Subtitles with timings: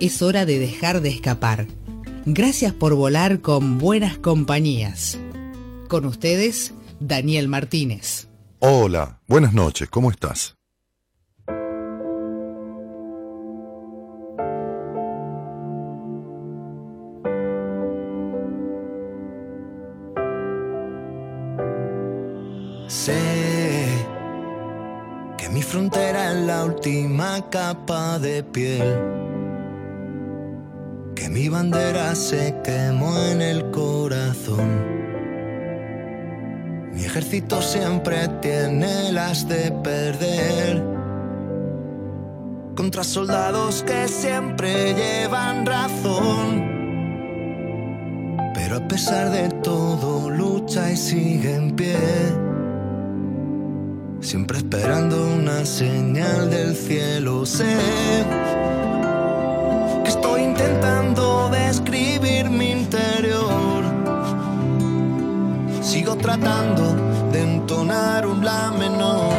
[0.00, 1.66] es hora de dejar de escapar.
[2.26, 5.18] Gracias por volar con buenas compañías.
[5.88, 8.28] Con ustedes, Daniel Martínez.
[8.58, 10.56] Hola, buenas noches, ¿cómo estás?
[22.88, 23.16] Sé
[25.38, 29.20] que mi frontera es la última capa de piel
[31.20, 34.70] que mi bandera se quemó en el corazón.
[36.94, 40.82] Mi ejército siempre tiene las de perder
[42.74, 46.64] contra soldados que siempre llevan razón.
[48.54, 51.98] Pero a pesar de todo lucha y sigue en pie,
[54.20, 57.44] siempre esperando una señal del cielo.
[57.44, 57.76] Sé
[60.20, 63.82] Estoy intentando describir mi interior.
[65.80, 66.94] Sigo tratando
[67.32, 69.32] de entonar un la menor.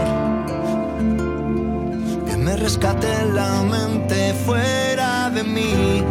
[2.26, 6.04] Que me rescate la mente fuera de mí,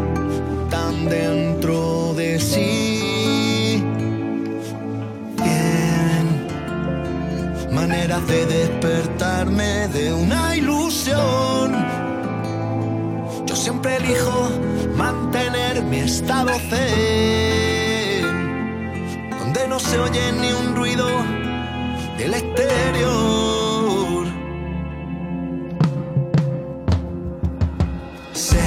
[0.71, 3.83] tan dentro de sí.
[5.43, 6.27] Bien,
[7.73, 12.00] manera de despertarme de una ilusión
[13.57, 14.51] siempre elijo
[14.97, 18.23] mantener mi estado zen,
[19.39, 21.07] donde no se oye ni un ruido
[22.19, 24.27] del exterior.
[28.33, 28.59] Sé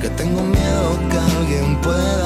[0.00, 2.23] que tengo miedo que alguien pueda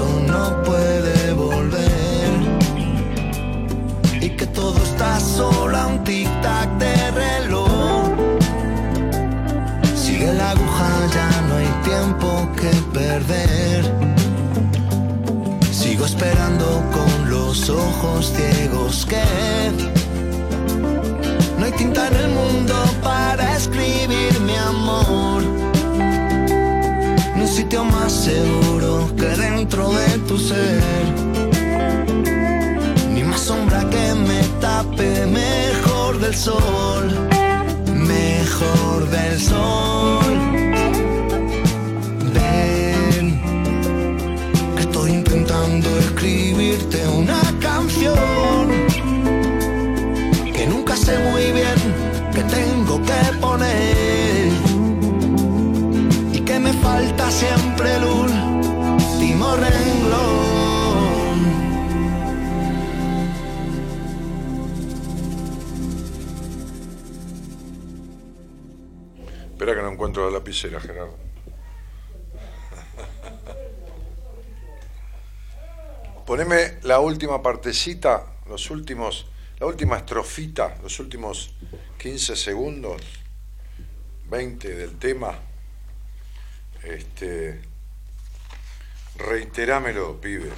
[0.00, 2.30] no puede volver
[4.20, 8.08] y que todo está solo a un tic-tac de reloj.
[9.94, 13.84] Sigue la aguja, ya no hay tiempo que perder.
[15.70, 19.22] Sigo esperando con los ojos ciegos que
[21.58, 25.42] no hay tinta en el mundo para escribir mi amor
[27.42, 29.34] un sitio más seguro que
[29.72, 30.82] dentro de tu ser.
[33.10, 37.28] Ni más sombra que me tape mejor del sol,
[37.86, 40.24] mejor del sol.
[42.34, 43.40] Ven,
[44.76, 48.68] que estoy intentando escribirte una canción
[50.54, 51.78] que nunca sé muy bien
[52.34, 54.12] que tengo que poner
[56.62, 58.04] me falta siempre el
[70.02, 71.16] encuentro la lapicera, Gerardo.
[76.26, 79.26] Poneme la última partecita, los últimos,
[79.60, 81.54] la última estrofita, los últimos
[81.98, 83.00] 15 segundos,
[84.28, 85.38] 20 del tema.
[86.82, 87.62] Este,
[89.18, 90.50] reiterámelo, pibe.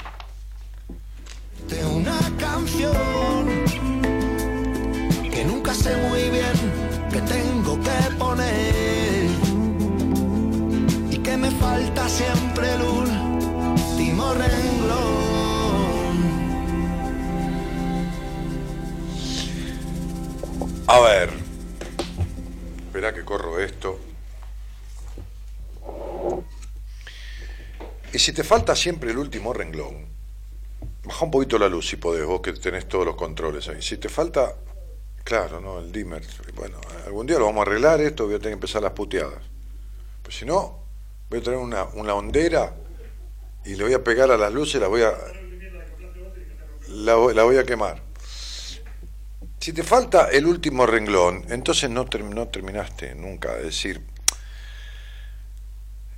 [1.69, 3.65] De una canción
[5.31, 8.74] que nunca sé muy bien que tengo que poner
[11.65, 15.05] falta siempre el último renglón.
[20.87, 21.31] A ver,
[22.87, 23.99] espera que corro esto.
[28.13, 30.07] Y si te falta siempre el último renglón,
[31.03, 33.81] baja un poquito la luz si podés, vos que tenés todos los controles ahí.
[33.81, 34.55] Si te falta,
[35.25, 35.79] claro, ¿no?
[35.79, 36.23] El dimmer.
[36.55, 39.43] Bueno, algún día lo vamos a arreglar esto, voy a tener que empezar las puteadas.
[40.23, 40.84] Pues si no,
[41.31, 42.75] voy a tener una, una hondera
[43.65, 45.13] y le voy a pegar a las luces, la voy a.
[46.89, 48.03] La, la voy a quemar.
[49.59, 53.57] Si te falta el último renglón, entonces no, no terminaste nunca.
[53.57, 54.03] Es decir,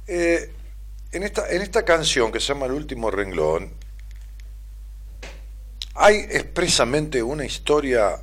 [0.09, 0.53] eh,
[1.13, 3.73] en esta, en esta canción que se llama El último renglón,
[5.95, 8.21] hay expresamente una historia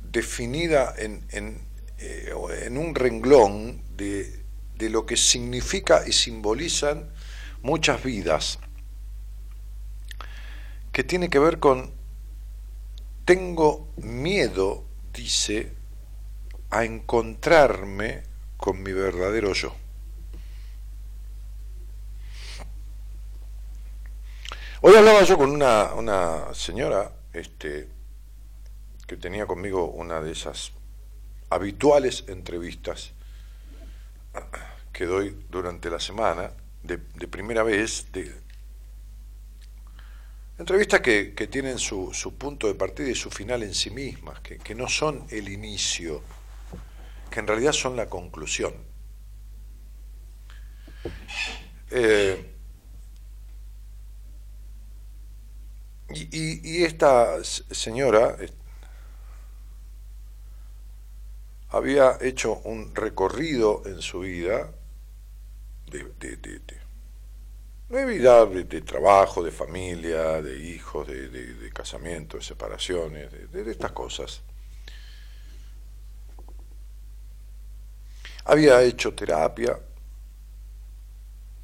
[0.00, 1.60] definida en, en,
[1.98, 4.37] eh, en un renglón de,
[4.78, 7.10] de lo que significa y simbolizan
[7.62, 8.60] muchas vidas,
[10.92, 11.92] que tiene que ver con,
[13.24, 15.74] tengo miedo, dice,
[16.70, 18.22] a encontrarme
[18.56, 19.74] con mi verdadero yo.
[24.80, 27.88] Hoy hablaba yo con una, una señora este,
[29.08, 30.70] que tenía conmigo una de esas
[31.50, 33.12] habituales entrevistas
[34.92, 36.50] que doy durante la semana,
[36.82, 38.34] de, primera vez, de
[40.58, 44.58] entrevistas que, tienen su, su, punto de partida y su final en sí mismas, que,
[44.58, 46.22] que no son el inicio,
[47.30, 48.74] que en realidad son la conclusión.
[51.90, 52.54] Eh,
[56.10, 58.36] y, y, esta señora
[61.70, 64.72] había hecho un recorrido en su vida
[65.90, 66.60] de, de, de,
[68.64, 74.42] de trabajo, de familia, de hijos, de, casamiento, de separaciones, de, estas cosas.
[78.44, 79.78] Había hecho terapia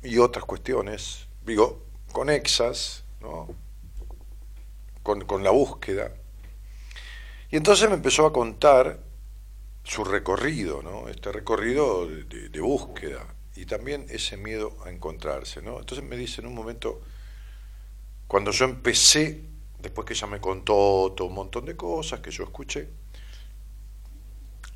[0.03, 3.49] y otras cuestiones, digo, conexas, ¿no?
[5.03, 6.13] con, con la búsqueda.
[7.51, 8.99] Y entonces me empezó a contar
[9.85, 11.09] su recorrido, ¿no?
[11.09, 15.63] este recorrido de, búsqueda y también ese miedo a encontrarse.
[15.63, 15.79] ¿no?
[15.79, 17.03] Entonces me dice en un momento,
[18.27, 19.45] cuando yo empecé,
[19.79, 22.89] después que ella me contó todo un montón de cosas que yo escuché,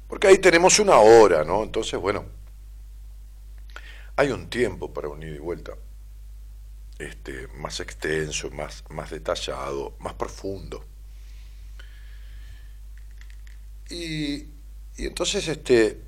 [0.06, 1.62] porque ahí tenemos una hora, ¿no?
[1.62, 2.24] Entonces, bueno,
[4.16, 5.74] hay un tiempo para un ida y vuelta
[6.98, 10.84] este, más extenso, más, más detallado, más profundo.
[13.90, 14.57] Y
[14.98, 16.02] y entonces, este,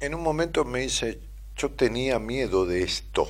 [0.00, 1.20] en un momento me dice,
[1.54, 3.28] yo tenía miedo de esto,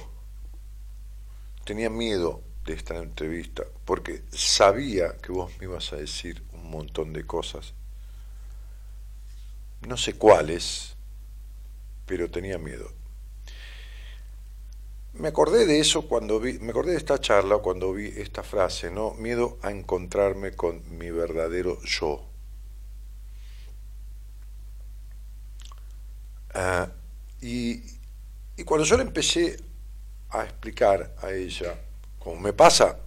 [1.65, 7.13] tenía miedo de esta entrevista, porque sabía que vos me ibas a decir un montón
[7.13, 7.75] de cosas,
[9.89, 10.95] no sé cuáles,
[12.07, 12.93] pero tenía miedo.
[15.15, 18.89] Me acordé de eso cuando vi, me acordé de esta charla cuando vi esta frase,
[18.89, 19.15] ¿no?
[19.15, 22.36] Miedo a encontrarme con mi verdadero yo.
[26.59, 26.89] Ah,
[27.43, 27.83] y,
[28.65, 29.59] cuando yo le empecé
[30.31, 31.79] a explicar a ella,
[32.19, 32.99] como me pasa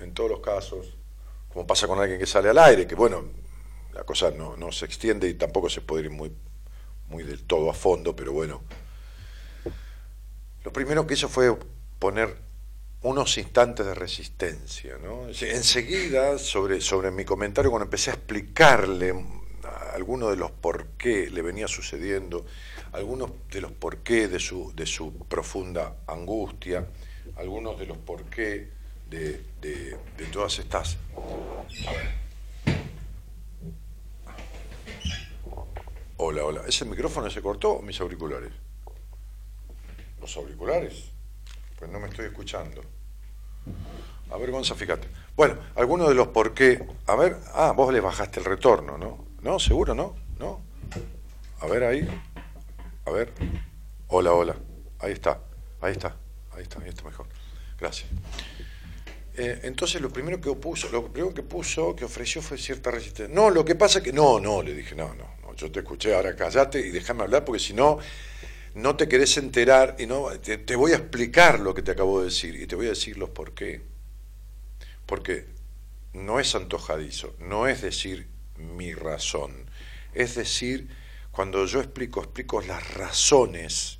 [0.00, 0.96] en todos los casos,
[1.52, 3.22] como pasa con alguien que sale al aire, que bueno,
[3.92, 6.32] la cosa no, no se extiende y tampoco se puede ir muy,
[7.08, 8.60] muy del todo a fondo, pero bueno.
[10.64, 11.56] Lo primero que hizo fue
[12.00, 12.36] poner
[13.02, 14.98] unos instantes de resistencia.
[15.00, 15.28] ¿no?
[15.28, 19.14] Enseguida, sobre, sobre mi comentario, cuando empecé a explicarle
[19.94, 22.44] algunos de los por qué le venía sucediendo,
[22.92, 26.86] algunos de los porqué de su, de su profunda angustia,
[27.36, 28.70] algunos de los porqué
[29.08, 30.96] de, de, de todas estas...
[36.16, 36.62] Hola, hola.
[36.66, 38.52] ¿Ese micrófono se cortó o mis auriculares?
[40.20, 41.10] ¿Los auriculares?
[41.78, 42.82] Pues no me estoy escuchando.
[44.30, 45.08] A ver, Gonza, fíjate.
[45.34, 46.86] Bueno, algunos de los por qué.
[47.06, 49.24] A ver, ah, vos le bajaste el retorno, ¿no?
[49.40, 49.58] ¿No?
[49.58, 50.14] ¿Seguro no?
[50.38, 50.60] ¿No?
[51.60, 52.06] A ver ahí.
[53.10, 53.32] A ver.
[54.06, 54.56] Hola, hola.
[55.00, 55.42] Ahí está.
[55.80, 56.16] Ahí está.
[56.52, 56.80] Ahí está.
[56.80, 57.26] Ahí está mejor.
[57.76, 58.08] Gracias.
[59.34, 63.34] Eh, entonces lo primero que opuso, lo primero que puso, que ofreció fue cierta resistencia.
[63.34, 64.12] No, lo que pasa es que.
[64.12, 67.44] No, no, le dije, no, no, no, yo te escuché, ahora callate y déjame hablar,
[67.44, 67.98] porque si no,
[68.74, 70.28] no te querés enterar y no.
[70.38, 72.90] Te, te, voy a explicar lo que te acabo de decir y te voy a
[72.90, 73.82] decir los por qué.
[75.06, 75.46] Porque
[76.12, 79.68] no es antojadizo, no es decir mi razón,
[80.14, 80.88] es decir
[81.30, 83.98] cuando yo explico, explico las razones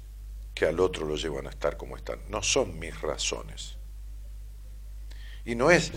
[0.54, 2.18] que al otro lo llevan a estar como están.
[2.28, 3.76] No son mis razones.
[5.44, 5.92] Y no es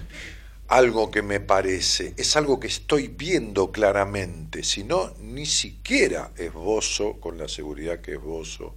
[0.67, 7.19] algo que me parece, es algo que estoy viendo claramente, si no, ni siquiera esbozo,
[7.19, 8.75] con la seguridad que esbozo,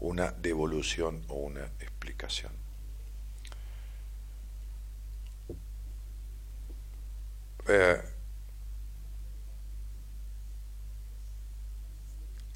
[0.00, 2.52] una devolución o una explicación.
[7.68, 8.00] Eh,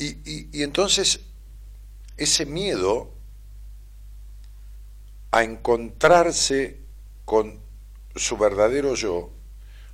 [0.03, 1.21] Y, entonces
[2.17, 3.15] ese miedo
[5.31, 6.81] a encontrarse
[7.25, 7.61] con
[8.15, 9.31] su verdadero yo,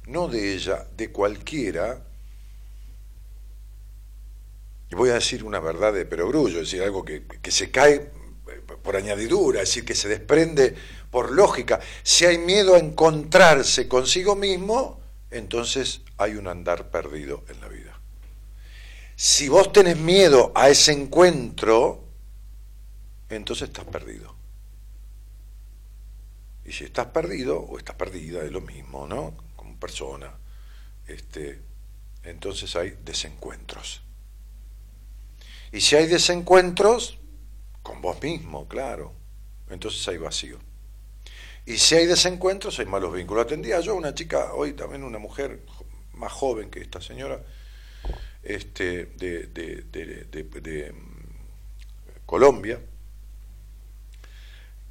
[0.07, 2.05] no de ella, de cualquiera,
[4.91, 8.11] y voy a decir una verdad de perogrullo, es decir, algo que, se cae
[8.83, 10.75] por añadidura, es decir, que se desprende
[11.11, 11.79] por lógica.
[12.03, 15.01] Si hay miedo a encontrarse consigo mismo,
[15.31, 17.98] entonces hay un andar perdido en la vida.
[19.21, 22.05] Si vos tenés miedo a ese encuentro,
[23.29, 24.33] entonces estás perdido.
[26.65, 29.35] Y si estás perdido o estás perdida, es lo mismo, ¿no?
[29.57, 30.33] Como persona.
[31.09, 31.61] Este,
[32.23, 34.03] entonces hay desencuentros.
[35.73, 37.19] Y si hay desencuentros,
[37.83, 39.15] con vos mismo, claro,
[39.69, 40.61] entonces hay vacío.
[41.67, 43.47] Y si hay desencuentros, hay malos vínculos.
[43.47, 45.67] Atendía yo a una chica, hoy también una mujer
[46.13, 47.43] más joven que esta señora,
[48.49, 52.81] este, de, mm, Colombia,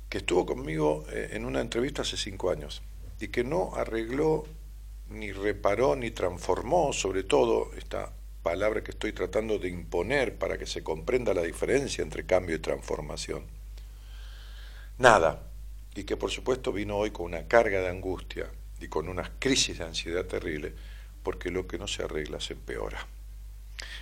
[0.10, 2.84] que estuvo conmigo eh, en una entrevista hace cinco años
[3.20, 4.46] y que no arregló,
[5.10, 10.68] ni reparó, ni transformó, sobre todo esta palabra que estoy tratando de imponer para que
[10.68, 13.44] se comprenda la diferencia entre cambio y transformación.
[15.00, 15.44] Nada.
[15.96, 19.80] Y que por supuesto vino hoy con una carga de angustia y con unas crisis
[19.80, 20.76] de ansiedad terrible,
[21.24, 23.08] porque lo que no se arregla se empeora.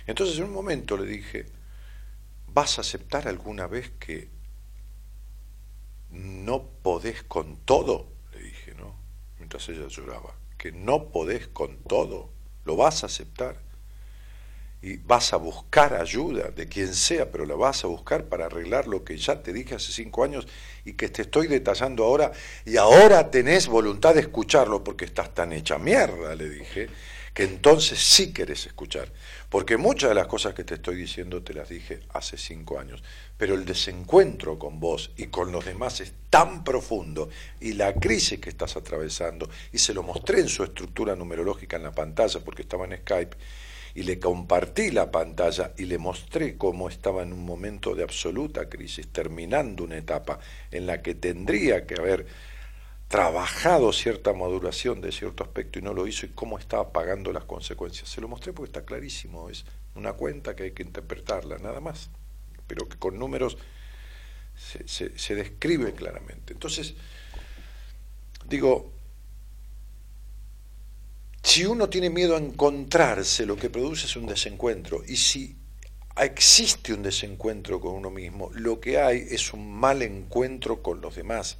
[0.06, 1.46] Entonces en un momento le dije,
[2.48, 4.28] ¿vas a aceptar alguna vez que
[6.10, 8.08] no podés con todo?
[8.32, 8.96] Le dije, ¿no?
[9.38, 12.30] Mientras ella lloraba, que no podés con todo,
[12.64, 13.66] ¿lo vas a aceptar?
[14.82, 18.86] y vas a buscar ayuda de quien sea, pero la vas a buscar para arreglar
[18.86, 20.46] lo que ya te dije hace cinco años
[20.84, 22.30] y que te estoy detallando ahora,
[22.64, 26.88] y ahora tenés voluntad de escucharlo porque estás tan hecha mierda, le dije,
[27.34, 29.12] que entonces sí querés escuchar.
[29.56, 33.02] Porque muchas de las cosas que te estoy diciendo te las dije hace cinco años,
[33.38, 37.30] pero el desencuentro con vos y con los demás es tan profundo.
[37.58, 41.84] Y la crisis que estás atravesando, y se lo mostré en su estructura numerológica en
[41.84, 43.34] la pantalla porque estaba en Skype,
[43.94, 48.68] y le compartí la pantalla y le mostré cómo estaba en un momento de absoluta
[48.68, 50.38] crisis, terminando una etapa
[50.70, 52.26] en la que tendría que haber
[53.08, 57.44] trabajado cierta maduración de cierto aspecto y no lo hizo y cómo estaba pagando las
[57.44, 58.08] consecuencias.
[58.08, 62.10] Se lo mostré porque está clarísimo, es una cuenta que hay que interpretarla, nada más,
[62.66, 63.56] pero que con números
[64.56, 64.86] se,
[65.18, 66.52] se describe claramente.
[66.52, 66.94] Entonces,
[68.48, 68.92] digo,
[71.46, 75.04] si uno tiene miedo a encontrarse, lo que produce es un desencuentro.
[75.06, 75.56] Y si
[76.16, 81.14] existe un desencuentro con uno mismo, lo que hay es un mal encuentro con los
[81.14, 81.58] demás.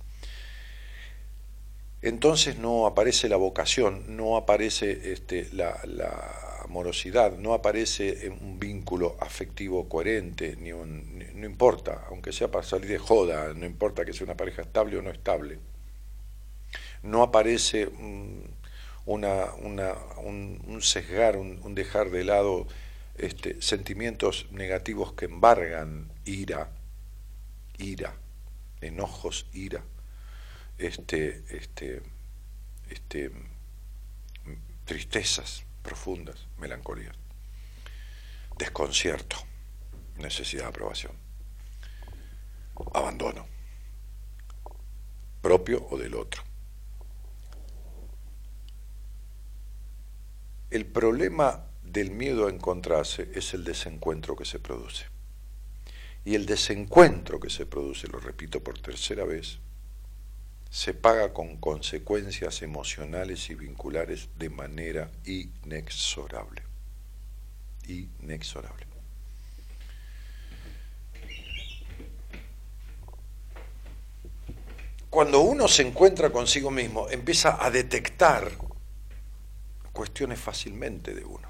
[2.06, 5.76] Entonces no aparece la vocación, no aparece este, la,
[6.62, 12.98] amorosidad, no aparece un vínculo afectivo coherente, ni no importa, aunque sea para salir de
[12.98, 15.58] joda, no importa que sea una pareja estable o no estable.
[17.02, 17.88] No aparece
[19.04, 22.68] una, una, un, sesgar, un, dejar de lado
[23.16, 26.70] este, sentimientos negativos que embargan ira,
[27.78, 28.14] ira,
[28.80, 29.82] enojos, ira,
[30.78, 32.02] este, este,
[32.90, 33.32] este,
[34.84, 37.12] tristezas profundas, melancolía,
[38.58, 39.36] desconcierto,
[40.16, 41.12] necesidad de aprobación,
[42.94, 43.46] abandono,
[45.40, 46.42] propio o del otro.
[50.70, 55.06] El problema del miedo a encontrarse es el desencuentro que se produce.
[56.24, 59.60] Y el desencuentro que se produce, lo repito por tercera vez,
[60.76, 66.62] se paga con consecuencias emocionales y vinculares de manera inexorable.
[67.88, 68.86] Inexorable.
[75.08, 78.52] Cuando uno se encuentra consigo mismo, empieza a detectar
[79.94, 81.48] cuestiones fácilmente de uno.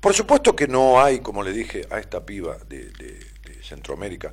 [0.00, 3.26] Por supuesto que no hay, como le dije a esta piba de,
[3.60, 4.32] Centroamérica,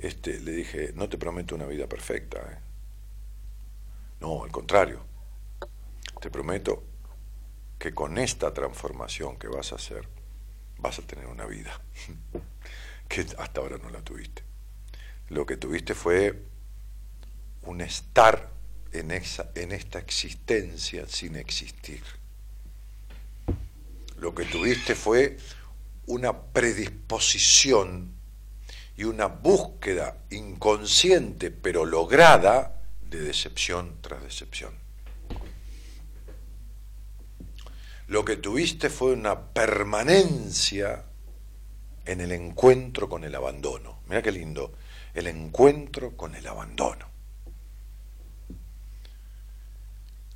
[0.00, 2.38] este, le dije, no te prometo una vida perfecta.
[2.38, 2.58] ¿eh?
[4.20, 5.04] No, al contrario,
[6.20, 6.82] te prometo
[7.78, 10.08] que con esta transformación que vas a hacer,
[10.78, 11.80] vas a tener una vida
[13.08, 14.42] que hasta ahora no la tuviste.
[15.28, 16.42] Lo que tuviste fue
[17.62, 18.50] un estar
[18.92, 22.02] en, en esta existencia sin existir.
[24.16, 25.38] Lo que tuviste fue
[26.06, 28.19] una predisposición
[29.00, 34.74] y una búsqueda inconsciente pero lograda de decepción tras decepción.
[38.08, 41.06] Lo que tuviste fue una permanencia
[42.04, 44.00] en el encuentro con el abandono.
[44.06, 44.74] Mira qué lindo,
[45.14, 47.08] el encuentro con el abandono.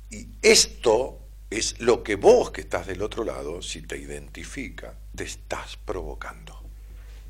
[0.09, 1.19] Y esto
[1.51, 6.59] es lo que vos que estás del otro lado, si te identifica, te estás provocando.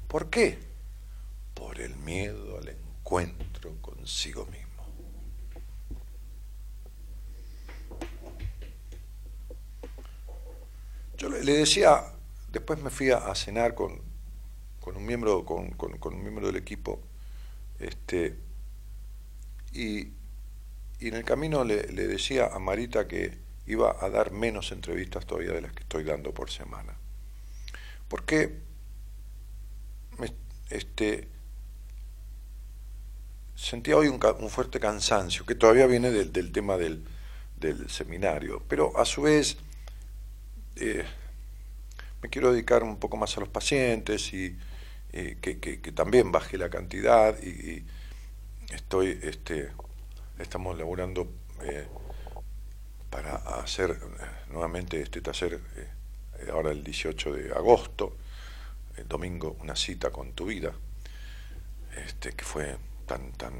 [0.08, 0.65] ¿Por qué?
[1.56, 4.66] Por el miedo al encuentro consigo mismo.
[11.18, 12.04] Yo le, decía,
[12.52, 14.02] después me fui a, cenar con,
[14.86, 17.02] un miembro, con, un miembro del equipo,
[17.80, 18.38] este,
[19.72, 20.12] y,
[21.00, 25.62] en el camino le, decía a Marita que iba a dar menos entrevistas todavía de
[25.62, 26.98] las que estoy dando por semana.
[28.08, 28.60] Porque
[30.70, 31.30] este,
[33.56, 34.20] sentía hoy un,
[34.50, 37.04] fuerte cansancio, que todavía viene del, tema del,
[37.88, 39.58] seminario, pero a su vez
[40.76, 41.04] eh,
[42.22, 44.56] me quiero dedicar un poco más a los pacientes y
[45.12, 47.84] que, también baje la cantidad y,
[48.74, 49.72] estoy, este,
[50.40, 51.32] estamos laborando
[51.64, 51.88] eh,
[53.10, 53.98] para hacer
[54.50, 58.18] nuevamente este taller eh, ahora el 18 de agosto,
[58.98, 60.74] el domingo, una cita con tu vida,
[62.06, 63.54] este, que fue tan, tan,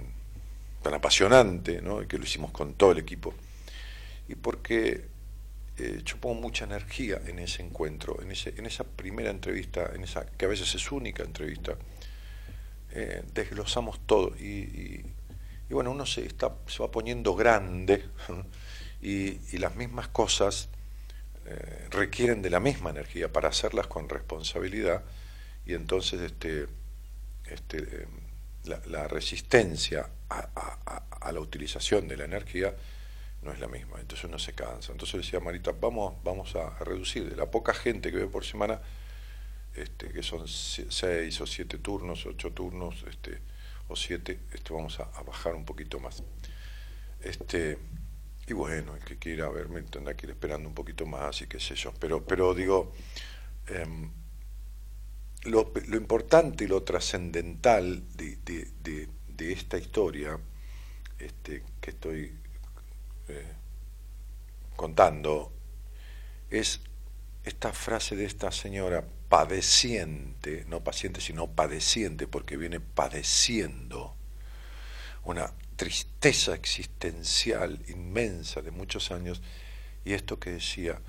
[0.82, 2.02] tan apasionante, ¿no?
[2.02, 3.34] y que lo hicimos con todo el equipo,
[4.28, 5.06] y porque
[5.78, 10.04] eh, yo pongo mucha energía en ese encuentro, en, ese, en esa primera entrevista, en
[10.04, 11.76] esa que a veces es única entrevista,
[12.92, 14.36] eh, desglosamos todo.
[14.38, 15.04] Y,
[15.70, 18.06] bueno, uno se, está, se va poniendo grande
[19.02, 20.70] y, las mismas cosas
[21.46, 25.04] eh, requieren de la misma energía para hacerlas con responsabilidad.
[25.66, 26.68] Y entonces este,
[27.48, 28.08] este,
[28.68, 32.76] la, resistencia a, la utilización de la energía
[33.42, 34.92] no es la misma, entonces uno se cansa.
[34.92, 38.82] Entonces decía Marita, vamos, vamos a reducir de la poca gente que ve por semana,
[39.76, 43.40] este, que son seis o siete turnos, ocho turnos, este,
[43.88, 46.24] o siete, este, vamos a, bajar un poquito más.
[47.22, 47.78] Este,
[48.48, 51.60] y bueno, el que quiera verme tendrá que ir esperando un poquito más y qué
[51.60, 51.94] sé yo.
[52.00, 52.94] Pero, pero digo,
[53.68, 54.12] em,
[55.46, 60.40] lo, importante y lo trascendental de, esta historia
[61.20, 62.34] este, que estoy
[63.28, 63.54] eh,
[64.76, 65.52] contando
[66.50, 66.82] es
[67.44, 74.16] esta frase de esta señora padeciente, no paciente, sino padeciente, porque viene padeciendo
[75.24, 79.42] una tristeza existencial inmensa de muchos años,
[80.04, 81.02] y esto que decía,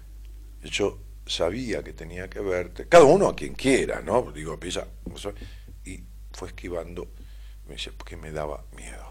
[0.62, 4.32] yo sabía que tenía que verte, cada uno a quien quiera, ¿no?
[4.32, 4.86] Digo, pisa,
[5.84, 7.08] y fue esquivando,
[7.66, 9.10] me dice, porque me daba miedo.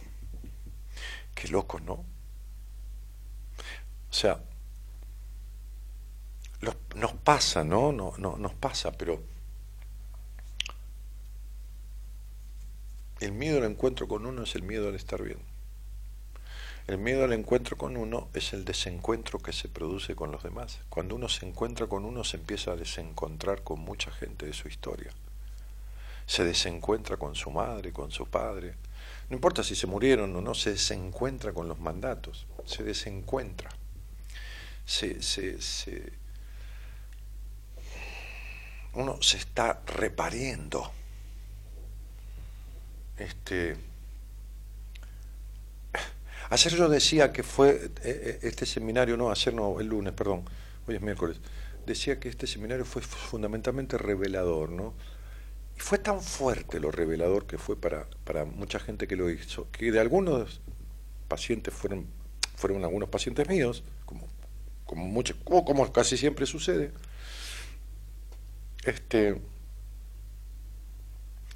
[1.34, 1.94] Qué loco, ¿no?
[1.94, 4.40] O sea,
[6.96, 7.92] nos pasa, ¿no?
[7.92, 9.22] No, no nos pasa, pero
[13.20, 15.40] el miedo al encuentro con uno es el miedo al estar bien.
[16.88, 20.78] El miedo al encuentro con uno es el desencuentro que se produce con los demás.
[20.88, 24.68] Cuando uno se encuentra con uno se empieza a desencontrar con mucha gente de su
[24.68, 25.12] historia.
[26.28, 28.76] Se desencuentra con su madre, con su padre.
[29.30, 32.46] No importa si se murieron o no, se desencuentra con los mandatos.
[32.66, 33.72] Se desencuentra.
[34.86, 36.14] Se, se, se...
[38.94, 40.92] Uno se está repariendo.
[43.18, 43.76] Este
[46.50, 50.44] Ayer yo decía que fue eh, eh, este seminario, no, ayer no, el lunes, perdón,
[50.88, 51.38] hoy es miércoles,
[51.86, 54.94] decía que este seminario fue fundamentalmente revelador, ¿no?
[55.76, 59.70] Y fue tan fuerte lo revelador que fue para, para mucha gente que lo hizo,
[59.72, 60.62] que de algunos
[61.28, 62.06] pacientes fueron,
[62.56, 64.28] fueron algunos pacientes míos, como,
[64.86, 66.92] como, muchos, como, como casi siempre sucede,
[68.84, 69.42] este,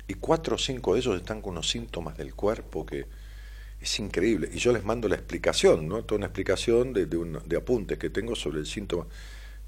[0.08, 3.06] y cuatro o cinco de ellos están con unos síntomas del cuerpo que
[3.82, 4.50] es increíble.
[4.52, 6.04] Y yo les mando la explicación, ¿no?
[6.04, 9.06] Toda una explicación de, de, apuntes que tengo sobre el síntoma,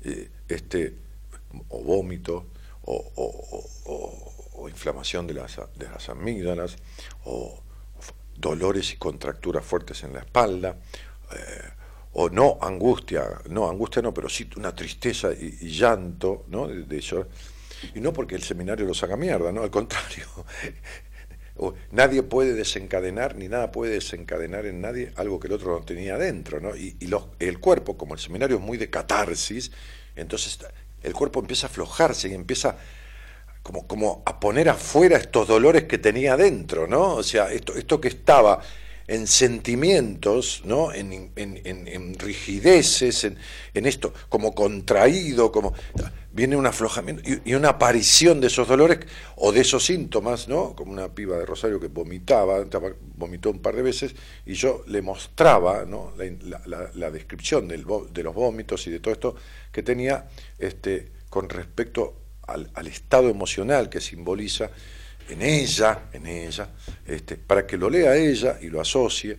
[0.03, 0.93] eh, este,
[1.69, 2.47] o vómito,
[2.83, 6.77] o, inflamación de las, de las amígdalas,
[7.25, 7.61] o
[8.37, 10.77] dolores y contracturas fuertes en la espalda,
[11.31, 11.69] eh,
[12.13, 16.67] o no angustia, no angustia no, pero sí una tristeza y, llanto, ¿no?
[16.67, 17.27] De, eso.
[17.95, 19.63] Y no porque el seminario los haga mierda, ¿no?
[19.63, 20.25] Al contrario,
[21.91, 26.17] nadie puede desencadenar, ni nada puede desencadenar en nadie algo que el otro no tenía
[26.17, 26.75] dentro, ¿no?
[26.75, 26.97] Y,
[27.39, 29.71] el cuerpo, como el seminario es muy de catarsis,
[30.15, 30.59] entonces
[31.03, 32.77] el cuerpo empieza a aflojarse y empieza
[33.63, 37.15] como, como a poner afuera estos dolores que tenía dentro, ¿no?
[37.15, 38.61] O sea, esto, esto que estaba
[39.07, 40.93] en sentimientos, ¿no?
[40.93, 45.73] en, en, rigideces, en, esto, como contraído, como
[46.33, 48.99] viene un aflojamiento y, una aparición de esos dolores
[49.35, 50.75] o de esos síntomas, ¿no?
[50.75, 52.63] como una piba de Rosario que vomitaba,
[53.17, 54.15] vomitó un par de veces,
[54.45, 56.13] y yo le mostraba ¿no?
[56.95, 57.77] la, descripción de
[58.23, 59.35] los vómitos y de todo esto
[59.71, 62.15] que tenía este, con respecto
[62.47, 64.69] al, estado emocional que simboliza
[65.29, 66.69] en ella, en ella,
[67.05, 69.37] este, para que lo lea ella y lo asocie,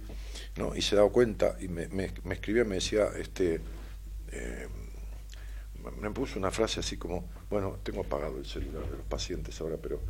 [0.56, 0.76] ¿no?
[0.76, 3.60] y se da cuenta, y me, me, me escribía, me decía, este,
[4.30, 4.68] eh,
[6.00, 9.76] me puso una frase así como, bueno, tengo apagado el celular de los pacientes ahora,
[9.80, 10.00] pero,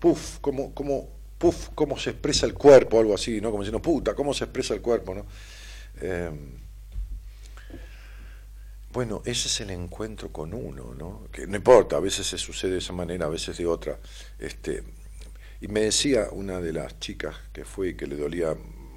[0.00, 3.50] puf, cómo, cómo, se expresa el cuerpo, algo así, ¿no?
[3.50, 5.26] Como diciendo, puta, cómo se expresa el cuerpo, ¿no?
[6.00, 6.30] Eh,
[8.92, 11.26] bueno, ese es el encuentro con uno, ¿no?
[11.32, 13.98] Que no importa, a veces se sucede de esa manera, a veces de otra.
[14.38, 14.84] Este,
[15.60, 18.54] y me decía una de las chicas que fue y que le dolía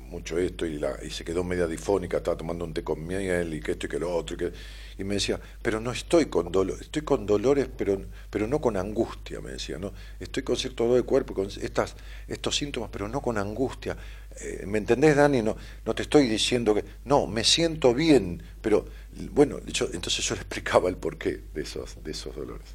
[0.07, 3.53] mucho esto y, la, y se quedó media difónica, estaba tomando un té con miel
[3.53, 4.35] y que esto y que lo otro.
[4.35, 4.53] Y, que,
[4.97, 8.77] y me decía, pero no estoy con dolor, estoy con dolores, pero, pero no con
[8.77, 9.93] angustia, me decía, ¿no?
[10.19, 11.95] Estoy con cierto dolor de cuerpo, con estas,
[12.27, 13.95] estos síntomas, pero no con angustia.
[14.39, 15.41] Eh, ¿Me entendés, Dani?
[15.41, 15.55] No,
[15.85, 18.85] no te estoy diciendo que, no, me siento bien, pero
[19.31, 22.67] bueno, yo, entonces yo le explicaba el porqué de esos, de esos dolores.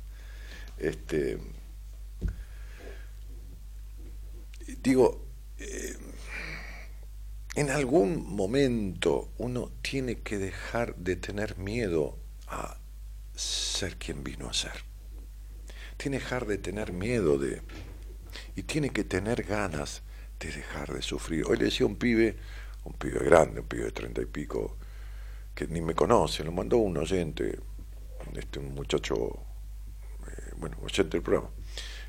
[0.78, 1.38] Este,
[4.82, 5.26] digo,
[5.58, 5.96] eh,
[7.54, 12.78] en algún momento uno tiene que dejar de tener miedo a
[13.34, 14.72] ser quien vino a ser.
[15.96, 17.60] Tiene que dejar de tener miedo de...
[18.56, 20.02] Y tiene que tener ganas
[20.40, 21.44] de dejar de sufrir.
[21.46, 22.36] Hoy le decía a un pibe,
[22.84, 24.78] un pibe grande, un pibe de treinta y pico,
[25.54, 27.58] que ni me conoce, lo mandó un oyente,
[28.34, 29.14] este, un muchacho,
[30.26, 31.50] eh, bueno, oyente del programa,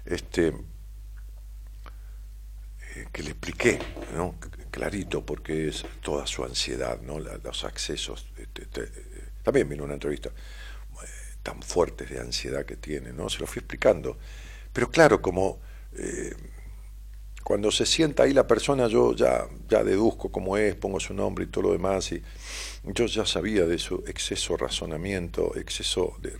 [0.05, 0.47] este,
[2.95, 3.79] eh, que le expliqué,
[4.15, 4.35] ¿no?
[4.73, 7.19] Clarito, porque es toda su ansiedad, ¿no?
[7.19, 8.25] los accesos.
[8.35, 8.89] Este, eh,
[9.43, 11.05] también vino una entrevista eh,
[11.43, 13.29] tan fuertes de ansiedad que tiene, ¿no?
[13.29, 14.17] Se lo fui explicando.
[14.73, 15.59] Pero claro, como
[15.95, 16.33] eh,
[17.43, 21.45] cuando se sienta ahí la persona, yo ya, ya deduzco cómo es, pongo su nombre
[21.45, 22.23] y todo lo demás, y
[22.83, 26.33] yo ya sabía de su exceso razonamiento, exceso de,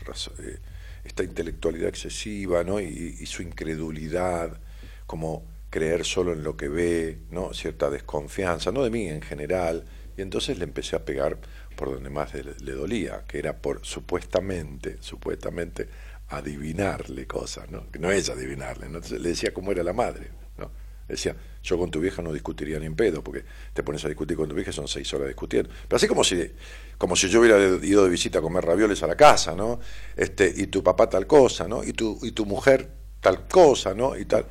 [1.03, 2.79] esta intelectualidad excesiva, ¿no?
[2.79, 4.59] Y su incredulidad,
[5.05, 7.51] como creer solo en lo que ve, ¿no?
[7.51, 11.39] cierta desconfianza, no de mí en general, y entonces le empecé a pegar
[11.75, 15.89] por donde más le, dolía, que era por supuestamente, supuestamente
[16.29, 17.89] adivinarle cosas, ¿no?
[17.89, 18.99] Que no es adivinarle, ¿no?
[18.99, 20.69] le decía cómo era la madre, ¿no?
[21.07, 24.38] decía, yo con tu vieja no discutiría ni en pedo, porque te pones a discutir
[24.38, 25.71] con tu vieja son seis horas discutiendo.
[25.88, 26.51] Pero así como si,
[26.99, 29.79] como si yo hubiera ido de visita a comer ravioles a la casa, ¿no?
[30.15, 31.83] Este, y tu papá tal cosa, ¿no?
[31.83, 34.15] Y tu, y tu mujer tal cosa, ¿no?
[34.15, 34.45] Y tal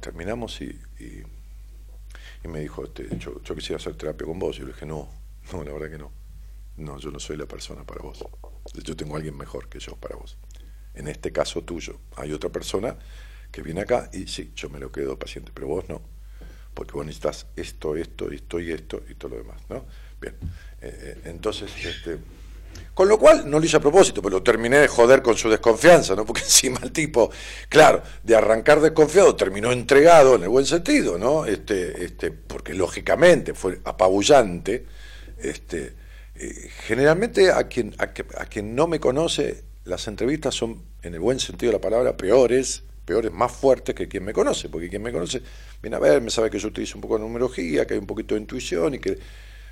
[0.00, 1.22] terminamos y, y,
[2.48, 4.56] me dijo, este, yo, quisiera hacer terapia con vos.
[4.56, 5.08] Y yo le dije, no,
[5.52, 6.12] no, la verdad que no.
[6.76, 8.24] No, yo no soy la persona para vos.
[8.74, 10.36] Yo tengo a alguien mejor que yo para vos.
[10.94, 12.96] En este caso tuyo, hay otra persona
[13.50, 16.02] que viene acá y sí, yo me lo quedo paciente, pero vos no.
[16.74, 19.86] Porque vos necesitas esto, esto, esto y esto y todo lo demás, ¿no?
[20.20, 20.34] Bien.
[20.80, 22.18] Eh, eh, entonces, este
[22.94, 25.50] con lo cual no lo hice a propósito, pero lo terminé de joder con su
[25.50, 26.24] desconfianza, ¿no?
[26.24, 27.30] Porque encima el tipo,
[27.68, 31.44] claro, de arrancar desconfiado terminó entregado en el buen sentido, ¿no?
[31.44, 34.86] Este, este, porque lógicamente fue apabullante.
[35.38, 35.94] Este,
[36.38, 41.40] eh, generalmente a quien, a, quien no me conoce, las entrevistas son, en el buen
[41.40, 45.12] sentido de la palabra, peores, peores, más fuertes que quien me conoce, porque quien me
[45.12, 45.40] conoce
[45.80, 48.06] viene a ver, me sabe que yo utilizo un poco de numerología, que hay un
[48.06, 49.18] poquito de intuición y que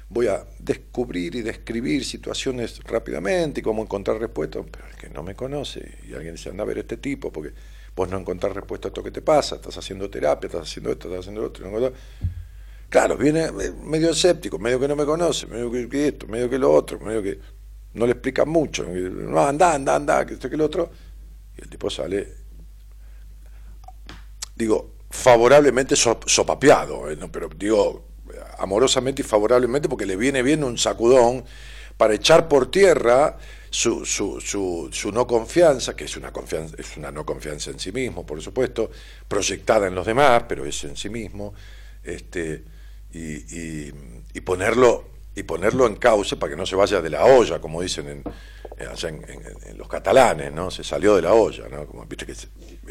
[0.08, 5.22] voy a descubrir y describir situaciones rápidamente y cómo encontrar respuestas, pero el que no
[5.22, 7.52] me conoce y alguien dice, anda a ver este tipo, porque
[7.96, 11.08] vos no encontrás respuesta a esto que te pasa, estás haciendo terapia, estás haciendo esto,
[11.08, 11.92] estás haciendo lo otro.
[12.88, 16.72] claro, viene medio escéptico, medio que no me conoce, medio que, esto, medio que lo
[16.72, 17.38] otro, medio que
[17.94, 20.90] no le explican mucho, no, anda, anda, anda, que esto que lo otro,
[21.56, 22.34] y el tipo sale,
[24.54, 27.16] digo, favorablemente sopapeado, ¿eh?
[27.30, 28.13] pero digo,
[28.58, 31.44] amorosamente y favorablemente porque le viene bien un sacudón
[31.96, 33.36] para echar por tierra
[33.70, 34.40] su, su,
[34.92, 38.40] su, no confianza, que es una, confianza, es una no confianza en sí mismo, por
[38.40, 38.90] supuesto,
[39.26, 41.54] proyectada en los demás, pero es en sí mismo,
[42.04, 42.62] este,
[43.12, 43.90] y,
[44.32, 47.82] y, ponerlo, y ponerlo en cauce para que no se vaya de la olla, como
[47.82, 48.22] dicen en,
[48.78, 50.70] en, los catalanes, ¿no?
[50.70, 51.86] Se salió de la olla, ¿no?
[51.86, 52.34] Como viste que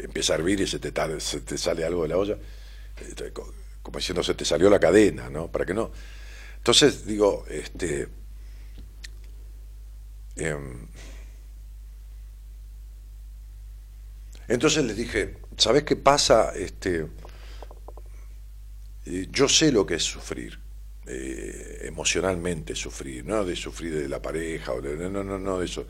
[0.02, 2.36] empieza a hervir y se te, se te sale algo de la olla.
[3.84, 5.52] Como diciendo se te salió la cadena, ¿no?
[5.52, 5.92] Para que no.
[6.56, 8.08] Entonces, digo, este.
[10.36, 10.88] Em,
[14.48, 16.54] entonces les dije, ¿sabes qué pasa?
[16.56, 17.06] Este,
[19.04, 20.58] eh, yo sé lo que es sufrir,
[21.06, 25.66] eh, emocionalmente sufrir, no de sufrir de la pareja, o de, no, no, no, de
[25.66, 25.86] eso,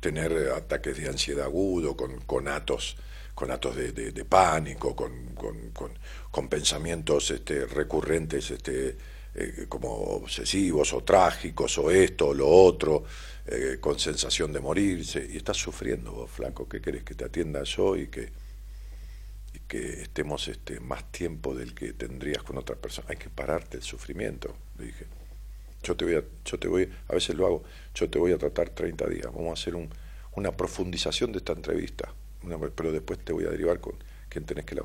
[0.00, 2.96] tener ataques de ansiedad agudo con, con atos
[3.36, 5.12] con actos de, pánico, con,
[6.44, 8.96] pensamientos este, recurrentes este,
[9.34, 13.04] eh, como obsesivos o trágicos o esto o lo otro,
[13.46, 15.26] eh, con sensación de morirse.
[15.30, 18.30] Y estás sufriendo vos, flaco, ¿qué querés que te atienda yo y que,
[19.66, 23.08] que estemos este, más tiempo del que tendrías con otra persona.
[23.10, 25.06] Hay que pararte el sufrimiento, le dije.
[25.82, 28.38] Yo te voy a, yo te voy, a veces lo hago, yo te voy a
[28.38, 29.88] tratar 30 días, vamos a hacer un,
[30.34, 32.12] una profundización de esta entrevista,
[32.74, 33.94] pero después te voy a derivar con
[34.28, 34.74] quien tenés que...
[34.76, 34.82] La,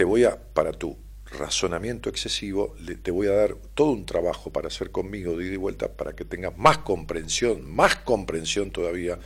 [0.00, 4.50] te voy a, para tu razonamiento excesivo, le, te voy a dar todo un trabajo
[4.50, 9.18] para hacer conmigo de ida y vuelta para que tengas más comprensión, más comprensión todavía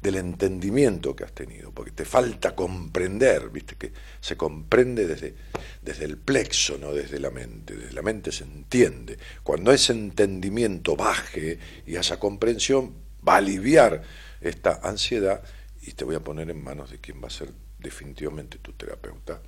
[0.00, 5.34] del entendimiento que has tenido, porque te falta comprender, viste que se comprende desde,
[5.82, 9.18] desde el plexo, no desde la mente, desde la mente se entiende.
[9.42, 12.94] Cuando ese entendimiento baje y haya comprensión,
[13.28, 14.00] va a aliviar
[14.40, 15.42] esta ansiedad
[15.82, 19.42] y te voy a poner en manos de quien va a ser definitivamente tu terapeuta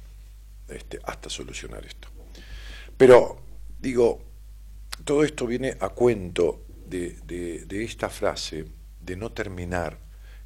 [0.68, 2.08] este, hasta solucionar esto.
[2.96, 3.40] Pero
[3.78, 4.22] digo,
[5.04, 7.12] todo esto viene a cuento de,
[7.66, 8.64] de esta frase
[9.00, 9.98] de no terminar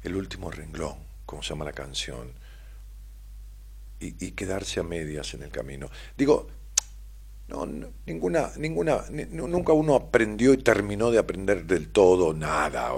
[0.03, 2.33] el último renglón, como se llama la canción,
[3.99, 5.89] y, quedarse a medias en el camino.
[6.17, 6.47] Digo,
[7.47, 7.65] no,
[8.05, 12.93] ninguna, ninguna, nunca uno aprendió y terminó de aprender del todo nada,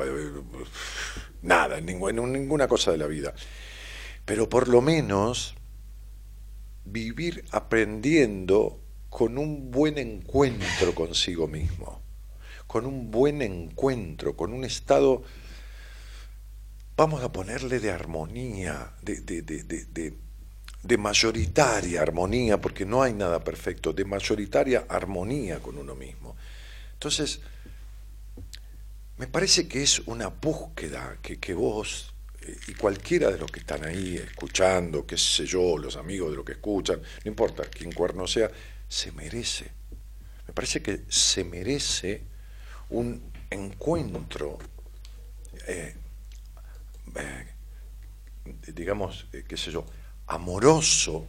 [1.41, 3.33] nada, ninguna, ninguna cosa de la vida.
[4.25, 5.55] Pero por lo menos
[6.86, 12.02] vivir aprendiendo con un buen encuentro consigo mismo,
[12.67, 15.24] con un buen encuentro, con un estado
[16.98, 20.13] vamos a ponerle de armonía, de, de, de,
[20.84, 26.36] de, mayoritaria armonía, porque no hay nada perfecto, de mayoritaria armonía con uno mismo.
[26.93, 27.41] Entonces,
[29.17, 32.13] me parece que es una búsqueda que, que vos
[32.67, 36.45] y cualquiera de los que están ahí escuchando, qué sé yo, los amigos de los
[36.45, 38.49] que escuchan, no importa quién cuerno sea,
[38.88, 39.71] se merece.
[40.47, 42.21] Me parece que se merece
[42.89, 44.60] un encuentro
[45.67, 45.95] eh,
[47.15, 47.45] eh,
[48.73, 49.86] digamos, eh, qué sé yo,
[50.27, 51.27] amoroso,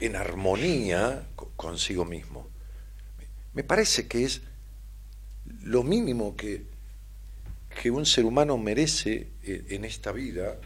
[0.00, 2.48] en armonía consigo mismo.
[3.54, 4.42] Me parece que es
[5.62, 6.66] lo mínimo que,
[7.80, 10.58] que un ser humano merece en esta vida,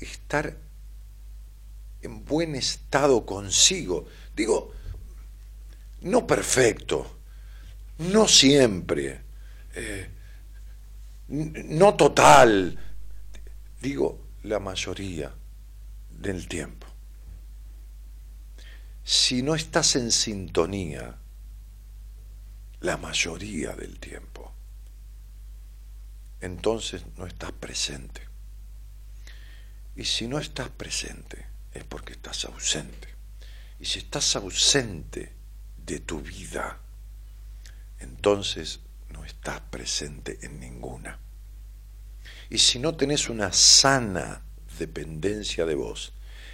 [0.00, 0.56] estar
[2.02, 4.06] en buen estado consigo.
[4.34, 4.72] Digo,
[6.02, 7.18] no perfecto,
[7.98, 9.22] no siempre
[11.28, 12.78] no total,
[13.82, 15.34] digo la mayoría
[16.10, 16.86] del tiempo.
[19.04, 21.18] Si no estás en sintonía,
[22.80, 24.47] la mayoría del tiempo,
[26.40, 28.22] entonces no estás presente.
[29.96, 33.08] Y si no estás presente, es porque estás ausente.
[33.80, 35.32] Y si estás ausente
[35.84, 36.78] de tu vida,
[37.98, 41.18] entonces no estás presente en ninguna.
[42.50, 44.42] Y si no tenés una sana
[44.78, 46.12] dependencia de vos,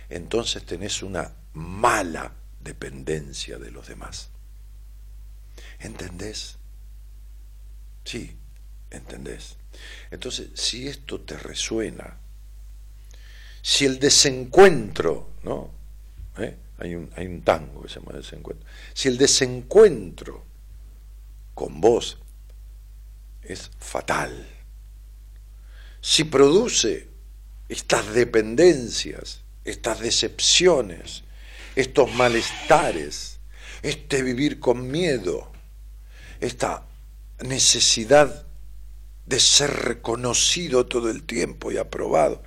[0.09, 4.31] entonces tenés una mala dependencia de los demás.
[5.79, 6.59] ¿Entendés?
[8.05, 8.37] Sí,
[8.91, 9.57] entendés.
[10.11, 12.19] Entonces, si esto te resuena,
[13.63, 15.71] si el desencuentro, ¿no?
[16.39, 16.57] ¿Eh?
[16.79, 18.67] Hay, un, hay un tango que se llama desencuentro.
[18.93, 20.45] Si el desencuentro
[21.55, 22.19] con vos
[23.43, 24.47] es fatal.
[26.01, 27.09] Si produce
[27.69, 31.23] estas dependencias, estas decepciones,
[31.77, 33.39] estos malestares,
[33.83, 35.51] este vivir con miedo,
[36.41, 36.85] esta
[37.41, 38.47] necesidad
[39.27, 42.43] de ser reconocido todo el tiempo y aprobado.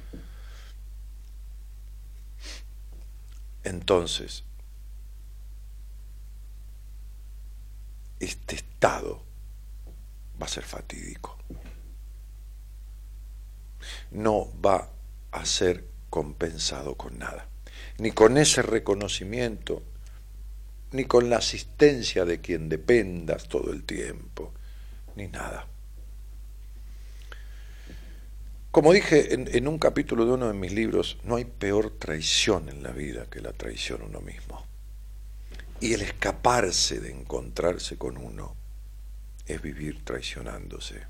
[3.63, 4.43] Entonces,
[8.19, 9.23] este estado
[10.41, 11.37] va a ser fatídico.
[14.11, 14.89] No va
[15.31, 17.47] a ser compensado con nada,
[17.97, 19.83] ni con ese reconocimiento,
[20.91, 24.53] ni con la asistencia de quien dependas todo el tiempo,
[25.15, 25.67] ni nada.
[28.77, 32.83] Como dije en, un capítulo de uno de mis libros, no hay peor traición en
[32.83, 34.67] la vida que la traición a uno mismo.
[35.79, 38.55] Y el escaparse de encontrarse con uno
[39.47, 41.07] es vivir traicionándose.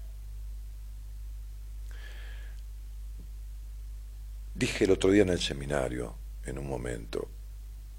[4.56, 7.30] Dije el otro día en el seminario, en un momento,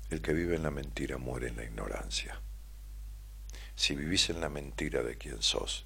[0.09, 2.40] el que vive en la mentira muere en la ignorancia.
[3.74, 5.85] Si vivís en la mentira de quien sos,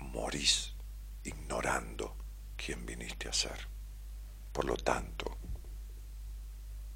[0.00, 0.74] morís
[1.22, 2.16] ignorando
[2.64, 3.68] quién viniste a ser.
[4.52, 5.36] Por lo tanto,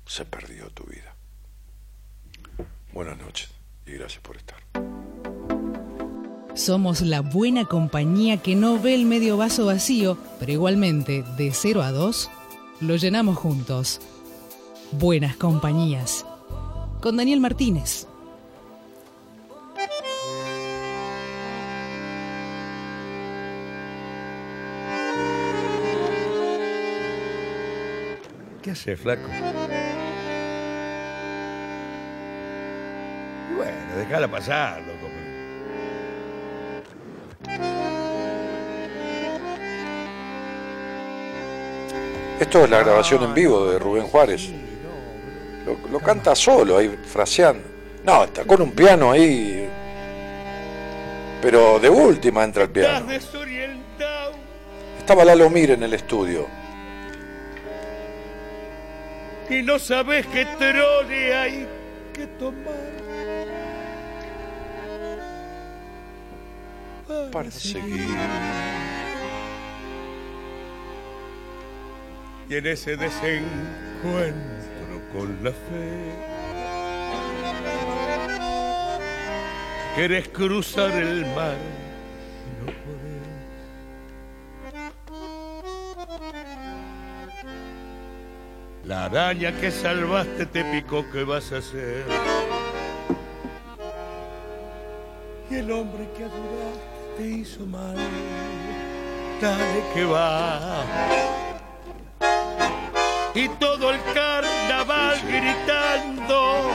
[0.07, 1.15] se perdió tu vida.
[2.93, 3.51] Buenas noches
[3.87, 4.59] y gracias por estar.
[6.55, 11.83] Somos la buena compañía que no ve el medio vaso vacío, pero igualmente, de 0
[11.83, 12.31] a 2,
[12.81, 14.01] lo llenamos juntos.
[14.93, 16.25] Buenas compañías.
[17.01, 18.08] Con Daniel Martínez.
[28.69, 29.23] ¿Qué hace, flaco?
[33.51, 35.09] Y bueno, déjala pasar, loco.
[42.39, 44.51] Esto es la grabación en vivo de Rubén Juárez.
[45.65, 47.67] Lo, lo canta solo, ahí fraseando.
[48.05, 49.67] No, está con un piano ahí.
[51.41, 53.11] Pero de última entra el piano.
[53.11, 54.33] Estás desorientado.
[54.99, 56.59] Estaba Lalo Mir en el estudio.
[59.51, 61.67] Y no sabes qué trole hay
[62.13, 62.99] que tomar.
[67.33, 68.07] Para seguir.
[72.49, 74.35] Y en ese desencuentro
[75.13, 76.13] con la fe,
[79.97, 81.57] querés cruzar el mar
[88.88, 92.07] La araña que salvaste te picó, ¿qué vas a hacer?
[95.51, 97.96] Y el hombre que adoraste te hizo mal,
[99.42, 100.85] dale que va
[103.35, 106.70] y todo el carnaval gritando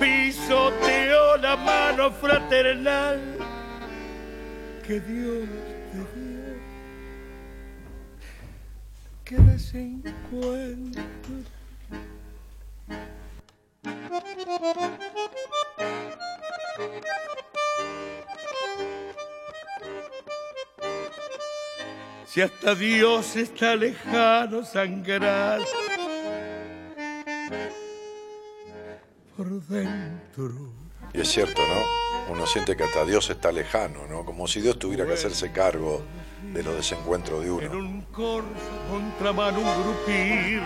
[0.00, 3.20] pisoteó la mano fraternal
[4.84, 5.48] que Dios
[5.92, 6.42] te dio.
[9.24, 11.11] Que desencuentro.
[22.32, 25.60] Si hasta Dios está lejano, sangrar
[29.36, 30.72] por dentro.
[31.12, 32.32] Y es cierto, ¿no?
[32.32, 34.24] Uno siente que hasta Dios está lejano, ¿no?
[34.24, 36.02] Como si Dios tuviera que hacerse cargo
[36.54, 37.78] de los desencuentros de En uno.
[37.78, 38.48] un corso
[38.90, 40.62] contramano un grupir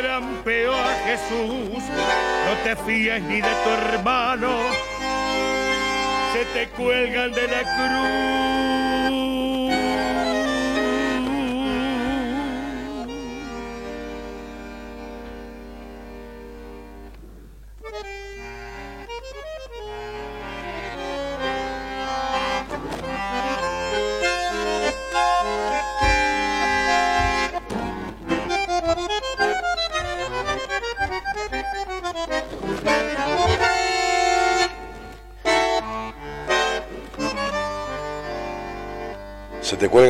[0.00, 1.82] trampeó a Jesús.
[2.46, 4.50] No te fíes ni de tu hermano,
[6.32, 8.91] se te cuelgan de la cruz.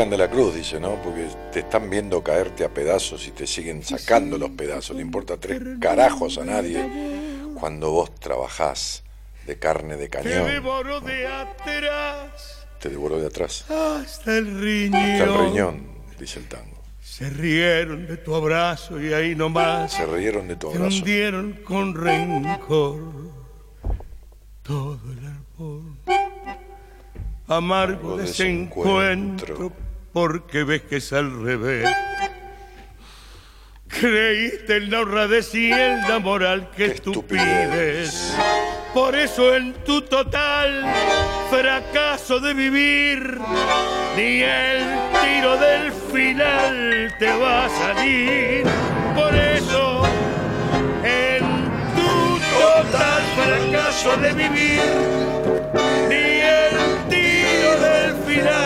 [0.03, 1.01] Cuelgan de la cruz, dice, ¿no?
[1.03, 4.97] Porque te están viendo caerte a pedazos y te siguen sacando los pedazos.
[4.97, 6.85] Le importa tres carajos a nadie
[7.59, 9.05] cuando vos trabajás
[9.47, 10.47] de carne de Te cañón.
[10.47, 13.65] devoró de atrás Te devoró de atrás.
[13.71, 15.01] hasta el riñón.
[15.01, 15.87] Hasta el riñón,
[16.19, 16.83] dice el tango.
[17.01, 20.97] Se rieron de tu abrazo y ahí nomás Se rieron de tu te abrazo.
[20.97, 22.99] hundieron con rencor
[24.63, 25.97] todo el árbol.
[27.47, 29.73] Amargo desencuentro.
[30.13, 31.89] Porque ves que es al revés.
[33.89, 38.09] Creíste en la honradez y en la moral que estupidez.
[38.09, 38.37] estupidez.
[38.95, 40.85] Por eso en tu total
[41.51, 43.39] fracaso de vivir,
[44.17, 44.85] ni el
[45.23, 48.65] tiro del final te va a salir.
[49.15, 50.03] Por eso
[51.05, 51.43] en
[51.97, 54.81] tu total fracaso de vivir,
[56.09, 58.62] ni el tiro del final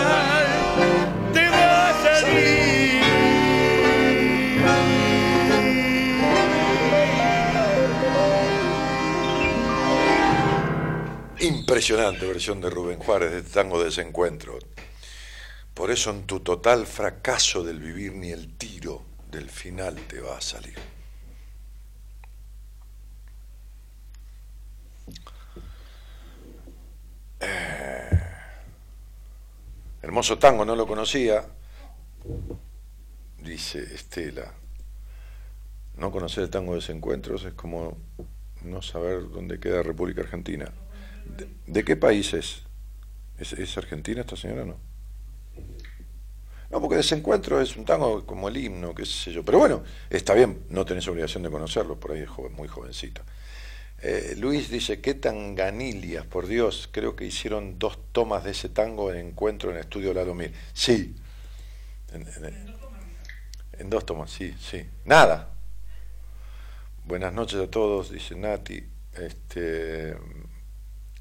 [11.68, 14.57] Impresionante versión de Rubén Juárez de tango desencuentro.
[15.74, 20.38] Por eso en tu total fracaso del vivir ni el tiro del final te va
[20.38, 20.76] a salir.
[27.40, 28.20] Eh,
[30.03, 31.45] hermoso tango, no lo conocía.
[33.40, 34.55] Dice Estela.
[35.97, 37.99] No conocer el tango de desencuentros es como
[38.62, 40.72] no saber dónde queda República Argentina.
[41.66, 42.62] ¿De, qué país es?
[43.39, 43.77] es?
[43.79, 44.77] argentina esta señora no?
[46.70, 49.45] No, porque Desencuentro es un tango como el himno, qué sé yo.
[49.45, 53.22] Pero bueno, está bien, no tenés obligación de conocerlo, por ahí es muy jovencito.
[54.03, 59.12] Eh, Luis dice, qué tanganilias, por Dios, creo que hicieron dos tomas de ese tango
[59.12, 60.53] en encuentro en el estudio Lalo Mir.
[60.72, 61.14] Sí.
[62.12, 62.77] En, en-
[63.79, 64.85] En dos tomas, sí, sí.
[65.05, 65.51] Nada.
[67.05, 68.83] Buenas noches a todos, dice Nati.
[69.14, 70.16] Este,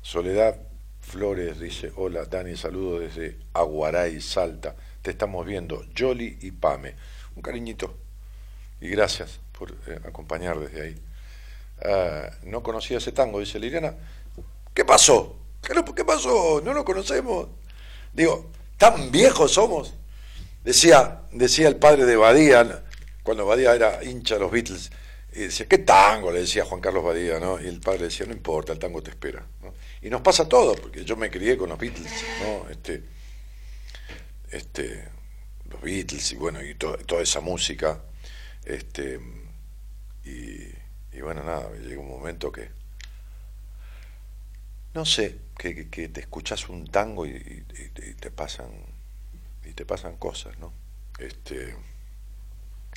[0.06, 0.56] Soledad
[1.02, 4.76] Flores dice, hola Dani, saludo desde Aguaray, Salta.
[5.02, 6.94] Te estamos viendo, Jolly y Pame.
[7.36, 7.98] Un cariñito
[8.80, 11.02] y gracias por eh, acompañar desde ahí.
[11.84, 13.96] Ah, no conocía ese tango, dice Liliana.
[14.76, 15.38] ¿Qué pasó?
[15.64, 16.62] ¿Qué, pasó?
[16.64, 17.48] No lo conocemos.
[18.14, 19.96] Digo, ¿tan viejos somos?
[20.64, 22.84] Decía, decía el padre de Badía,
[23.24, 24.92] cuando Badía era hincha de los Beatles,
[25.34, 26.32] y decía, ¿qué tango?
[26.32, 27.60] Le decía Juan Carlos Badía, ¿no?
[27.60, 29.44] Y el padre decía, no importa, el tango te espera.
[30.06, 32.70] Y nos pasa todo, porque yo me crié con los Beatles, ¿no?
[32.70, 33.02] Este,
[34.52, 35.04] este,
[35.68, 38.04] los Beatles y bueno, y toda esa música.
[38.64, 39.20] Este,
[40.24, 42.70] y, bueno, nada, llega un momento que,
[44.94, 47.66] no sé, que, que te escuchas un tango y,
[48.20, 48.70] te pasan
[49.64, 50.72] y te pasan cosas, ¿no?
[51.18, 51.76] Este,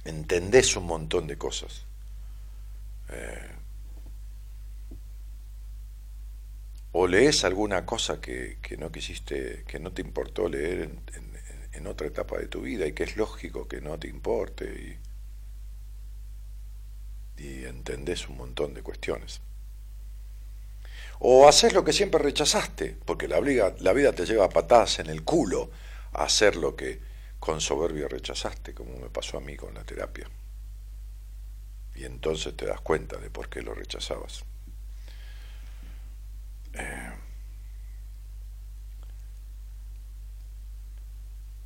[0.05, 1.87] entendés un montón de cosas.
[3.09, 3.58] Eh,
[6.93, 10.91] o lees alguna cosa que, que, no quisiste, que no te importó leer
[11.72, 14.99] en, otra etapa de tu vida y que es lógico que no te importe
[17.39, 19.41] y, y entendés un montón de cuestiones.
[21.20, 23.41] O haces lo que siempre rechazaste, porque la,
[23.78, 25.70] la vida te lleva a patadas en el culo
[26.12, 27.01] a hacer lo que
[27.41, 30.28] con soberbia rechazaste, como me pasó a mí con la terapia.
[31.95, 34.45] Y entonces te das cuenta de por qué lo rechazabas.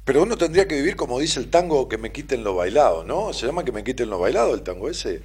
[0.04, 3.32] Pero uno tendría que vivir como dice el tango, que me quiten lo bailado, ¿no?
[3.32, 5.22] ¿Se llama que me quiten lo bailado el tango ese?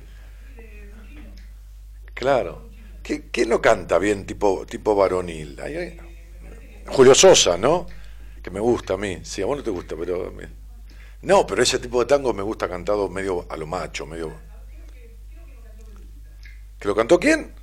[2.14, 2.70] Claro.
[3.04, 5.60] ¿Quién lo canta bien tipo, tipo varonil?
[6.88, 7.88] Julio Sosa, ¿no?
[8.44, 9.20] Que me gusta a mí.
[9.24, 10.34] Sí, a vos no te gusta, pero...
[11.22, 14.34] No, pero ese tipo de tango me gusta cantado medio a lo macho, medio...
[16.80, 17.57] ¿Que lo cantó quién?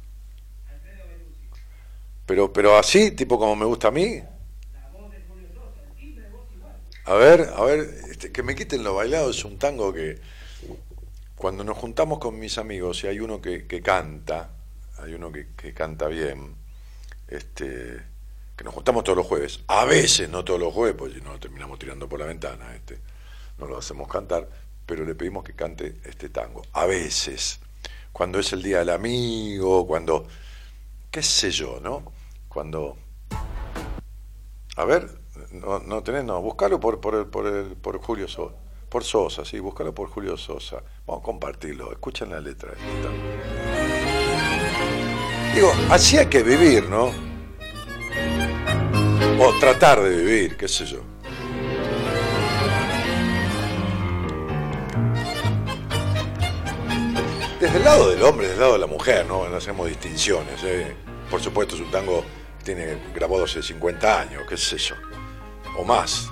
[2.26, 4.22] Pero, pero así, tipo como me gusta a mí.
[7.06, 10.18] A ver, a ver, este, que me quiten lo bailado es un tango que
[11.36, 14.52] cuando nos juntamos con mis amigos y hay uno que, canta,
[14.96, 16.54] hay uno que, canta bien,
[17.28, 18.00] este,
[18.56, 21.38] que nos juntamos todos los jueves, a veces no todos los jueves, porque no lo
[21.38, 22.98] terminamos tirando por la ventana, este,
[23.58, 24.48] no lo hacemos cantar,
[24.86, 27.60] pero le pedimos que cante este tango, a veces,
[28.14, 30.26] cuando es el día del amigo, cuando,
[31.10, 32.13] qué sé yo, ¿no?
[32.54, 32.96] Cuando,
[34.76, 35.10] a ver,
[35.50, 38.54] no, no tenés, no, buscalo por, por, por, por Julio Sosa,
[38.88, 42.74] por Sosa, sí, búscalo por Julio Sosa, vamos a compartirlo, escuchen la letra.
[45.52, 47.06] Digo, así hay que vivir, ¿no?
[49.40, 51.00] O tratar de vivir, qué sé yo.
[57.58, 59.48] Desde el lado del hombre, desde el lado de la mujer, ¿no?
[59.48, 60.62] No hacemos distinciones.
[60.62, 60.94] ¿eh?
[61.28, 62.22] Por supuesto, es un tango
[62.64, 64.94] tiene grabado hace 50 años, qué sé yo.
[65.78, 66.30] O más.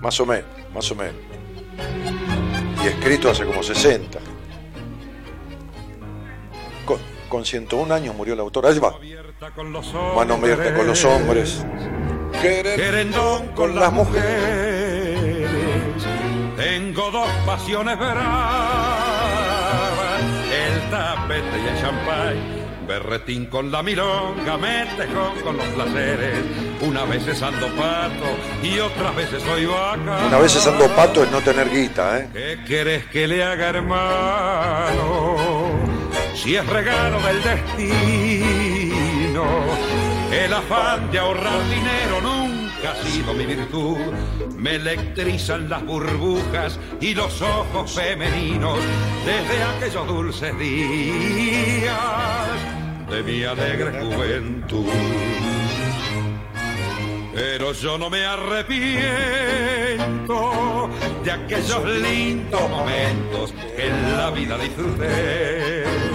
[0.00, 1.14] Más o menos, más o menos.
[2.82, 4.18] Y escrito hace como 60
[7.28, 8.66] con 101 años murió el autor.
[8.66, 8.92] Ahí va.
[10.14, 11.64] Mano abierta con los hombres.
[12.40, 15.50] Querendón con las mujeres.
[16.56, 18.22] Tengo dos pasiones bravas.
[20.52, 22.55] El tapete y el champán.
[22.86, 24.86] Berretín con la milonga, me
[25.42, 26.38] con los placeres.
[26.80, 30.26] Una vez es ando pato y otras veces soy vaca.
[30.26, 32.28] Una vez es ando pato es no tener guita, ¿eh?
[32.32, 35.36] ¿Qué quieres que le haga, hermano?
[36.36, 39.44] si es regalo del destino.
[40.30, 42.45] El afán de ahorrar dinero nunca
[42.86, 43.96] ha sido mi virtud.
[44.56, 48.78] Me electrizan las burbujas y los ojos femeninos
[49.24, 51.96] desde aquellos dulces días
[53.10, 54.86] de mi alegre juventud.
[57.34, 58.96] Pero yo no me arrepiento
[61.22, 66.05] de aquellos lindos momentos que en la vida disfruté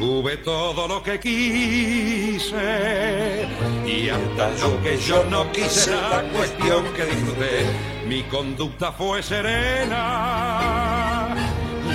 [0.00, 2.56] Tuve todo lo que quise
[3.84, 7.66] y hasta lo que yo no quise, la cuestión que disfruté.
[8.06, 10.56] Mi conducta fue serena.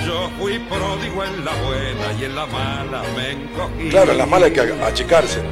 [0.06, 3.88] Yo fui pródigo en la buena y en la mala me encogí.
[3.90, 5.42] Claro, en la mala hay que achicarse.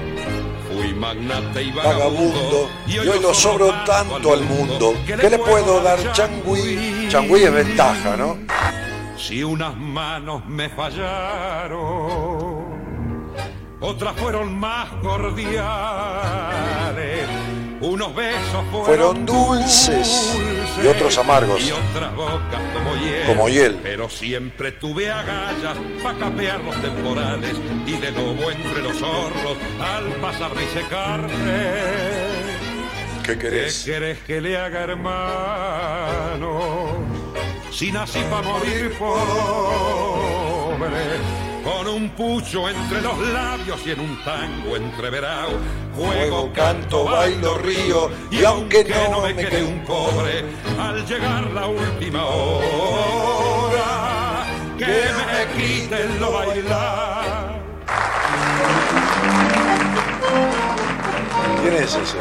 [0.72, 4.94] Fui magnate y vagabundo, y hoy, no sobro tanto al mundo.
[5.04, 7.08] ¿Qué le puedo dar changüí?
[7.08, 8.38] Changüí es ventaja, ¿no?
[9.16, 11.78] Si unas manos me fallaron,
[13.80, 15.44] otras fueron más cordiales.
[17.80, 21.60] Unos besos fueron, dulces, dulces Y otros amargos.
[21.60, 23.26] y otras bocas como hiel.
[23.26, 23.80] Como hiel.
[23.82, 27.56] Pero siempre tuve agallas para capear los temporales
[27.86, 31.34] y de lobo entre los zorros al pasar y secarse.
[33.22, 33.82] ¿Qué ¿Qué querés?
[33.84, 36.58] querés que le haga, hermano?
[37.74, 39.18] Si nací para morir pobre,
[41.64, 45.58] con un pucho entre los labios y en un tango entreverado,
[45.96, 50.44] juego, canto, bailo, río, y aunque no me quede un cobre,
[50.78, 53.66] al llegar la última hora,
[54.78, 57.60] que me quiten lo bailar.
[61.60, 62.18] ¿Quién es ese?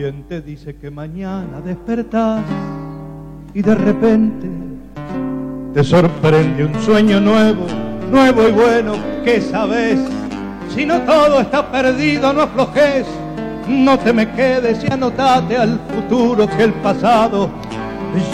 [0.00, 2.40] ¿Quién te dice que mañana despertás
[3.52, 4.48] y de repente
[5.74, 7.66] te sorprende un sueño nuevo,
[8.10, 8.94] nuevo y bueno?
[9.22, 10.00] ¿Qué sabes?
[10.74, 13.04] Si no todo está perdido, no aflojes,
[13.68, 17.50] no te me quedes y anotate al futuro que el pasado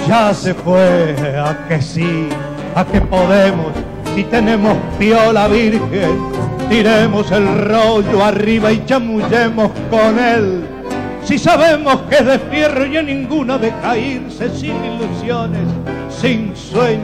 [0.06, 1.16] ya se fue.
[1.36, 2.28] A que sí,
[2.76, 3.72] a que podemos,
[4.14, 6.16] si tenemos piola virgen,
[6.70, 10.75] tiremos el rollo arriba y chamullemos con él.
[11.26, 15.66] Si sabemos que de fierro y en ninguna deja irse sin ilusiones,
[16.08, 17.02] sin sueños,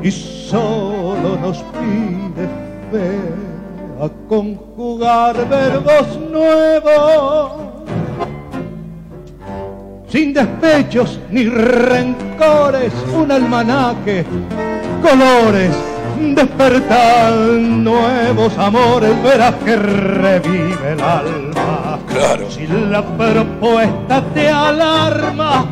[0.00, 2.46] y solo nos pide
[2.92, 3.18] fe
[4.00, 7.52] a conjugar verbos nuevos,
[10.06, 14.24] sin despechos ni rencores, un almanaque,
[15.02, 15.74] colores,
[16.34, 21.98] despertar nuevos amores, verás que revive el alma.
[22.08, 22.50] Claro.
[22.50, 25.66] Si la propuesta te alarma,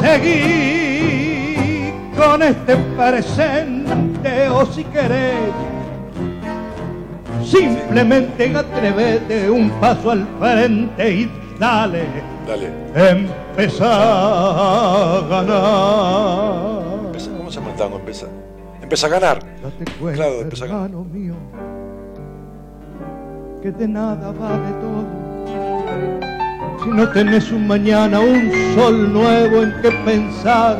[0.00, 5.52] seguí con este presente o si querés,
[7.44, 12.04] simplemente atrevete un paso al frente y dale,
[12.46, 12.70] Dale.
[12.94, 13.86] empezá
[15.18, 16.82] a ganar.
[17.36, 17.96] ¿Cómo se llama el tango?
[17.96, 18.26] Empieza.
[18.92, 19.38] Empieza a ganar.
[19.98, 20.90] Cuenta, Claro, empieza a ganar.
[20.90, 21.32] mío,
[23.62, 25.06] que de nada vale todo.
[26.84, 30.76] Si no tenés un mañana, un sol nuevo en que pensar,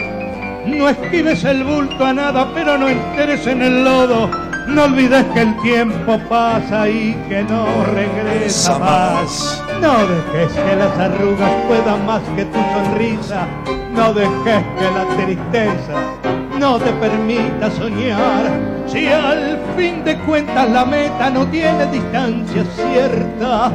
[0.67, 4.29] no esquives el bulto a nada, pero no enteres en el lodo.
[4.69, 9.63] No olvides que el tiempo pasa y que no regresa más.
[9.81, 13.47] No dejes que las arrugas puedan más que tu sonrisa.
[13.95, 18.45] No dejes que la tristeza no te permita soñar.
[18.87, 23.73] Si al fin de cuentas la meta no tiene distancia cierta,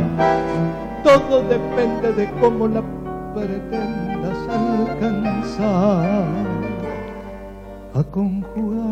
[1.03, 2.81] todo depende de cómo la
[3.35, 6.25] pretendas alcanzar.
[7.93, 8.86] A conjugar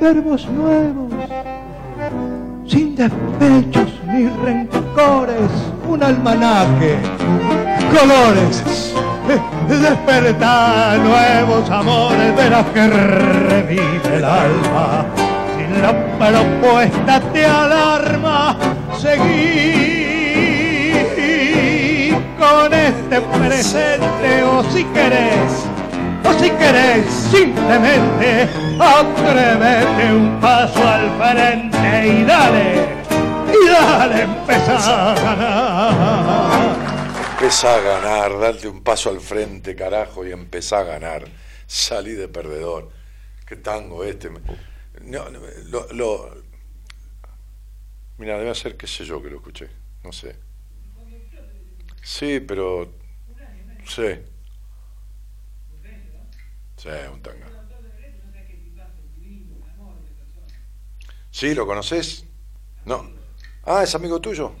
[0.00, 1.12] verbos nuevos,
[2.66, 5.50] sin despechos ni rencores,
[5.88, 6.96] un almanaque,
[7.92, 8.94] colores,
[9.68, 15.06] despertar nuevos amores, verás que revive el alma.
[15.56, 18.56] Si la propuesta te alarma,
[18.98, 19.96] seguí
[22.38, 25.65] con este presente o si querés
[26.28, 28.48] o si querés simplemente
[28.78, 32.86] atrévete un paso al frente y dale,
[33.52, 36.76] y dale, empezá a ganar.
[37.32, 41.24] Empezá a ganar, darte un paso al frente, carajo, y empezá a ganar.
[41.66, 42.90] Salí de perdedor.
[43.46, 44.30] Qué tango este.
[45.02, 46.46] No, no, lo, lo-
[48.18, 49.68] Mira, debe ser, qué sé yo, que lo escuché.
[50.02, 50.36] No sé.
[52.02, 52.90] Sí, pero.
[53.86, 54.18] Sí.
[61.36, 62.24] Sí, ¿lo conoces?
[62.86, 63.10] No.
[63.64, 64.54] Ah, es amigo tuyo.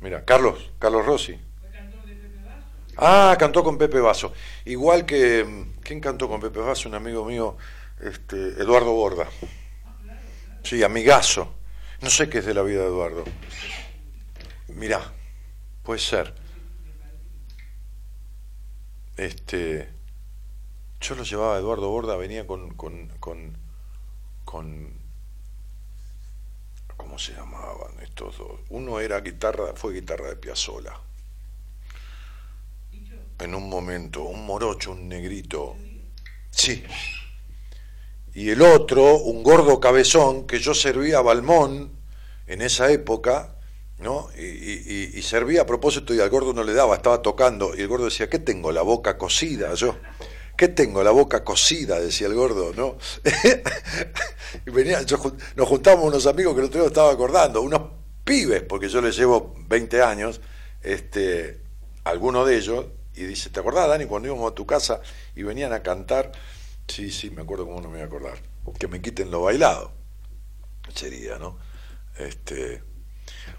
[0.00, 1.36] Mira, Carlos, Carlos Rossi.
[2.96, 4.32] Ah, cantó con Pepe Vaso.
[4.66, 5.42] Igual que.
[5.44, 6.88] mm, ¿Quién cantó con Pepe Vaso?
[6.88, 7.56] Un amigo mío,
[8.00, 9.26] este, Eduardo Borda.
[10.62, 11.54] Sí, amigazo.
[12.02, 13.24] No sé qué es de la vida de Eduardo.
[14.68, 15.00] Mirá,
[15.82, 16.34] puede ser.
[19.16, 19.99] Este.
[21.00, 22.74] Yo lo llevaba a Eduardo Borda, venía con.
[22.74, 23.10] con,
[24.44, 24.92] con,
[26.96, 28.60] ¿Cómo se llamaban estos dos?
[28.68, 31.00] Uno era guitarra, fue guitarra de Piazzola.
[33.38, 35.76] En un momento, un morocho, un negrito.
[36.50, 36.84] Sí.
[38.34, 41.90] Y el otro, un gordo cabezón, que yo servía a Balmón
[42.46, 43.56] en esa época,
[43.98, 44.28] ¿no?
[44.36, 47.74] Y- y- y servía a propósito y al gordo no le daba, estaba tocando.
[47.74, 48.72] Y el gordo decía, ¿qué tengo?
[48.72, 49.96] La boca cocida yo.
[50.60, 51.02] ¿Qué tengo?
[51.02, 52.98] La boca cocida, decía el gordo, ¿no?
[54.66, 55.00] y venía,
[55.56, 57.80] nos juntamos unos amigos que el otro día estaba acordando, unos
[58.24, 60.42] pibes, porque yo les llevo 20 años,
[60.82, 61.62] este,
[62.04, 62.84] alguno de ellos,
[63.14, 65.00] y dice, ¿te acordás, Dani, cuando íbamos a tu casa
[65.34, 66.30] y venían a cantar?
[66.86, 68.36] Sí, sí, me acuerdo cómo no me voy a acordar.
[68.78, 69.92] Que me quiten lo bailado.
[70.94, 71.56] Sería, ¿no?
[72.18, 72.82] Este,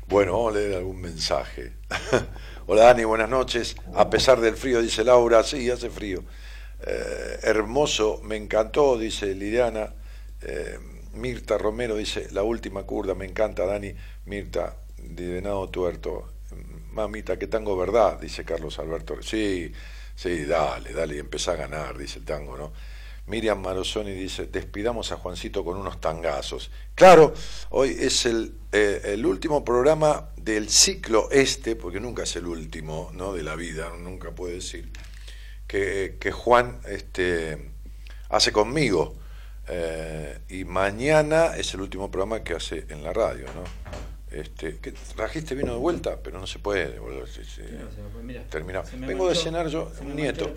[0.08, 1.78] bueno, vamos a leer algún mensaje.
[2.68, 3.76] Hola Dani, buenas noches.
[3.96, 6.24] A pesar del frío, dice Laura, sí, hace frío.
[6.84, 9.94] Eh, hermoso, me encantó, dice Liliana.
[10.42, 10.80] Eh,
[11.14, 13.94] Mirta Romero dice, la última curda, me encanta Dani.
[14.26, 16.34] Mirta, de Venado Tuerto.
[16.92, 19.22] Mamita, que tango verdad, dice Carlos Alberto.
[19.22, 19.72] Sí,
[20.16, 22.74] sí, dale, dale, y empezá a ganar, dice el tango, ¿no?
[23.28, 26.72] Miriam Marosoni dice, despidamos a Juancito con unos tangazos.
[26.96, 27.34] Claro,
[27.70, 33.10] hoy es el, eh, el, último programa del ciclo este, porque nunca es el último
[33.14, 33.32] ¿no?
[33.34, 34.92] de la vida, nunca puede decir,
[35.72, 37.58] que, que Juan este,
[38.28, 39.16] hace conmigo.
[39.70, 43.64] Eh, y mañana es el último programa que hace en la radio, ¿no?
[44.38, 47.00] Este, que trajiste vino de vuelta, pero no se puede.
[48.50, 48.86] terminar.
[48.98, 50.54] Vengo de cenar yo, un nieto.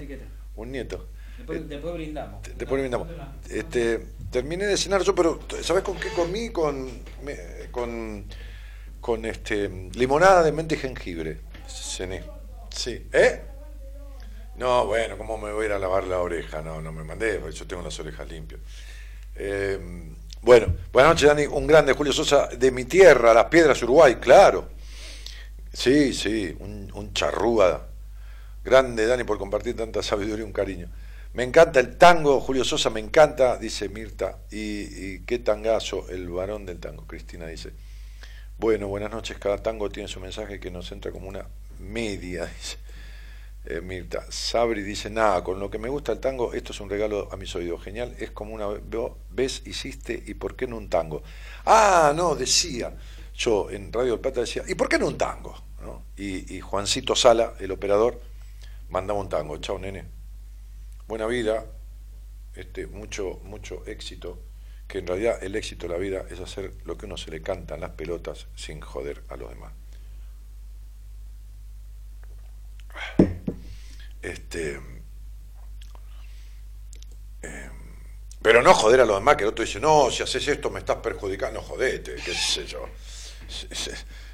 [0.57, 1.09] Un nieto.
[1.37, 2.43] Después, después brindamos.
[2.57, 3.09] Después brindamos.
[3.49, 6.51] Este, terminé de cenar yo, pero ¿sabes con qué comí?
[6.51, 6.91] Con,
[7.71, 8.25] con,
[9.01, 11.39] con este, limonada de mente y jengibre.
[11.69, 12.25] Cené.
[12.71, 13.07] Sí.
[13.13, 13.54] ¿Eh?
[14.57, 16.63] No, bueno, ¿cómo me voy a ir a lavar la oreja?
[16.63, 18.61] No, no me mandé, yo tengo las orejas limpias.
[19.35, 19.79] Eh,
[20.43, 21.47] bueno, buenas noches, Dani.
[21.47, 24.69] Un grande Julio Sosa de mi tierra, Las Piedras, Uruguay, claro.
[25.73, 27.89] Sí, sí, un, un charrúa.
[28.65, 30.89] Grande, Dani, por compartir tanta sabiduría y un cariño.
[31.33, 34.39] Me encanta el tango, Julio Sosa, me encanta, dice Mirta.
[34.53, 37.73] Y, qué tangazo, el varón del tango, Cristina dice.
[38.57, 41.49] Bueno, buenas noches, cada tango tiene su mensaje que nos entra como una
[41.81, 42.84] media, dice
[43.65, 44.25] eh, Mirta.
[44.31, 47.37] Sabri dice, nada, con lo que me gusta el tango, esto es un regalo a
[47.37, 48.69] mis oídos, genial, es como una
[49.31, 51.23] vez hiciste y por qué no un tango.
[51.67, 52.97] Ah, no, decía,
[53.35, 55.55] yo en Radio del Plata decía, ¿y por qué no un tango?
[56.17, 58.21] Y, y Juancito Sala, el operador,
[58.89, 60.15] mandaba un tango, chao nene
[61.07, 61.67] buena vida,
[62.55, 64.39] este, mucho, mucho éxito,
[64.89, 67.43] que en realidad el éxito de la vida es hacer lo que uno se le
[67.43, 69.73] canta en las pelotas sin joder a los demás.
[74.25, 74.81] Este,
[77.43, 77.83] em,
[78.41, 80.79] pero no joder a los demás, que el otro dice, no, si haces esto me
[80.79, 82.89] estás perjudicando, jodete, qué sé yo.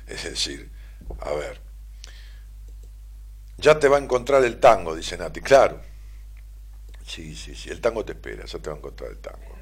[0.07, 0.71] Es decir,
[1.21, 1.61] a ver,
[3.59, 5.81] ya te va a encontrar el tango, dice Nati, claro.
[7.05, 9.59] Sí, sí, sí, el tango te espera, ya te va a encontrar el tango.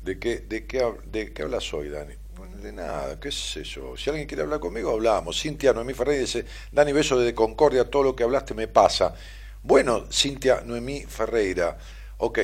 [0.00, 2.14] ¿De qué, de qué, de qué hablas hoy, Dani?
[2.46, 3.96] De nada, qué sé yo.
[3.96, 5.40] Si alguien quiere hablar conmigo, hablamos.
[5.40, 9.14] Cintia Noemí Ferreira dice, Dani, beso de Concordia, todo lo que hablaste me pasa.
[9.62, 11.78] Bueno, Cintia Noemí Ferreira,
[12.18, 12.38] ok,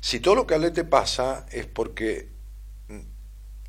[0.00, 2.28] si todo lo que hablé te pasa es porque,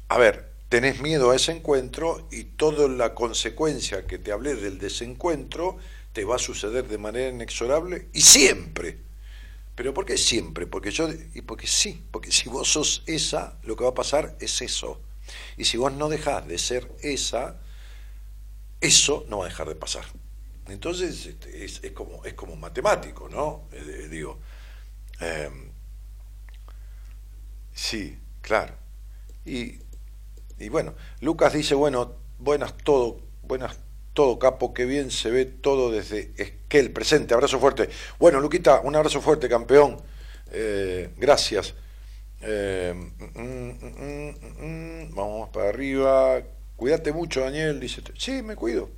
[0.07, 4.77] a ver, tenés miedo a ese encuentro y toda la consecuencia que te hablé del
[4.77, 5.77] desencuentro
[6.13, 8.99] te va a suceder de manera inexorable y siempre.
[9.75, 10.67] Pero ¿por qué siempre?
[10.67, 14.35] Porque yo y porque sí, porque si vos sos esa, lo que va a pasar
[14.39, 15.01] es eso.
[15.57, 17.59] Y si vos no dejás de ser esa,
[18.79, 20.05] eso no va a dejar de pasar.
[20.67, 23.67] Entonces este, es, como, es como matemático, ¿no?
[23.71, 24.39] Eh, digo,
[25.19, 25.71] em,
[27.73, 28.75] sí, claro.
[29.45, 29.79] Y,
[30.59, 33.77] y bueno, Lucas dice, bueno, buenas todo, buenas
[34.13, 37.89] todo, capo, qué bien se ve todo desde Esquel, presente, abrazo fuerte.
[38.19, 40.01] Bueno, Luquita, un abrazo fuerte, campeón.
[40.51, 41.73] Eh, gracias.
[42.41, 42.93] Eh,
[43.35, 46.41] mm, mm, mm, vamos para arriba.
[46.75, 47.79] Cuídate mucho, Daniel.
[47.79, 48.89] Dice, sí, me cuido.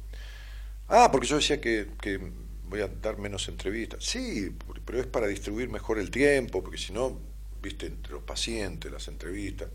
[0.87, 2.19] Ah, porque yo decía que, que
[2.65, 4.03] voy a dar menos entrevistas.
[4.03, 7.19] Sí, pero es para distribuir mejor el tiempo, porque si no,
[7.61, 9.69] viste, entre los pacientes, las entrevistas.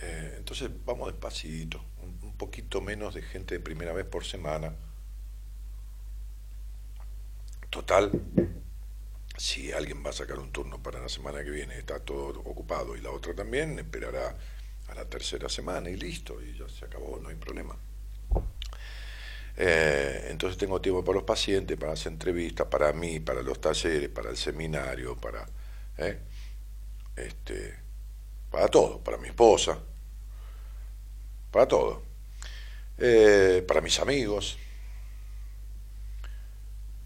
[0.00, 1.84] Eh, entonces, vamos despacito
[2.40, 4.72] poquito menos de gente de primera vez por semana.
[7.68, 8.10] Total,
[9.40, 12.94] si alguien va a sacar un turno para la semana que viene, está todo ocupado
[12.94, 14.36] y la otra también, esperará
[14.88, 17.74] a la tercera semana y listo, y ya se acabó, no hay problema.
[19.56, 24.10] Eh, entonces tengo tiempo para los pacientes, para las entrevistas, para mí, para los talleres,
[24.10, 25.46] para el seminario, para,
[25.96, 26.18] eh,
[27.16, 27.78] este,
[28.50, 29.78] para todo, para mi esposa,
[31.50, 32.02] para todo.
[32.98, 34.58] Eh, para mis amigos.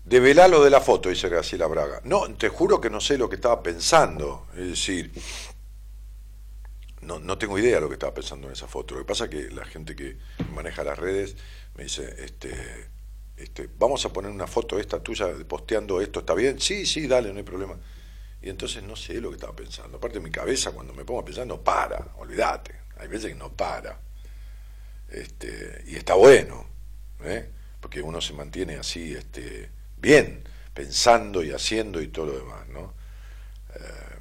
[0.04, 2.00] Develá lo de la foto, dice Graciela Braga.
[2.04, 4.46] No, te juro que no sé lo que estaba pensando.
[4.52, 5.10] Es decir,
[7.00, 8.94] no, no tengo idea de lo que estaba pensando en esa foto.
[8.94, 10.18] Lo que pasa es que la gente que
[10.52, 11.36] maneja las redes
[11.74, 12.54] me dice, este,
[13.36, 16.60] este, vamos a poner una foto esta tuya posteando esto, ¿está bien?
[16.60, 17.78] Sí, sí, dale, no hay problema.
[18.42, 19.96] Y entonces no sé lo que estaba pensando.
[19.96, 22.74] Aparte mi cabeza cuando me pongo a pensar no para, olvídate.
[22.98, 23.98] Hay veces que no para.
[25.08, 26.66] Este, y está bueno,
[27.22, 27.48] ¿eh?
[27.80, 29.70] porque uno se mantiene así este,
[30.04, 30.44] bien,
[30.74, 32.94] pensando y haciendo y todo lo demás, ¿no?
[33.74, 34.16] Eh,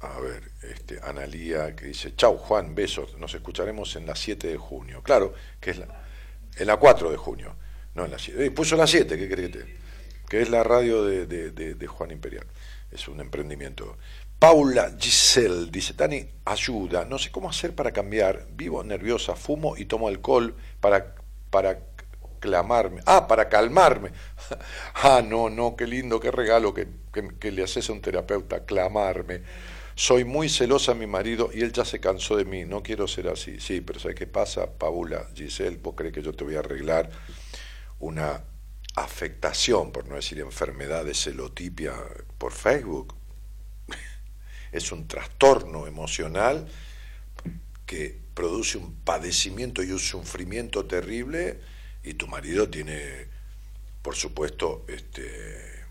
[0.00, 4.56] a ver, este, Analía que dice, chau Juan, besos, nos escucharemos en la 7 de
[4.56, 5.02] junio.
[5.02, 5.86] Claro, que es la,
[6.56, 7.54] en la 4 de junio,
[7.94, 8.50] no en la 7.
[8.52, 9.76] puso la 7, ¿qué crees que
[10.28, 12.46] Que es la radio de, de Juan Imperial
[12.92, 13.96] es un emprendimiento.
[14.38, 19.86] Paula Giselle dice, Dani, ayuda, no sé cómo hacer para cambiar, vivo nerviosa, fumo y
[19.86, 21.14] tomo alcohol para,
[21.50, 21.78] para
[22.42, 24.10] clamarme, ah, para calmarme.
[24.96, 26.88] ah, no, no, qué lindo, qué regalo que,
[27.38, 29.42] que, le haces a un terapeuta, clamarme.
[29.94, 33.06] Soy muy celosa a mi marido y él ya se cansó de mí, no quiero
[33.06, 33.60] ser así.
[33.60, 34.66] Sí, pero ¿sabes qué pasa?
[34.66, 37.10] Paula Giselle, vos crees que yo te voy a arreglar
[38.00, 38.42] una
[38.96, 41.94] afectación, por no decir enfermedad de celotipia
[42.38, 43.14] por Facebook.
[44.72, 46.66] Es un trastorno emocional
[47.86, 51.60] que produce un padecimiento y un sufrimiento terrible
[52.02, 53.26] y tu marido tiene,
[54.02, 55.84] por supuesto, este,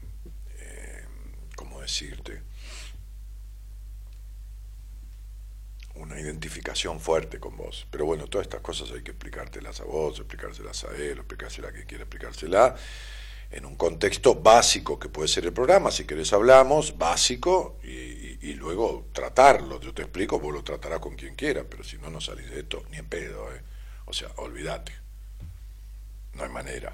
[0.60, 1.06] eh,
[1.56, 2.42] ¿cómo decirte?
[5.96, 7.88] una identificación fuerte con vos.
[7.92, 11.72] Pero bueno, todas estas cosas hay que explicártelas a vos, explicárselas a él, explicársela a
[11.72, 12.76] quien quiera explicársela,
[13.52, 19.08] en un contexto básico que puede ser el programa, si querés hablamos, básico, y, luego
[19.12, 19.80] tratarlo.
[19.80, 22.60] Yo te explico, vos lo tratarás con quien quiera, pero si no, no salís de
[22.60, 23.52] esto ni en pedo.
[23.54, 23.62] ¿eh?
[24.06, 25.01] O sea, olvídate.
[26.34, 26.94] No hay manera.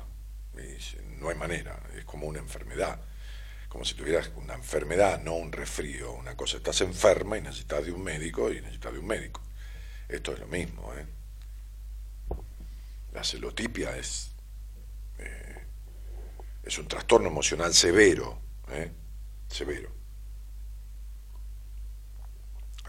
[1.20, 1.80] No hay manera.
[1.96, 3.00] Es como una enfermedad
[3.70, 7.92] como si tuvieras una enfermedad, no un resfrío, una cosa, estás enferma y necesitas de
[7.92, 9.42] un médico y necesitas de un médico.
[10.08, 10.94] Esto es lo mismo.
[10.94, 11.06] ¿eh?
[13.14, 14.32] La celotipia es,
[15.20, 15.66] eh,
[16.64, 18.92] es un trastorno emocional severo, ¿eh?
[19.50, 19.92] severo.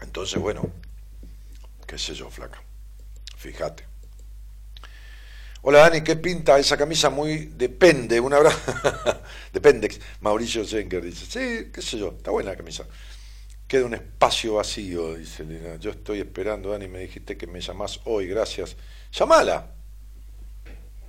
[0.01, 0.71] Entonces, bueno,
[1.85, 2.63] qué sé yo, flaca,
[3.35, 3.88] fíjate.
[5.61, 7.09] Hola Dani, ¿qué pinta esa camisa?
[7.09, 8.59] Muy depende, un abrazo.
[9.53, 9.89] depende,
[10.21, 12.87] Mauricio Schenker dice, sí, qué sé yo, está buena la camisa.
[13.67, 15.75] Queda un espacio vacío, dice Elena.
[15.75, 18.77] Yo estoy esperando, Dani, me dijiste que me llamás hoy, gracias.
[19.11, 19.75] Llamala.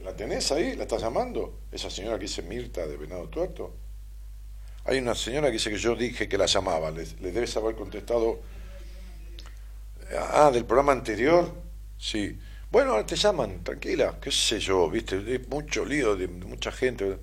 [0.03, 0.74] ¿La tenés ahí?
[0.74, 1.61] ¿La estás llamando?
[1.70, 3.76] Esa señora que dice Mirta de Venado Tuerto.
[4.84, 6.90] Hay una señora que dice que yo dije que la llamaba.
[6.90, 8.40] ¿Le, le debes haber contestado?
[10.32, 11.55] Ah, del programa anterior.
[11.96, 12.36] Sí.
[12.71, 17.18] Bueno, ahora te llaman, tranquila, qué sé yo, viste, mucho lío de, mucha gente.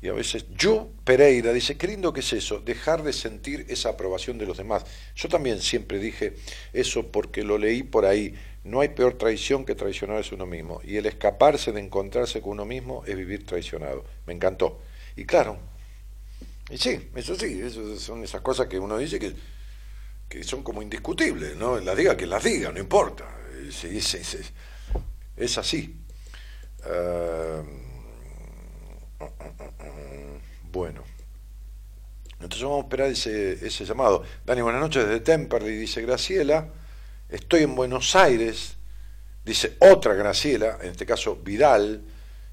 [0.00, 3.90] Y a veces, yo, Pereira, dice, qué lindo que es eso, dejar de sentir esa
[3.90, 4.84] aprobación de los demás.
[5.14, 6.36] Yo también siempre dije
[6.72, 8.34] eso porque lo leí por ahí.
[8.64, 10.80] No hay peor traición que traicionarse uno mismo.
[10.84, 14.06] Y el escaparse de encontrarse con uno mismo es vivir traicionado.
[14.26, 14.80] Me encantó.
[15.16, 15.58] Y claro,
[16.70, 19.34] y sí, eso sí, eso son esas cosas que uno dice que,
[20.30, 21.78] que son como indiscutibles, ¿no?
[21.78, 23.41] Las diga que las diga, no importa
[25.36, 25.96] es así.
[26.84, 27.62] Eh,
[30.70, 31.02] bueno,
[32.34, 34.24] entonces vamos a esperar ese, ese llamado.
[34.44, 36.68] Dani, buenas noches desde Temperley, dice Graciela.
[37.28, 38.76] Estoy en Buenos Aires,
[39.44, 42.02] dice otra Graciela, en este caso Vidal,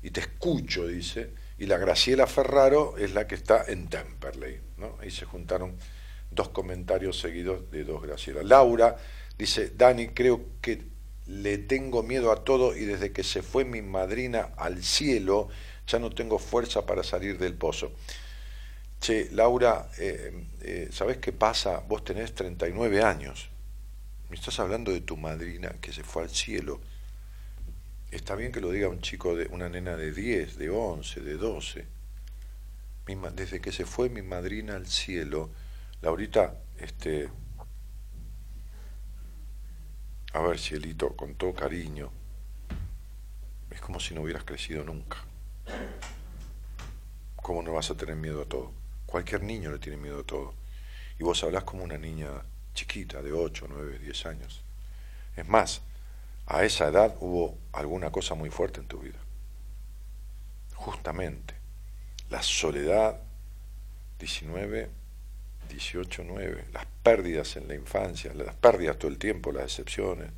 [0.01, 1.33] y te escucho, dice.
[1.57, 4.61] Y la Graciela Ferraro es la que está en Temperley.
[4.77, 4.97] ¿no?
[5.01, 5.75] Ahí se juntaron
[6.31, 8.43] dos comentarios seguidos de dos Graciela.
[8.43, 8.95] Laura
[9.37, 10.98] dice, Dani, creo que
[11.29, 15.47] le tengo miedo a todo y desde que se fue mi madrina al cielo
[15.85, 17.91] ya no tengo fuerza para salir del pozo.
[18.99, 21.83] Che, Laura, eh, eh, ¿sabés qué pasa?
[21.87, 23.49] Vos tenés 39 años.
[24.29, 26.81] Me estás hablando de tu madrina que se fue al cielo.
[28.11, 31.37] Está bien que lo diga un chico, de una nena de 10, de 11, de
[31.37, 31.85] 12.
[33.35, 35.51] desde que se fue mi madrina al cielo,
[36.01, 37.29] Laurita, este,
[40.33, 42.11] a ver, cielito, con todo cariño.
[43.71, 45.17] Es como si no hubieras crecido nunca.
[47.35, 48.71] ¿Cómo no vas a tener miedo a todo?
[49.07, 50.53] Cualquier niño le tiene miedo a todo.
[51.17, 52.29] Y vos hablás como una niña
[52.75, 54.63] chiquita, de 8, 9, 10 años.
[55.35, 55.81] Es más,
[56.45, 59.17] a esa edad hubo alguna cosa muy fuerte en tu vida.
[60.75, 61.55] Justamente,
[62.29, 63.19] la soledad,
[64.19, 64.89] 19,
[65.69, 70.31] 18-9, las pérdidas en la infancia, las pérdidas todo el tiempo, las decepciones,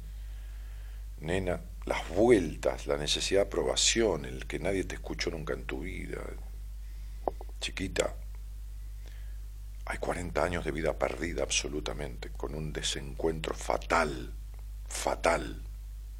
[1.19, 5.81] nena, las vueltas, la necesidad de aprobación, el que nadie te escuchó nunca en tu
[5.81, 6.21] vida.
[7.59, 8.15] Chiquita,
[9.85, 14.33] hay 40 años de vida perdida absolutamente, con un desencuentro fatal,
[14.87, 15.61] fatal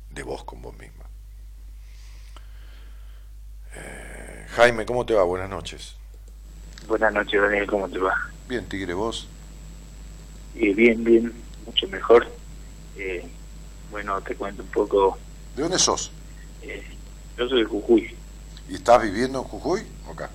[0.10, 1.06] de vos con vos misma.
[3.76, 5.24] Eh, Jaime, ¿cómo te va?
[5.24, 6.01] Buenas noches.
[6.88, 8.14] Buenas noches, Daniel, ¿cómo te va?
[8.48, 9.28] Bien, Tigre, vos.
[10.56, 11.32] Eh, bien, bien,
[11.66, 12.28] mucho mejor.
[12.98, 13.24] Eh,
[13.92, 15.18] bueno, te cuento un poco.
[15.56, 16.12] ¿De dónde sos?
[16.64, 16.84] eh,
[17.38, 18.16] yo soy de Jujuy.
[18.70, 20.30] ¿Y estás viviendo en Jujuy o acá?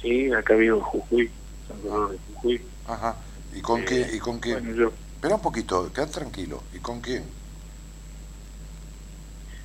[0.00, 1.30] Sí, acá vivo en Jujuy.
[1.68, 2.62] San Salvador de Jujuy.
[2.86, 3.16] Ajá.
[3.54, 4.10] ¿Y con Eh, qué?
[4.14, 4.62] ¿Y con quién?
[4.64, 6.62] Bueno, yo Espera un poquito, quedad tranquilo.
[6.74, 7.24] ¿Y con quién?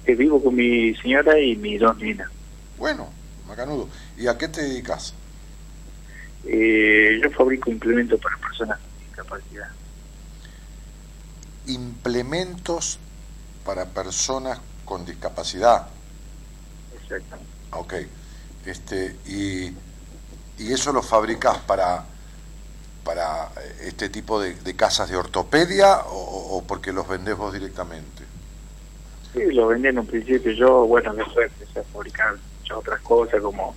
[0.05, 2.29] eh, vivo con mi señora y mis dos nenas.
[2.77, 3.09] Bueno,
[3.47, 3.87] macanudo.
[4.17, 5.13] ¿Y a qué te dedicas?
[6.45, 9.67] Eh, yo fabrico implementos para personas con discapacidad.
[11.67, 12.99] Implementos
[13.63, 15.87] para personas con discapacidad.
[17.71, 17.93] Ah, Ok.
[18.65, 19.67] Este, y,
[20.57, 22.05] y eso lo fabricas para,
[23.03, 27.53] para eh, este tipo de, de casas de ortopedia o, o porque los vendés vos
[27.53, 28.23] directamente?
[29.33, 30.51] Sí, lo vendí en un principio.
[30.53, 33.75] Yo, bueno, después empecé a fabricar muchas otras cosas como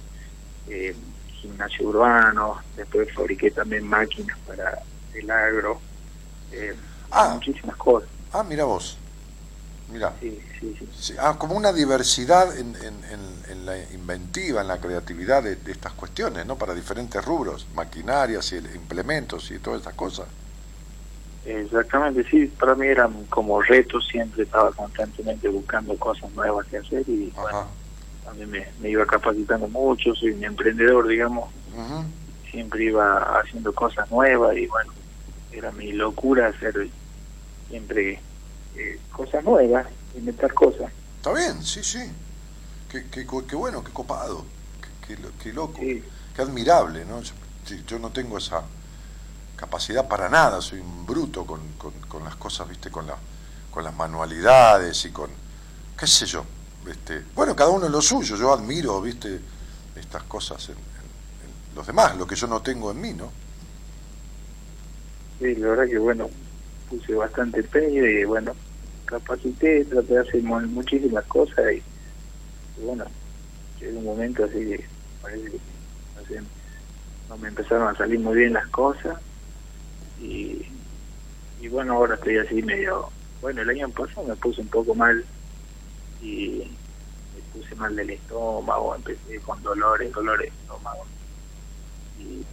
[0.68, 0.94] eh,
[1.40, 2.58] gimnasio urbano.
[2.76, 4.78] Después fabriqué también máquinas para
[5.14, 5.80] el agro.
[6.52, 6.74] Eh,
[7.10, 7.32] Ah.
[7.34, 8.08] Muchísimas cosas.
[8.32, 8.98] Ah, mira vos.
[9.90, 10.12] Mira.
[10.20, 11.14] Sí, sí, sí.
[11.18, 15.72] Ah, como una diversidad en, en, en- en la inventiva, en la creatividad de, de
[15.72, 16.56] estas cuestiones, ¿no?
[16.56, 20.26] Para diferentes rubros, maquinarias y implementos y todas estas cosas.
[21.46, 22.46] Exactamente, sí.
[22.60, 24.06] Para mí eran como retos.
[24.10, 27.66] Siempre estaba constantemente buscando cosas nuevas que hacer y bueno.
[28.28, 30.14] También me, me iba capacitando mucho.
[30.14, 31.50] Soy un emprendedor, digamos.
[32.50, 34.92] Siempre iba haciendo cosas nuevas y bueno,
[35.52, 36.88] era mi locura hacer
[37.68, 38.20] siempre
[38.76, 40.90] eh, cosas nuevas, inventar cosas.
[41.18, 42.10] Está bien, sí, sí.
[42.90, 44.44] Qué, qué, qué bueno, qué copado,
[45.06, 46.02] qué, qué qué loco, Sí.
[46.34, 47.20] qué admirable, ¿no?
[47.20, 47.34] Yo,
[47.86, 48.62] yo no tengo esa
[49.56, 52.90] capacidad para nada, soy un bruto con, con, con las cosas, ¿viste?
[52.90, 53.16] Con, la,
[53.70, 55.30] con las manualidades y con,
[55.98, 56.44] qué sé yo.
[56.88, 59.40] Este, bueno, cada uno en lo suyo, yo admiro, ¿viste?
[59.94, 60.76] Estas cosas en,
[61.74, 63.32] los demás, lo que yo no tengo en mí, ¿no?
[65.38, 66.30] Sí, la verdad que bueno,
[66.88, 68.56] puse bastante empeño y bueno,
[69.04, 71.84] capacité, traté de hacer mu- muchísimas cosas y,
[72.80, 73.04] bueno,
[73.80, 74.86] llegó un momento así que
[75.20, 75.60] parece que
[76.40, 76.50] no,
[77.28, 79.18] no me empezaron a salir muy bien las cosas
[80.16, 80.62] y,
[81.56, 85.26] y bueno, ahora estoy así medio, bueno, el año pasado me puse un poco mal
[86.20, 86.76] y
[87.34, 91.04] me puse mal del estómago, empecé con dolores, dolores de estómago
[92.18, 92.44] y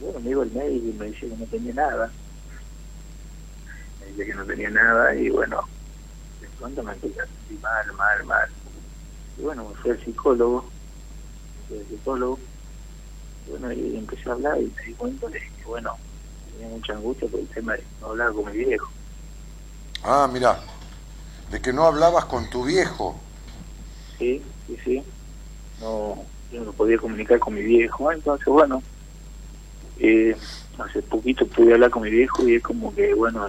[0.00, 2.10] bueno, me iba el médico y me decía que no tenía nada.
[4.00, 5.62] Me decía que no tenía nada y bueno,
[6.40, 8.48] de pronto me empecé a sentir mal, mal, mal.
[9.38, 10.68] Y bueno, me fui al psicólogo,
[11.68, 12.38] fui al psicólogo,
[13.46, 15.94] y bueno, y empecé a hablar y me di cuenta de que bueno,
[16.52, 18.90] tenía mucha angustia por el tema de no hablar con mi viejo.
[20.02, 20.60] Ah, mira,
[21.50, 23.18] de que no hablabas con tu viejo.
[24.18, 25.02] Sí, sí, sí.
[25.80, 28.10] No, yo no podía comunicar con mi viejo.
[28.10, 28.82] Entonces, bueno,
[29.98, 30.36] eh,
[30.78, 33.46] hace poquito pude hablar con mi viejo y es como que, bueno,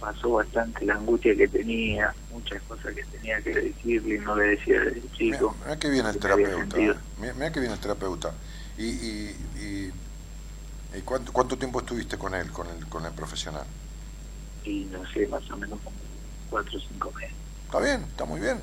[0.00, 4.44] pasó bastante la angustia que tenía, muchas cosas que tenía que decirle y no le
[4.48, 5.56] decía Mira, chico.
[5.64, 6.78] mira que viene el terapeuta.
[6.78, 6.94] ¿eh?
[7.18, 8.34] Mira, mira que viene el terapeuta.
[8.78, 9.92] Y, y, y,
[10.98, 13.64] y cuánto, cuánto tiempo estuviste con él, con el, con el profesional?
[14.64, 15.96] Y no sé, más o menos como
[16.50, 17.34] cuatro o cinco meses.
[17.66, 18.60] Está bien, está muy bien,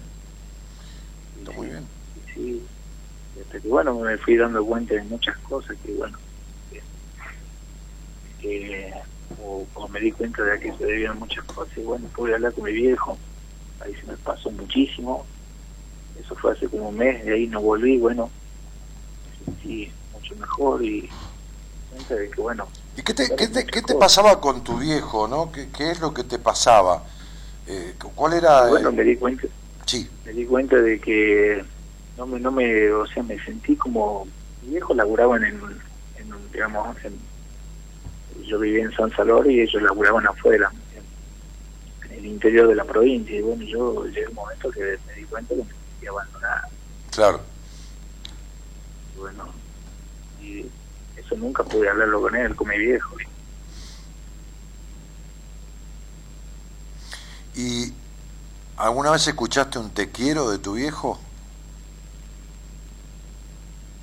[1.40, 1.88] está Sí, muy bien.
[2.34, 2.64] Sí,
[3.42, 6.18] hasta que bueno, me fui dando cuenta de muchas cosas que bueno,
[8.40, 8.94] que,
[9.42, 12.54] o, o me di cuenta de que se debían muchas cosas y bueno, pude hablar
[12.54, 13.18] con mi viejo,
[13.80, 15.26] ahí se me pasó muchísimo,
[16.20, 18.30] eso fue hace como un mes, de ahí no volví, bueno,
[19.40, 21.10] me sentí mucho mejor y
[21.90, 25.28] cuenta de que bueno, ¿Y qué te, qué te, qué te pasaba con tu viejo,
[25.28, 25.52] no?
[25.52, 27.04] ¿Qué, qué es lo que te pasaba?
[27.66, 28.68] Eh, ¿Cuál era...?
[28.68, 29.48] bueno, me di cuenta,
[29.86, 31.64] Sí, me di cuenta de que
[32.18, 34.26] no me, no me, o sea, me sentí como
[34.62, 35.82] mi viejo laburaba en, un-
[36.16, 37.20] en un, digamos, en,
[38.48, 41.06] yo vivía en San Salvador y ellos laburaban afuera, en,
[42.06, 45.24] en el interior de la provincia y bueno, yo llegué un momento que me di
[45.26, 46.62] cuenta que me sentía abandonada
[47.12, 47.42] claro.
[49.14, 49.54] y bueno,
[50.40, 50.66] y
[51.16, 53.16] eso nunca pude hablarlo con él, con mi viejo.
[57.56, 57.94] ¿Y
[58.78, 61.20] alguna vez escuchaste un te quiero de tu viejo?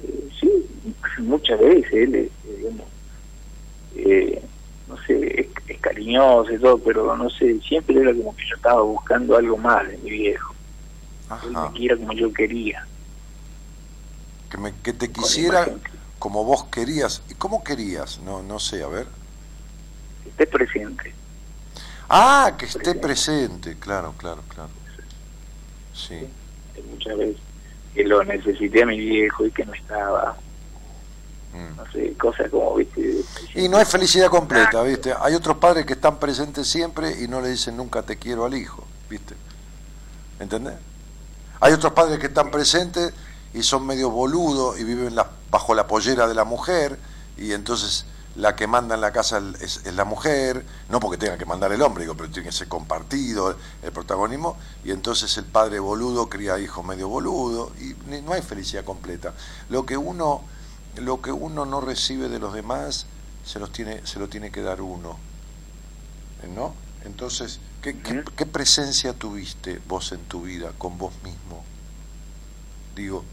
[0.02, 0.48] Eh, sí,
[1.18, 2.86] muchas veces él, eh, digamos,
[3.96, 4.42] eh,
[4.88, 8.56] no sé, es, es cariñoso y todo, pero no sé, siempre era como que yo
[8.56, 10.54] estaba buscando algo más de mi viejo.
[11.44, 11.70] Él Ajá.
[11.70, 12.86] me quiera como yo quería.
[14.50, 15.66] Que, me, que te quisiera
[16.18, 17.22] como vos querías.
[17.30, 18.20] ¿Y cómo querías?
[18.20, 19.06] No, no sé, a ver.
[20.22, 21.14] que esté presente.
[22.10, 23.76] Ah, que esté Presente.
[23.78, 24.70] claro, claro, claro.
[25.94, 26.26] Sí.
[26.74, 27.36] que muchas veces
[27.94, 30.36] que lo necesité a mi viejo y que no estaba.
[31.52, 31.76] Mm.
[31.76, 33.22] No sé, cosas como, viste.
[33.54, 35.12] Y no es felicidad completa, ¿viste?
[35.20, 38.54] Hay otros padres que están presentes siempre y no le dicen nunca te quiero al
[38.54, 39.34] hijo, ¿viste?
[40.38, 40.74] ¿Entendés?
[41.60, 43.12] Hay otros padres que están presentes
[43.52, 46.98] y son medio boludos y viven la- bajo la pollera de la mujer
[47.36, 48.04] y entonces
[48.40, 51.72] la que manda en la casa es, es la mujer, no porque tenga que mandar
[51.72, 56.28] el hombre, digo, pero tiene que ser compartido el protagonismo y entonces el padre boludo
[56.28, 59.34] cría hijos medio boludo y no hay felicidad completa.
[59.68, 60.42] Lo que uno
[60.96, 63.06] lo que uno no recibe de los demás
[63.44, 65.18] se los tiene se lo tiene que dar uno.
[66.54, 66.74] ¿No?
[67.04, 68.30] Entonces, ¿qué, qué, Ujú.
[68.34, 71.62] qué presencia tuviste vos en tu vida con vos mismo?
[72.96, 73.24] Digo,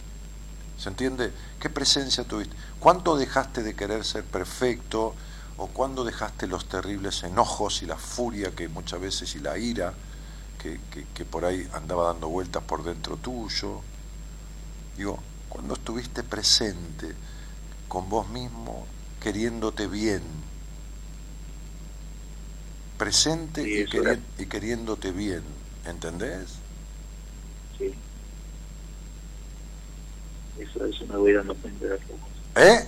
[0.78, 1.32] ¿se entiende?
[1.60, 2.56] ¿Qué presencia tuviste?
[2.80, 5.16] ¿Cuánto dejaste de querer ser perfecto?
[5.58, 9.94] ¿O cuándo dejaste los terribles enojos y la furia que muchas veces y la ira
[10.60, 13.82] que, que, que por ahí andaba dando vueltas por dentro tuyo?
[14.98, 17.16] Digo, cuando estuviste presente
[17.88, 18.86] con vos mismo,
[19.22, 20.22] queriéndote bien,
[22.98, 25.44] presente Sí, y, queri- y queriéndote bien,
[25.86, 26.64] ¿entendés?
[27.78, 27.94] Sí.
[30.56, 32.27] Eso, eso me voy dando cuenta de a poco.
[32.58, 32.88] ¿Eh?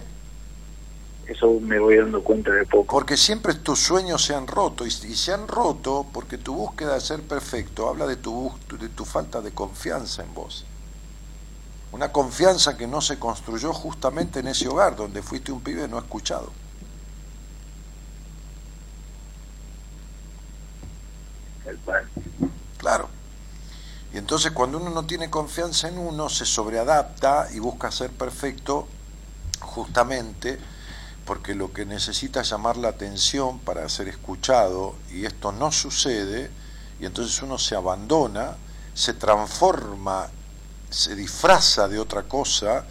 [1.27, 2.91] Eso me voy dando cuenta de poco.
[2.91, 6.95] Porque siempre tus sueños se han roto y, y se han roto porque tu búsqueda
[6.95, 10.65] de ser perfecto habla de tu, de tu falta de confianza en vos.
[11.91, 15.99] Una confianza que no se construyó justamente en ese hogar donde fuiste un pibe no
[15.99, 16.51] escuchado.
[22.77, 23.07] Claro.
[24.11, 28.87] Y entonces cuando uno no tiene confianza en uno, se sobreadapta y busca ser perfecto
[29.69, 30.59] justamente
[31.25, 36.49] porque lo que necesita es llamar la atención para ser escuchado y esto no sucede
[36.99, 38.55] y entonces uno se abandona,
[38.93, 40.27] se transforma,
[40.89, 42.83] se disfraza de otra cosa,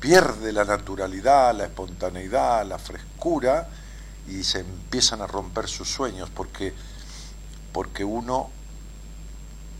[0.00, 3.68] pierde la naturalidad, la espontaneidad, la frescura
[4.28, 6.74] y se empiezan a romper sus sueños porque
[7.74, 8.50] porque uno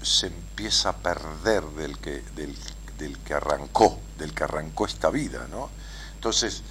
[0.03, 2.55] se empieza a perder del que, del,
[2.99, 5.71] del que arrancó, del que arrancó esta vida, ¿no?
[6.25, 6.63] Entonces,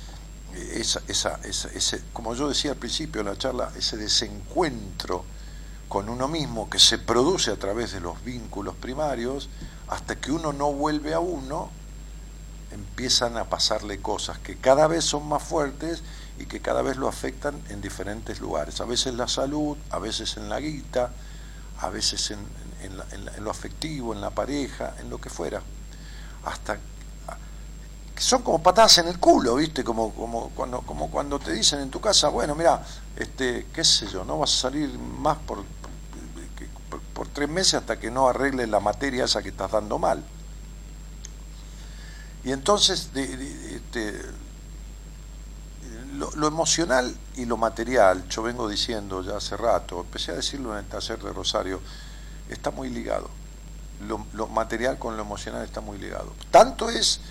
[0.74, 5.24] ese, como yo decía al principio en la charla, ese desencuentro
[5.88, 9.50] con uno mismo que se produce a través de los vínculos primarios,
[9.90, 11.70] hasta que uno no vuelve a uno,
[12.72, 16.02] empiezan a pasarle cosas que cada vez son más fuertes
[16.40, 18.82] y que cada vez lo afectan en diferentes lugares.
[18.82, 21.12] A veces la salud, a veces en la guita,
[21.80, 22.40] a veces en,
[22.82, 25.62] en en en lo afectivo, en la pareja, en lo que fuera.
[26.44, 26.80] Hasta
[28.16, 29.84] que son como patadas en el culo, ¿viste?
[29.84, 32.84] Como, como, cuando, como cuando te dicen en tu casa, bueno, mira,
[33.16, 35.64] este, qué sé yo, no vas a salir más por,
[37.14, 40.24] por, tres meses hasta que no arregles la materia esa que estás dando mal.
[42.44, 44.22] Y entonces, este,
[46.14, 50.74] lo, lo emocional y lo material, yo vengo diciendo ya hace rato, empecé a decirlo
[50.74, 51.82] en el taller de Rosario,
[52.50, 53.30] está muy ligado.
[54.08, 56.34] Lo, lo material con lo emocional está muy ligado.
[56.52, 57.22] Tanto es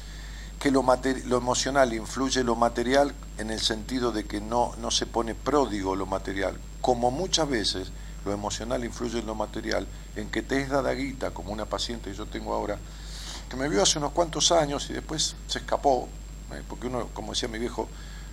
[0.63, 0.85] que lo,
[1.25, 5.97] lo emocional influye lo material en el sentido de que no, no se pone pródigo
[5.97, 7.91] lo material, como muchas veces
[8.25, 12.13] lo emocional influye en lo material, en que te es dada guita, como una paciente
[12.13, 12.79] que yo tengo ahora,
[13.51, 16.09] que me vio hace unos cuantos años y después se escapó,
[16.53, 17.89] eh, porque uno, como decía mi viejo,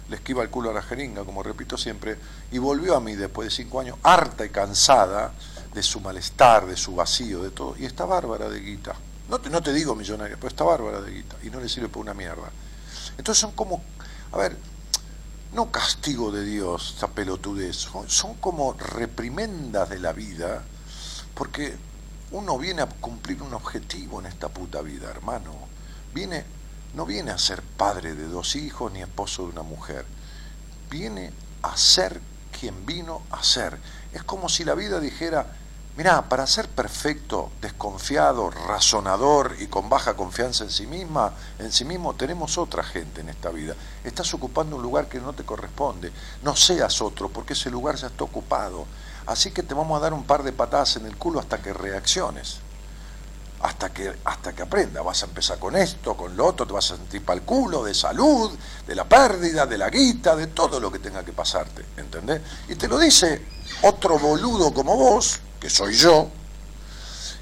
[0.07, 2.19] le esquiva el culo a la jeringa, como repito siempre,
[2.51, 5.34] y volvió a mí después de cinco años, harta y cansada
[5.73, 8.93] de su malestar, de su vacío, de todo, y está bárbara de guita.
[9.30, 11.88] No te, no te digo millonaria, pero está bárbara de guita, y no le sirve
[11.88, 12.51] para una mierda.
[13.17, 13.84] Entonces son como,
[14.32, 14.57] a ver,
[15.53, 20.63] no castigo de Dios, esa pelotudez, son, son como reprimendas de la vida,
[21.36, 21.77] porque
[22.32, 25.53] uno viene a cumplir un objetivo en esta puta vida, hermano.
[26.13, 26.43] Viene,
[26.95, 30.05] no viene a ser padre de dos hijos ni esposo de una mujer.
[30.89, 32.19] Viene a ser
[32.59, 33.80] quien vino a ser.
[34.13, 35.55] Es como si la vida dijera,
[36.00, 41.84] mirá, para ser perfecto, desconfiado, razonador y con baja confianza en sí misma, en sí
[41.84, 43.76] mismo, tenemos otra gente en esta vida.
[44.06, 46.14] Estás ocupando un lugar que no te corresponde.
[46.41, 48.86] No seas otro, porque ese lugar ya está ocupado.
[49.26, 51.74] Así que te vamos a dar un par de patadas en el culo hasta que
[51.74, 52.60] reacciones.
[53.60, 55.02] Hasta que, hasta que aprenda.
[55.02, 57.84] Vas a empezar con esto, con lo otro, te vas a sentir para el culo
[57.84, 61.84] de salud, de la pérdida, de la guita, de todo lo que tenga que pasarte.
[61.97, 62.41] ¿Entendés?
[62.70, 63.45] Y te lo dice
[63.82, 66.30] otro boludo como vos, que soy yo,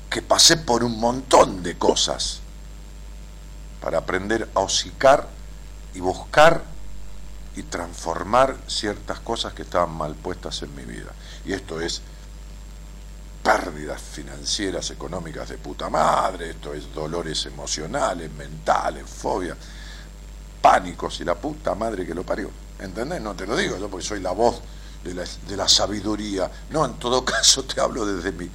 [0.10, 2.40] que pasé por un montón de cosas
[3.82, 5.28] para aprender a hocicar
[5.94, 6.64] y buscar
[7.56, 11.12] y transformar ciertas cosas que estaban mal puestas en mi vida.
[11.46, 12.02] Y esto es
[13.44, 19.58] pérdidas financieras, económicas de puta madre, esto es dolores emocionales, mentales, fobias,
[20.62, 22.52] pánicos y la puta madre que lo parió.
[22.80, 23.22] ¿Entendés?
[23.22, 24.62] No te lo digo yo porque soy la voz
[25.04, 26.52] de la, de la sabiduría.
[26.70, 28.50] No, en todo caso te hablo desde mi,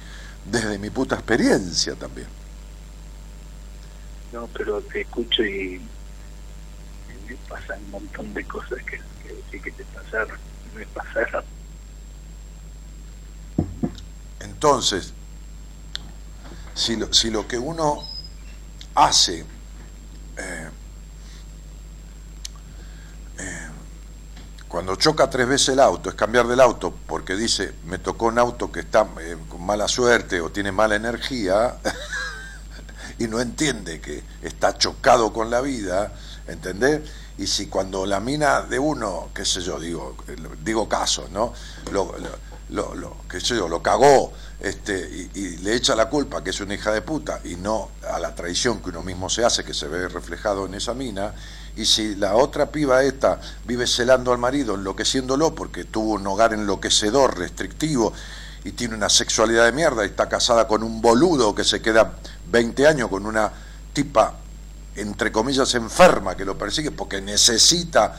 [0.45, 2.27] desde mi puta experiencia también.
[4.31, 5.79] No, pero te escucho y
[7.27, 8.99] me pasan un montón de cosas que,
[9.51, 10.37] que, que te pasaron,
[10.75, 11.43] me pasaron.
[14.39, 15.13] Entonces,
[16.73, 18.03] si lo, si lo que uno
[18.95, 19.45] hace
[20.37, 20.69] eh,
[23.39, 23.69] eh,
[24.73, 28.39] cuando choca tres veces el auto es cambiar del auto porque dice me tocó un
[28.39, 31.77] auto que está eh, con mala suerte o tiene mala energía
[33.19, 36.11] y no entiende que está chocado con la vida,
[36.47, 37.01] ¿entendés?
[37.37, 40.17] Y si cuando la mina de uno, qué sé yo, digo,
[40.63, 41.53] digo casos, ¿no?
[41.91, 42.11] Lo,
[43.29, 44.97] qué sé yo, lo cagó este,
[45.35, 48.17] y, y, le echa la culpa que es una hija de puta y no a
[48.17, 51.35] la traición que uno mismo se hace, que se ve reflejado en esa mina,
[51.75, 56.53] y si la otra piba esta vive celando al marido, enloqueciéndolo porque tuvo un hogar
[56.53, 58.13] enloquecedor, restrictivo,
[58.63, 62.13] y tiene una sexualidad de mierda y está casada con un boludo que se queda
[62.49, 63.51] 20 años con una
[63.91, 64.35] tipa,
[64.95, 68.17] entre comillas, enferma que lo persigue porque necesita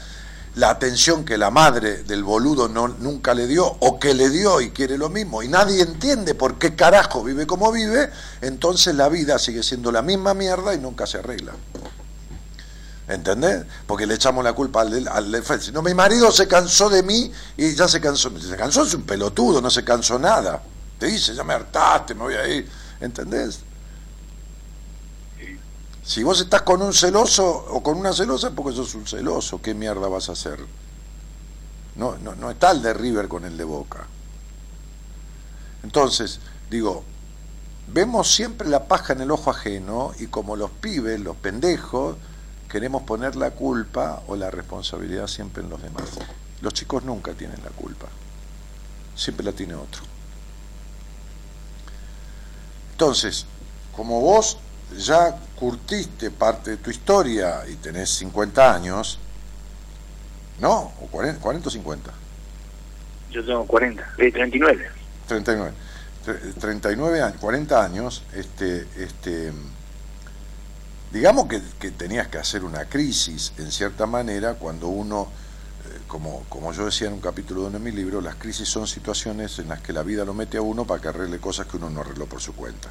[0.57, 4.70] la atención que la madre del boludo nunca le dio o que le dio y
[4.70, 9.38] quiere lo mismo y nadie entiende por qué carajo vive como vive, entonces la vida
[9.38, 11.52] sigue siendo la misma mierda y nunca se arregla.
[13.07, 13.66] ¿Entendés?
[13.86, 15.44] Porque le echamos la culpa al al.
[15.72, 18.30] No, mi marido se cansó de mí y ya se cansó.
[18.40, 20.62] Se cansó, es un pelotudo, no se cansó nada.
[20.98, 22.68] Te dice, ya me hartaste, me voy a ir.
[23.00, 23.61] ¿Entendés?
[26.02, 29.61] Si vos estás con un celoso o con una celosa, porque sos un celoso.
[29.61, 30.64] ¿Qué mierda vas a hacer?
[31.96, 34.07] No, no, no está el de River con el de Boca.
[35.82, 36.40] Entonces,
[36.70, 37.05] digo,
[37.92, 42.16] vemos siempre la paja en el ojo ajeno y como los pibes, los pendejos,
[42.74, 46.18] queremos poner la culpa o la responsabilidad siempre en los demás.
[46.60, 48.06] Los chicos nunca tienen la culpa,
[49.14, 50.02] siempre la tiene otro.
[52.90, 53.46] Entonces,
[53.94, 54.58] como vos
[54.98, 59.20] ya curtiste parte de tu historia y tenés 50 años,
[60.58, 60.94] ¿no?
[61.00, 62.12] ¿O 40, 40 o 50?
[63.30, 64.90] Yo tengo 40, eh, 39.
[65.28, 65.72] 39.
[66.58, 69.52] 39 años, 40 años, este, este,
[71.14, 75.28] digamos que, tenías que hacer una crisis en cierta manera cuando uno,
[75.86, 78.68] eh, como, como yo decía en un capítulo de uno de mis libros, las crisis
[78.68, 81.68] son situaciones en las que la vida lo mete a uno para que arregle cosas
[81.68, 82.90] que uno no arregló por su cuenta.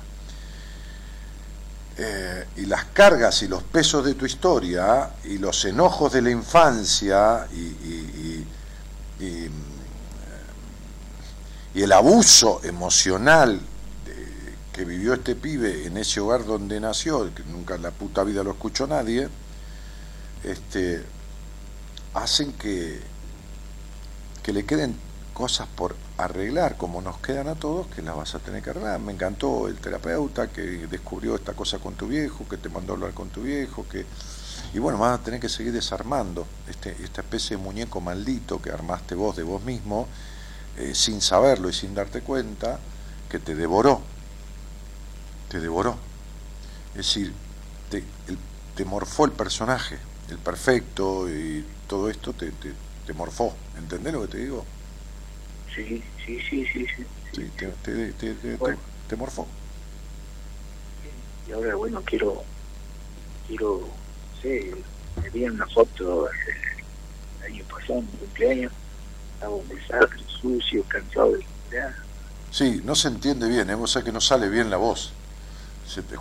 [1.98, 6.32] Eh, y las cargas y los pesos de tu historia y los enojos de la
[6.32, 8.48] infancia y, y,
[11.76, 13.60] y el abuso emocional
[14.74, 18.44] que vivió este pibe en ese hogar donde nació, que nunca en la puta vida
[18.44, 19.30] lo escuchó nadie,
[20.44, 21.04] este,
[22.14, 23.00] hacen que,
[24.42, 24.98] que le queden
[25.34, 29.00] cosas por arreglar, como nos quedan a todos, que las vas a tener que arreglar.
[29.00, 32.96] Me encantó el terapeuta que descubrió esta cosa con tu viejo, que te mandó a
[32.96, 34.06] hablar con tu viejo, que
[34.74, 38.72] y bueno, vas a tener que seguir desarmando este, esta especie de muñeco maldito que
[38.72, 40.08] armaste vos de vos mismo,
[40.78, 42.80] eh, sin saberlo y sin darte cuenta,
[43.30, 44.02] que te devoró,
[45.54, 45.96] te devoró.
[46.92, 47.32] Es decir,
[47.92, 48.38] te, el,
[48.76, 50.00] te morfó el personaje,
[50.30, 52.74] el perfecto y todo esto te, te,
[53.06, 53.56] te morfó.
[53.78, 54.66] ¿Entendés lo que te digo?
[55.76, 56.88] Sí, sí, sí, sí.
[56.96, 57.06] sí.
[57.36, 58.80] sí te, te, te, te, bueno.
[59.08, 59.48] te, morfó.
[61.48, 62.44] Y ahora, bueno, quiero,
[63.48, 64.74] quiero, no sé,
[65.22, 68.72] me vi una foto el año pasado, en mi cumpleaños,
[69.36, 71.46] estaba un desastre, sucio, cansado de.
[72.50, 73.76] Sí, no se entiende bien, ¿eh?
[73.76, 75.12] o sea que no sale bien la voz.
[75.86, 76.16] Se te,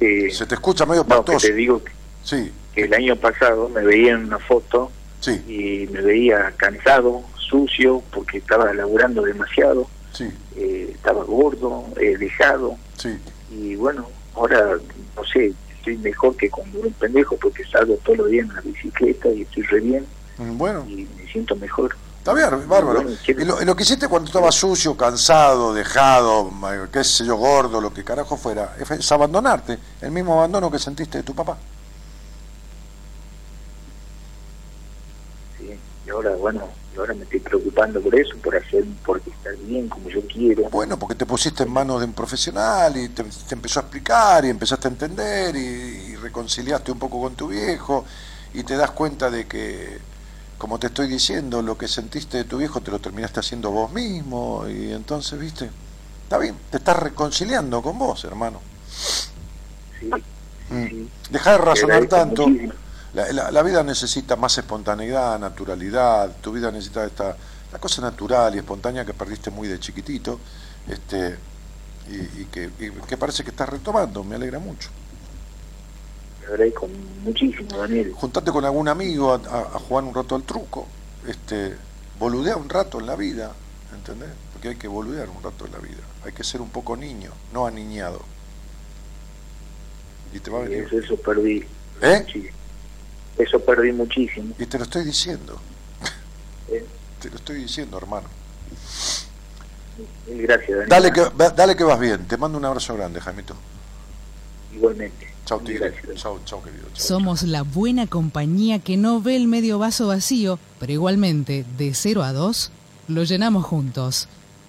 [0.00, 1.32] eh, se te escucha medio patoso.
[1.32, 1.92] No, te digo que,
[2.22, 2.52] sí.
[2.74, 4.90] que el año pasado me veía en una foto
[5.20, 5.42] sí.
[5.46, 10.30] y me veía cansado, sucio porque estaba laburando demasiado, sí.
[10.56, 13.18] eh, estaba gordo, eh, dejado, sí.
[13.50, 14.78] y bueno, ahora
[15.16, 18.54] no sé, estoy mejor que cuando era un pendejo porque salgo todos los días en
[18.54, 20.06] la bicicleta y estoy re bien
[20.38, 20.84] bueno.
[20.88, 21.96] y me siento mejor.
[22.28, 23.04] Está bien, bárbaro.
[23.26, 26.52] ¿Y, lo, lo, que hiciste cuando estaba sucio, cansado, dejado,
[26.92, 31.16] qué sé yo, gordo, lo que carajo fuera, es abandonarte, el mismo abandono que sentiste
[31.16, 31.56] de tu papá.
[35.56, 35.74] Sí,
[36.06, 36.68] y ahora, bueno,
[36.98, 40.68] ahora me estoy preocupando por eso, por hacer, por estar bien como yo quiero.
[40.68, 44.44] Bueno, porque te pusiste en manos de un profesional y te, te empezó a explicar
[44.44, 48.04] y empezaste a entender y, y, reconciliaste un poco con tu viejo
[48.52, 49.98] y te das cuenta de que,
[50.58, 53.92] como te estoy diciendo, lo que sentiste de tu viejo te lo terminaste haciendo vos
[53.92, 55.72] mismo y entonces, viste,
[56.24, 58.62] Está bien, te estás reconciliando con vos, hermano.
[59.98, 60.24] Sí,
[60.68, 61.12] sí.
[61.28, 62.58] Deja de razonar tanto.
[63.12, 66.40] La, la- la vida necesita más espontaneidad, naturalidad.
[66.40, 67.38] Tu vida necesita esta
[67.70, 70.42] la cosa natural y espontánea que perdiste muy de chiquitito,
[70.86, 71.44] este
[72.06, 74.24] y, y que, y que parece que estás retomando.
[74.24, 74.90] Me alegra mucho.
[76.48, 76.88] Te agradezco
[77.24, 78.10] muchísimo, Daniel.
[78.14, 80.86] Juntate con algún amigo a, jugar un rato al truco.
[81.26, 81.76] Este,
[82.18, 83.52] boludea un rato en la vida,
[83.94, 84.30] ¿entendés?
[84.54, 86.00] Porque hay que boludear un rato en la vida.
[86.24, 88.22] Hay que ser un poco niño, no aniñado.
[90.32, 90.84] Y te va a venir.
[90.84, 91.66] Eso, eso perdí.
[92.00, 92.52] ¿Eh?
[93.36, 94.54] Eso perdí muchísimo.
[94.58, 95.60] Y te lo estoy diciendo.
[96.70, 96.84] Eh,
[97.18, 98.28] Te lo estoy diciendo, hermano.
[100.26, 100.88] gracias, Daniel.
[100.88, 102.26] Dale que, dale que vas bien.
[102.26, 103.54] Te mando un abrazo grande, Jaimito.
[104.74, 105.37] Igualmente.
[105.48, 105.94] Chao, tigre.
[106.14, 106.84] Chao, chao, querido.
[106.92, 112.22] Somos la buena compañía que no ve el medio vaso vacío, pero igualmente, de 0
[112.22, 112.70] a 2,
[113.08, 114.28] lo llenamos juntos.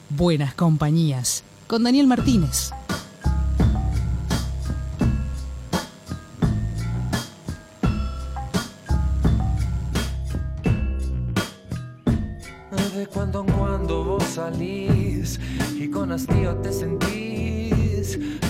[0.10, 1.43] Buenas compañías.
[1.68, 2.72] Con Daniel Martínez.
[12.95, 15.41] De cuando en cuando vos salís
[15.77, 17.28] y con hastío te sentís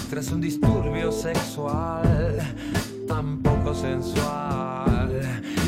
[0.10, 2.38] tras un disturbio sexual
[3.08, 5.22] tan poco sensual.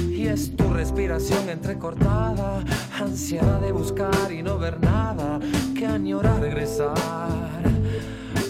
[0.10, 2.64] Y es tu respiración entrecortada,
[3.00, 5.40] ansiedad de buscar y no ver nada,
[5.76, 6.94] que añora regresar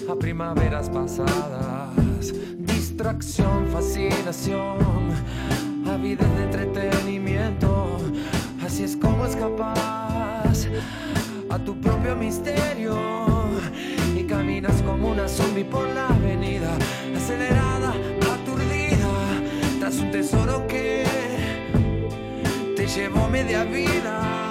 [0.09, 2.33] a primaveras pasadas.
[2.57, 4.79] Distracción, fascinación,
[5.87, 7.99] avidez de entretenimiento.
[8.65, 10.67] Así es como escapas
[11.49, 13.40] a tu propio misterio
[14.31, 16.77] caminas como una zombie por la avenida,
[17.13, 17.93] acelerada,
[18.33, 19.11] aturdida,
[19.77, 21.03] tras un tesoro que
[22.77, 24.50] te llevó media vida.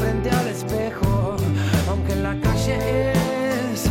[0.00, 1.36] Frente al espejo,
[1.88, 3.84] aunque en la calle es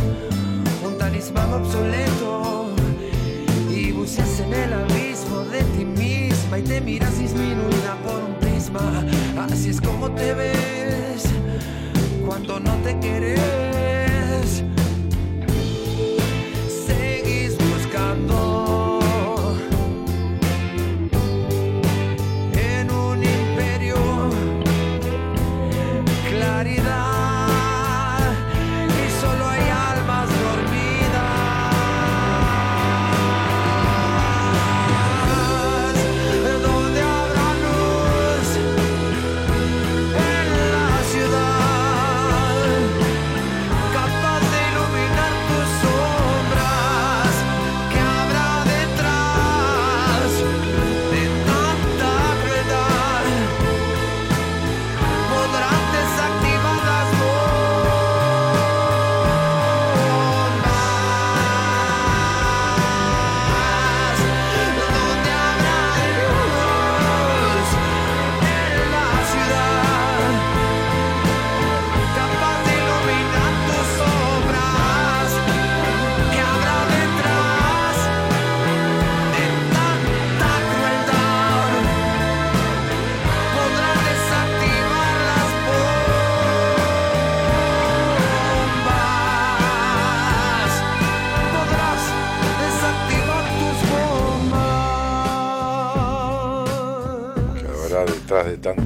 [0.84, 2.66] un talismán obsoleto
[3.70, 9.04] y buceas en el abismo de ti misma y te miras disminuida por un prisma.
[9.38, 11.24] Así es como te ves
[12.26, 13.79] cuando no te querés.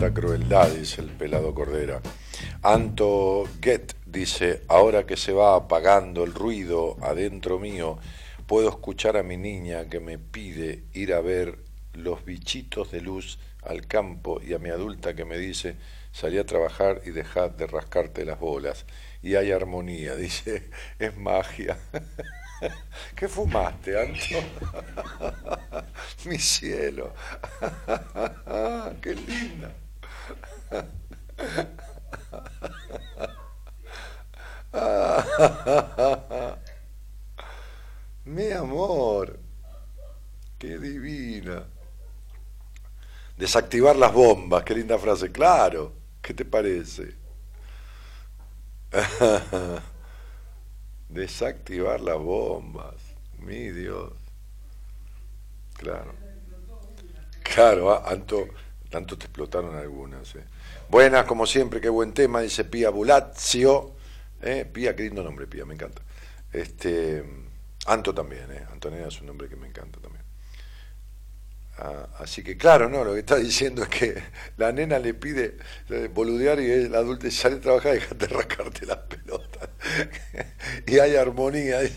[0.05, 2.03] Tanta crueldad, dice el pelado Cordera.
[2.63, 7.99] Anto Get dice, ahora que se va apagando el ruido adentro mío,
[8.47, 11.59] puedo escuchar a mi niña que me pide ir a ver
[11.95, 15.77] los bichitos de luz al campo y a mi adulta que me dice,
[16.13, 18.85] Salí a trabajar y dejá de rascarte las bolas.
[19.21, 21.79] Y hay armonía, dice, es magia.
[23.17, 24.21] ¿Qué fumaste, Anto?
[26.27, 27.13] Mi cielo.
[29.03, 29.75] Qué linda.
[38.25, 39.39] Mi amor.
[40.59, 41.65] Qué divina.
[43.37, 45.31] Desactivar las bombas, qué linda frase.
[45.33, 45.93] Claro,
[46.23, 47.17] ¿qué te parece?
[51.09, 52.95] Desactivar las bombas.
[53.39, 54.13] Mi Dios.
[55.77, 56.15] Claro.
[57.43, 58.47] Claro, ah, Anto,
[58.89, 60.35] tanto te explotaron algunas.
[60.37, 60.45] eh.
[60.95, 63.97] Buenas, como siempre, qué buen tema, dice Pía Bulazio.
[64.41, 66.01] Eh, Pía, qué lindo nombre, Pía, me encanta.
[66.53, 67.25] Este,
[67.87, 68.65] Anto también, eh.
[68.71, 70.23] Antonella es un nombre que me encanta también.
[71.79, 74.23] Ah, así que claro, no, lo que está diciendo es que
[74.57, 75.57] la nena le pide
[76.13, 79.71] boludear y el adulto sale a trabajar y déjate rascarte las pelotas.
[80.87, 81.81] y hay armonía.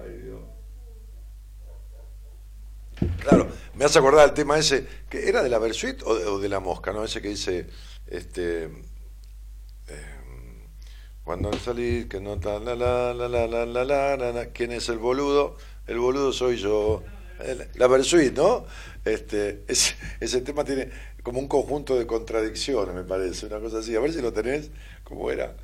[0.00, 0.40] Ay, Dios.
[3.20, 6.60] Claro, me hace acordar el tema ese, que era de la Versuit o de, la
[6.60, 7.04] mosca, ¿no?
[7.04, 7.66] Ese que dice,
[8.06, 8.70] este, eh,
[11.22, 14.98] cuando al que no ta, la la la la la la la ¿quién es el
[14.98, 15.56] boludo?
[15.86, 17.04] El boludo soy yo.
[17.74, 18.66] La Versuit, ¿no?
[19.04, 20.90] Este, ese, ese tema tiene
[21.22, 23.94] como un conjunto de contradicciones, me parece, una cosa así.
[23.94, 24.70] A ver si lo tenés,
[25.04, 25.54] ¿cómo era?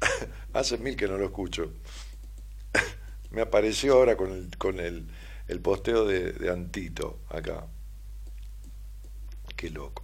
[0.52, 1.70] Hace mil que no lo escucho.
[3.36, 5.06] Me apareció ahora con el, con el,
[5.46, 7.66] el posteo de, Antito acá.
[9.54, 10.02] Qué loco.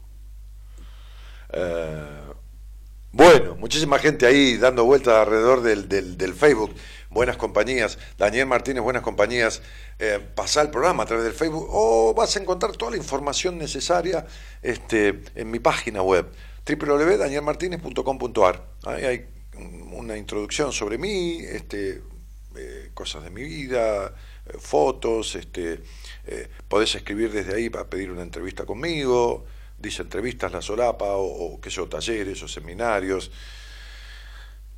[1.50, 2.20] Eh,
[3.10, 6.74] bueno, muchísima gente ahí dando vueltas alrededor del, del, del Facebook.
[7.08, 7.98] Buenas compañías.
[8.18, 9.62] Daniel Martínez, buenas compañías.
[9.98, 13.56] Eh, pasá el programa a través del Facebook o vas a encontrar toda la información
[13.56, 14.26] necesaria
[14.60, 16.30] este, en mi página web
[16.66, 18.62] www.danielmartinez.com.ar.
[18.84, 19.26] Ahí hay
[19.92, 22.11] una introducción sobre mí, este,
[22.56, 24.14] eh, cosas de mi vida,
[24.46, 25.82] eh, fotos, este,
[26.26, 29.44] eh, podés escribir desde ahí para pedir una entrevista conmigo,
[29.78, 33.30] dice entrevistas la solapa o, o qué sé yo, talleres o seminarios,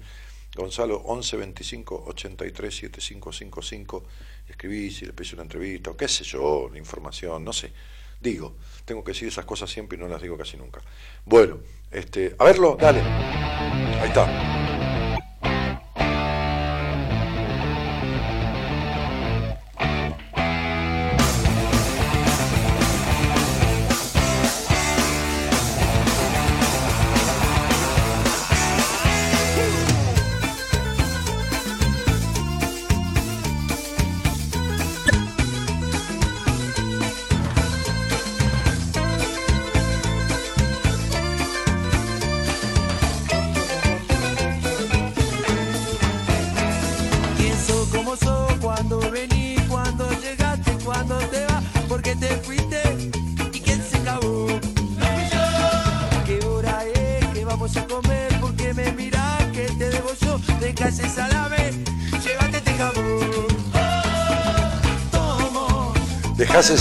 [0.56, 4.04] Gonzalo, 11 25 83 7555,
[4.50, 7.74] escribís y le pedís una entrevista, o qué sé yo, la información, no sé.
[8.22, 10.80] Digo, tengo que decir esas cosas siempre y no las digo casi nunca.
[11.26, 11.58] Bueno,
[11.90, 13.02] este, a verlo, dale.
[13.02, 14.67] Ahí está.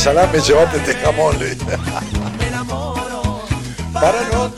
[0.07, 1.37] Salame, llévate este jamón.
[2.39, 3.43] me enamoro,
[3.93, 4.49] Para no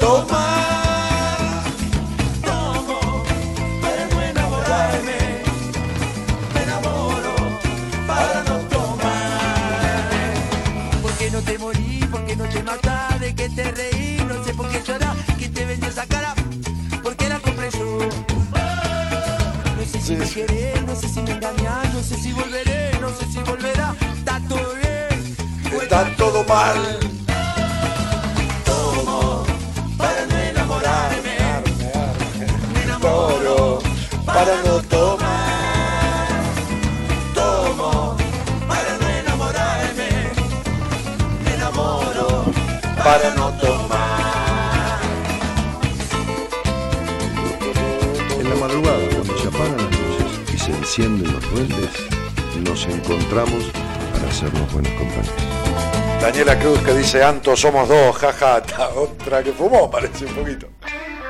[57.11, 60.69] dice Anto, somos dos, jaja, ta- otra que fumó, parece un poquito.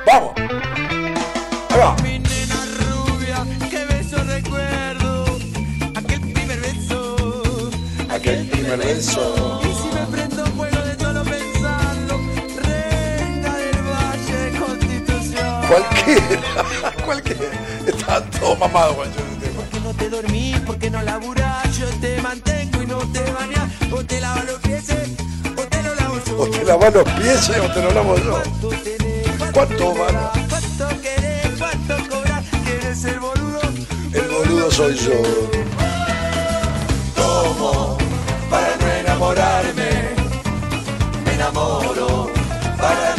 [0.05, 0.33] ¡Vamos!
[1.69, 1.95] Ahí va.
[2.03, 5.25] Mi nena rubia, qué beso recuerdo.
[5.95, 7.15] Aquel primer beso.
[8.09, 9.61] Aquel primer beso.
[9.63, 12.17] Y si me prendo fuego de solo pensarlo.
[12.61, 15.61] Reina del Valle, Constitución.
[15.69, 17.41] Cualquiera, cualquiera.
[17.87, 19.61] Están todos mamados con ese tema.
[19.61, 21.77] Porque no te dormís, porque no laburás.
[21.77, 23.58] Yo te mantengo y no te bañas.
[26.79, 28.41] Lavas los pies o te lo yo.
[29.53, 30.19] ¿Cuánto vale?
[34.13, 35.21] El boludo soy yo.
[37.15, 37.97] Tomo
[38.49, 39.89] para no enamorarme.
[41.25, 42.31] Me enamoro
[42.77, 43.18] para no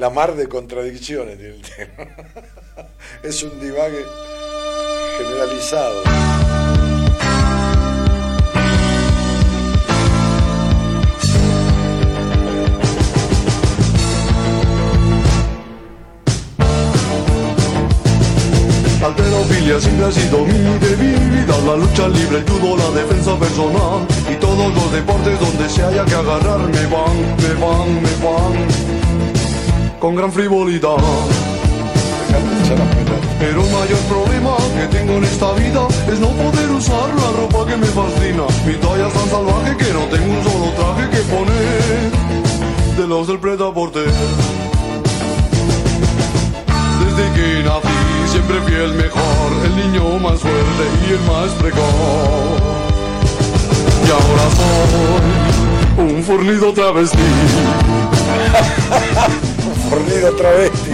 [0.00, 2.08] La mar de contradicciones tiene el tema.
[3.22, 4.02] Es un divague
[5.18, 6.02] generalizado.
[19.04, 24.92] Alterofilia ha sido mi debilidad La lucha libre, el la defensa personal Y todos los
[24.92, 28.99] deportes donde se haya que agarrar Me van, me van, me van
[30.00, 30.96] Con gran frivolidad
[33.38, 37.66] Pero el mayor problema que tengo en esta vida Es no poder usar la ropa
[37.66, 41.18] que me fascina Mi talla es tan salvaje que no tengo un solo traje que
[41.24, 42.10] poner
[42.96, 44.00] De los del pretaporte
[47.00, 48.00] desde que nací
[48.30, 51.80] siempre fui el mejor, el niño más fuerte y el más precoz.
[54.06, 54.46] Y ahora
[55.98, 57.18] soy un fornido travesti.
[59.90, 60.90] Fornido travesti.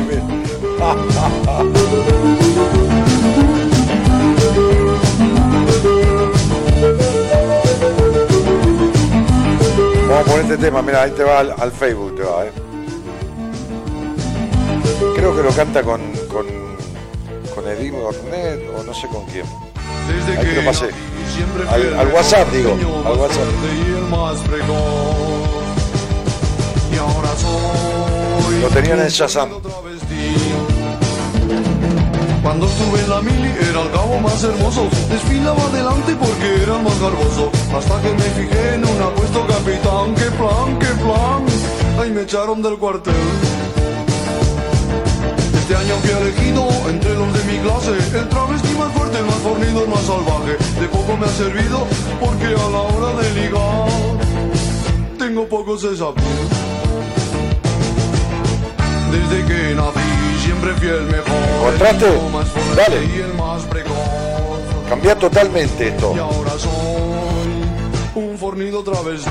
[10.08, 12.52] Vamos a poner este tema, mira, ahí te va al, al Facebook, te va, eh.
[15.14, 16.00] Creo que lo canta con,
[16.32, 16.46] con,
[17.54, 19.44] con Edim Ornet o no sé con quién.
[20.08, 20.88] Desde Ahí que lo pasé.
[21.68, 22.72] Al- al WhatsApp, digo,
[23.04, 23.44] al WhatsApp.
[26.92, 27.95] Y ahora soy
[28.60, 29.50] Lo tenían en Shazam.
[32.42, 34.88] Cuando estuve en la mili era el cabo más hermoso.
[35.10, 37.50] Desfilaba adelante porque era el más garboso.
[37.76, 42.00] Hasta que me fijé en un apuesto capitán ¡Qué plan, qué plan!
[42.00, 43.14] Ahí me echaron del cuartel.
[45.58, 48.18] Este año fui elegido entre los de mi clase.
[48.18, 50.56] El travesti más fuerte, más fornido, más salvaje.
[50.80, 51.86] De poco me ha servido
[52.20, 53.88] porque a la hora de ligar
[55.18, 56.55] Tengo pocos desafíos
[59.18, 61.34] desde que nací siempre fui el mejor.
[61.58, 62.06] ¿Encontraste?
[62.06, 63.04] el más Dale.
[63.04, 63.96] Y el más precoz.
[64.88, 66.12] Cambia totalmente esto.
[66.14, 69.30] Y ahora soy un fornido travesti.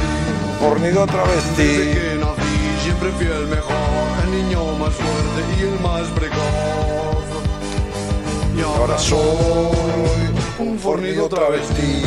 [0.60, 1.64] Fornido Desde travesti.
[1.64, 3.76] que nací siempre fui el mejor.
[4.24, 6.36] El niño más fuerte y el más precoz.
[8.58, 9.20] Y ahora soy
[10.60, 12.04] un fornido travesti.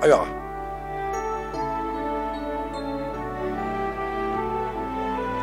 [0.00, 0.41] Ahí va.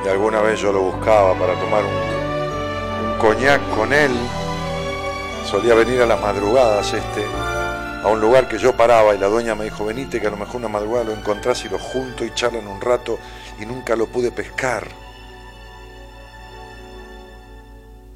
[0.05, 4.11] Y alguna vez yo lo buscaba para tomar un, un coñac con él.
[5.45, 7.26] Solía venir a las madrugadas este,
[8.03, 10.38] a un lugar que yo paraba y la dueña me dijo, venite que a lo
[10.38, 13.17] mejor una madrugada lo encontrás y lo junto y charlan un rato
[13.59, 14.88] y nunca lo pude pescar.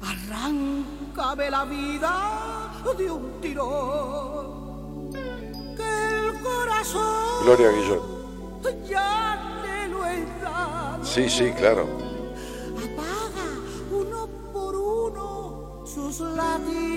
[0.00, 5.12] Arráncame la vida de un tirón.
[5.76, 8.00] Que el corazón Gloria Guillón.
[8.88, 9.53] ya
[11.02, 11.86] Sí, sí, claro.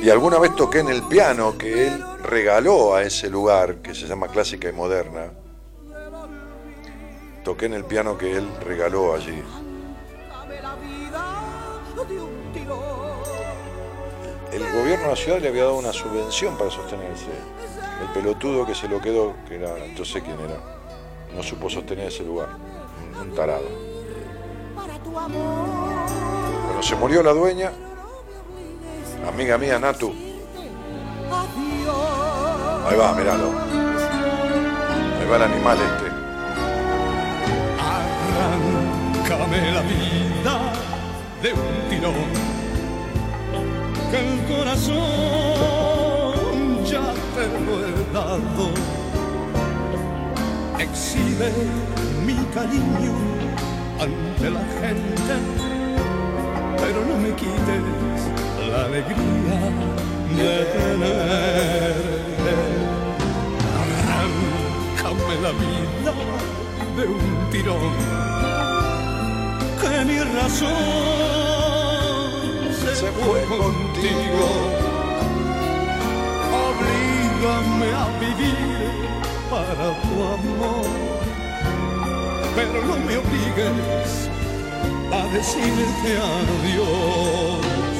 [0.02, 4.08] Y alguna vez toqué en el piano que él regaló a ese lugar que se
[4.08, 5.32] llama Clásica y Moderna.
[7.44, 9.42] Toqué en el piano que él regaló allí.
[14.52, 17.30] El gobierno de la ciudad le había dado una subvención para sostenerse.
[18.02, 20.60] El pelotudo que se lo quedó, que era, yo sé quién era,
[21.36, 22.50] no supo sostener ese lugar.
[23.22, 23.68] Un, tarado.
[26.66, 27.72] Bueno, se murió la dueña,
[29.28, 30.14] amiga mía Natu.
[32.90, 33.52] Ahí va, míralo.
[35.20, 36.08] Ahí va el animal este.
[39.28, 40.54] Arráncame la vida
[41.42, 42.30] de un tirón,
[44.10, 44.96] que el corazón
[46.86, 48.66] ya te lo he dado.
[50.80, 51.50] Exhibe
[52.58, 53.14] cariño
[54.04, 55.34] ante la gente,
[56.82, 57.84] pero no me quites
[58.72, 59.60] la alegría
[60.38, 62.54] de tenerte.
[63.84, 66.14] Arráncame la vida
[66.98, 67.96] de un tirón
[69.80, 70.74] que mi razón
[73.00, 74.48] se, fue contigo.
[76.68, 78.58] Oblígame a vivir
[79.52, 80.88] para tu amor,
[82.58, 84.30] pero no me obligues
[85.14, 87.97] a decirte adiós.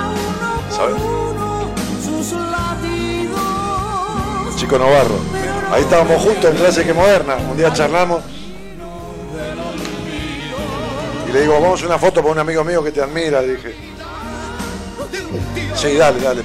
[1.00, 1.72] uno
[2.04, 3.40] sus latidos.
[4.56, 5.18] Chico Navarro.
[5.72, 7.36] Ahí estábamos juntos en clase que moderna.
[7.36, 8.22] Un día charlamos.
[11.26, 13.56] Y le digo, vamos a una foto para un amigo mío que te admira, le
[13.56, 13.74] dije.
[15.74, 16.42] Sí, dale, dale.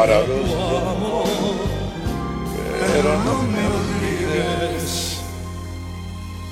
[0.00, 0.50] Para los
[0.96, 1.26] amor,
[2.80, 5.20] pero no me olvides.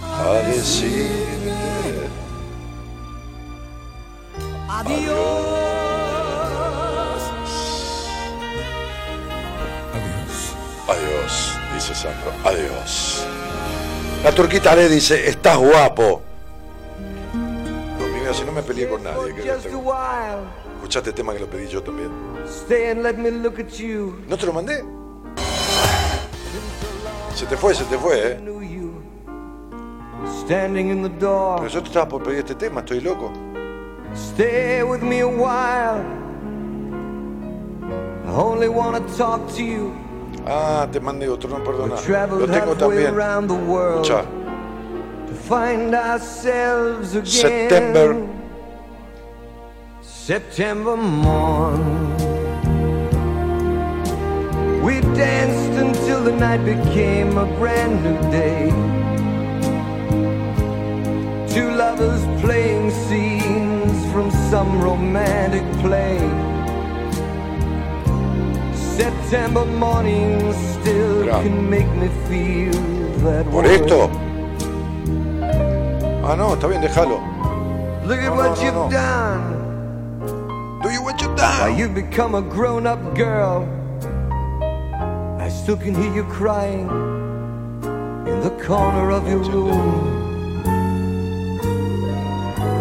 [0.03, 2.11] a decir
[10.87, 13.25] adiós, dice Sandro, adiós.
[14.25, 16.21] La turquita le dice, estás guapo.
[17.33, 19.35] No, mi vida, si no me peleé con nadie.
[19.35, 19.51] que
[20.77, 22.38] Escuchaste tema que lo pedí yo también.
[22.51, 24.23] Stay and let me look at you.
[24.29, 24.85] ¿No te lo mandé?
[27.35, 28.41] Se te fue, se te fue, ¿eh?
[30.45, 31.59] Standing in the door.
[31.59, 33.31] Pero yo te estaba por pedir este tema, estoy loco.
[34.15, 36.03] Stay with me a while.
[38.27, 39.93] I only wanna talk to you.
[40.47, 41.97] Ah, te mandé otro, no perdona.
[42.29, 43.15] Lo tengo también.
[43.15, 44.25] Escucha,
[45.27, 47.69] to find ourselves again.
[47.69, 48.17] September.
[50.01, 52.08] September morn.
[54.89, 58.71] We danced until the night became a brand new day.
[61.55, 66.17] Two lovers playing scenes from some romantic play.
[68.97, 71.43] September morning still Mirá.
[71.43, 72.73] can make me feel
[73.25, 73.75] that ¿por way.
[73.77, 74.09] esto?
[76.25, 77.21] Ah, no, está bien, déjalo.
[78.07, 78.89] Look at No, what no, you've no.
[78.91, 79.45] done.
[80.83, 81.77] Do you what you Now down?
[81.79, 83.69] you've become a grown-up girl.
[85.41, 86.89] I still can hear you crying
[88.27, 90.63] in the corner of your room.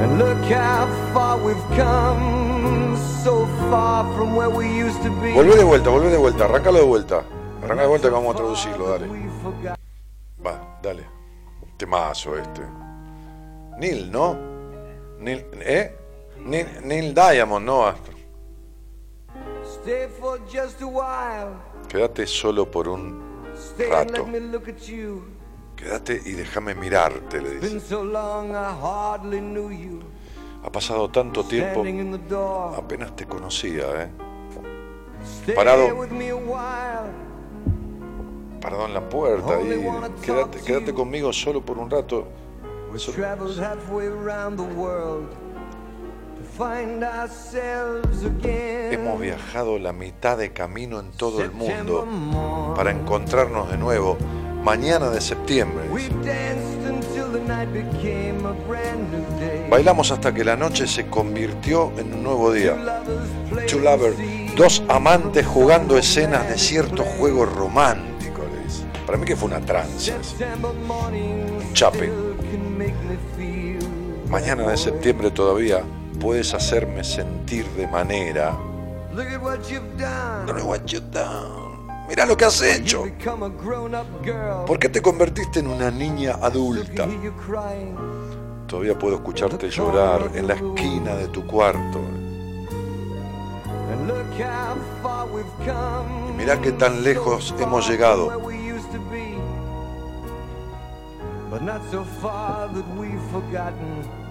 [0.02, 5.34] And look how far we've come, so far from where we used to be.
[5.34, 7.24] Volvé de vuelta, volvé de vuelta, arrancalo de vuelta.
[7.64, 9.08] Arranca de vuelta que vamos a traducirlo, dale.
[10.44, 11.06] Va, dale.
[11.78, 12.62] Temazo este.
[13.78, 14.36] Neil, ¿no?
[15.20, 15.96] Neil, ¿eh?
[16.40, 17.86] Neil, Neil Diamond, ¿no?
[17.86, 18.14] Astro.
[19.64, 21.56] Stay for just a while.
[21.98, 23.20] Quédate solo por un
[23.90, 24.28] rato.
[25.76, 27.80] Quédate y déjame mirarte, le dice.
[30.64, 31.84] Ha pasado tanto tiempo,
[32.78, 34.12] apenas te conocía, ¿eh?
[35.56, 35.88] Parado.
[38.62, 42.28] Parado en la puerta y quédate, quédate conmigo solo por un rato.
[42.92, 43.00] We
[48.92, 52.08] Hemos viajado la mitad de camino en todo el mundo
[52.76, 54.18] para encontrarnos de nuevo
[54.64, 55.88] mañana de septiembre.
[55.92, 59.70] We danced until the night became a brand new day.
[59.70, 62.76] Bailamos hasta que la noche se convirtió en un nuevo día.
[63.68, 64.18] Two lovers,
[64.56, 68.84] dos amantes jugando escenas de cierto juego romántico, le dice.
[69.06, 70.12] Para mí que fue una trance.
[70.12, 72.12] Un chape.
[74.28, 75.84] Mañana de septiembre todavía
[76.20, 78.58] puedes hacerme sentir de manera.
[79.14, 80.46] Look at what you've done.
[80.46, 81.68] Look at what you've done.
[82.08, 83.04] Mirá lo que has hecho.
[84.66, 87.08] ¿Por qué te convertiste en una niña adulta?
[88.68, 92.00] Todavía puedo escucharte llorar en la esquina de tu cuarto.
[95.66, 96.38] Come.
[96.38, 98.32] Mirá qué tan lejos hemos llegado.
[101.50, 104.27] But not so far that we've forgotten.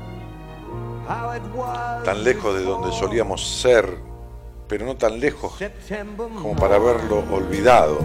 [2.05, 3.99] Tan lejos de donde solíamos ser,
[4.69, 5.55] pero no tan lejos
[6.19, 7.99] como para haberlo olvidado.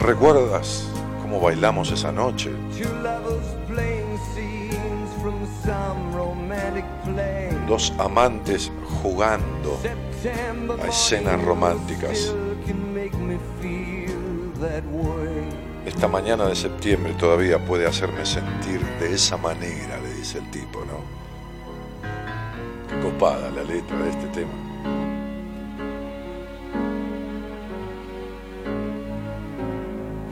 [0.00, 0.88] ¿Recuerdas
[1.20, 2.52] cómo bailamos esa noche?
[7.66, 8.70] Dos amantes
[9.02, 9.78] jugando
[10.80, 12.32] a escenas románticas.
[15.86, 20.84] Esta mañana de septiembre todavía puede hacerme sentir de esa manera, le dice el tipo,
[20.84, 21.00] ¿no?
[23.00, 24.52] Copada la letra de este tema.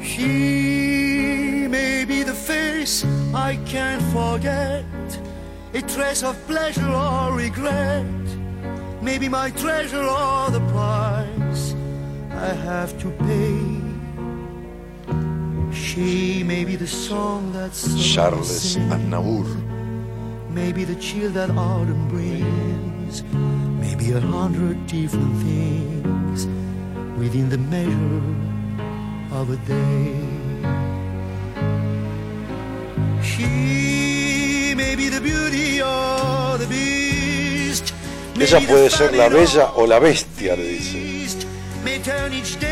[0.03, 4.85] She may be the face I can't forget,
[5.73, 8.05] a trace of pleasure or regret,
[9.01, 11.77] maybe my treasure or the price
[12.33, 13.74] I have to pay.
[15.95, 19.47] She may be the song that's Charles Aznavour.
[20.51, 23.23] Maybe the chill that autumn brings,
[23.79, 26.49] maybe a hundred different things
[27.17, 28.25] within the measure
[29.39, 30.19] of a day.
[33.23, 37.95] She may be the beauty or the beast.
[38.35, 41.14] Ella puede ser la bella o la bestia, le dice.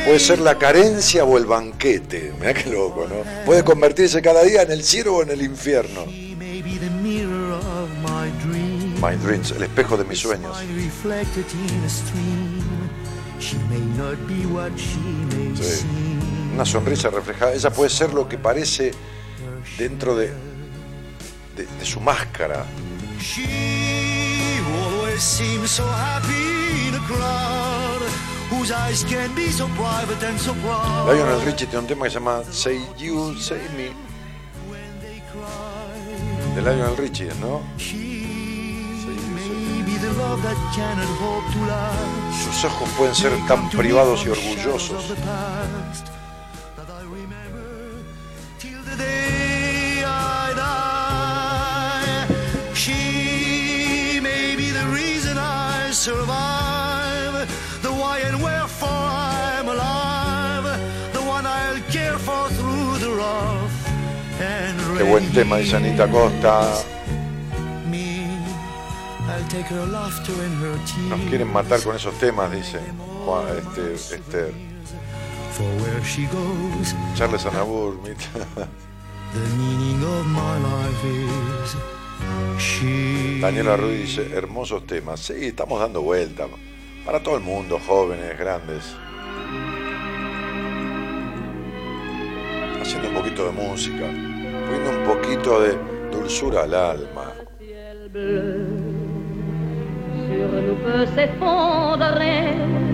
[0.05, 2.33] Puede ser la carencia o el banquete.
[2.39, 3.17] Mira qué loco, ¿no?
[3.47, 6.07] Puede convertirse cada día en el cielo o en el infierno.
[8.23, 9.01] my dream.
[9.01, 10.57] My dreams, el espejo de mis sueños.
[16.55, 17.55] Una sonrisa reflejada.
[17.55, 18.93] Ella puede ser lo que parece
[19.79, 20.29] dentro de,
[21.57, 22.65] de, de su máscara.
[23.19, 27.62] She always seems so happy in a crowd
[31.13, 33.91] Lionel Richie tiene un tema que se llama Say You, Say Me.
[36.55, 37.61] De Lionel Richie, ¿no?
[42.45, 45.13] Sus ojos pueden ser tan privados y orgullosos.
[64.97, 66.69] Qué buen tema, dice Anita Costa.
[71.09, 72.81] Nos quieren matar con esos temas, dice
[73.25, 73.45] Juan,
[73.93, 74.53] este,
[77.15, 77.47] Charles
[82.59, 83.41] she.
[83.41, 85.21] Daniela Ruiz dice, hermosos temas.
[85.21, 86.47] Sí, estamos dando vuelta.
[87.05, 88.85] Para todo el mundo, jóvenes, grandes.
[92.81, 94.32] Haciendo un poquito de música.
[94.67, 95.77] Poniendo un poquito de
[96.11, 97.33] dulzura al alma.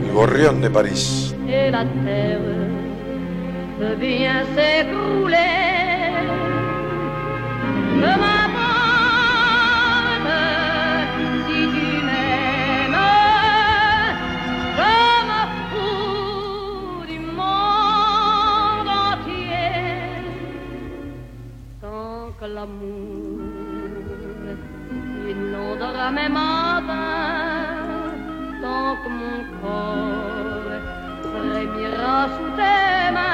[0.05, 1.35] El gorrión de París.
[22.55, 23.41] L'amour
[25.31, 28.13] inondera mes matins,
[28.63, 30.73] tant que mon corps
[31.31, 33.28] frémira sous tes mains.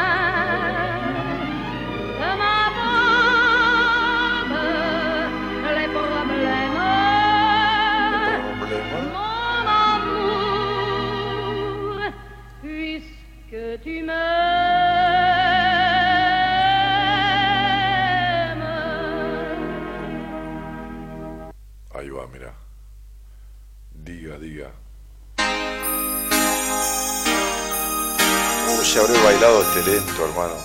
[28.85, 30.57] ¿Cómo se habré bailado este lento, hermano?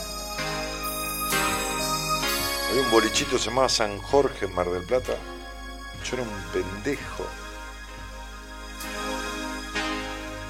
[2.70, 5.14] Había un bolichito se llamaba San Jorge en Mar del Plata.
[6.04, 7.26] Yo era un pendejo.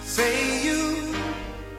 [0.03, 1.13] Say you,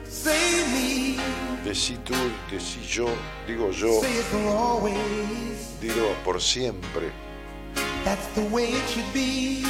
[0.09, 1.17] say me,
[1.65, 2.13] Decí tú,
[2.49, 3.07] decí yo,
[3.45, 5.77] digo yo, say it for always.
[5.81, 7.11] digo por siempre.
[8.05, 9.65] That's the way it should be.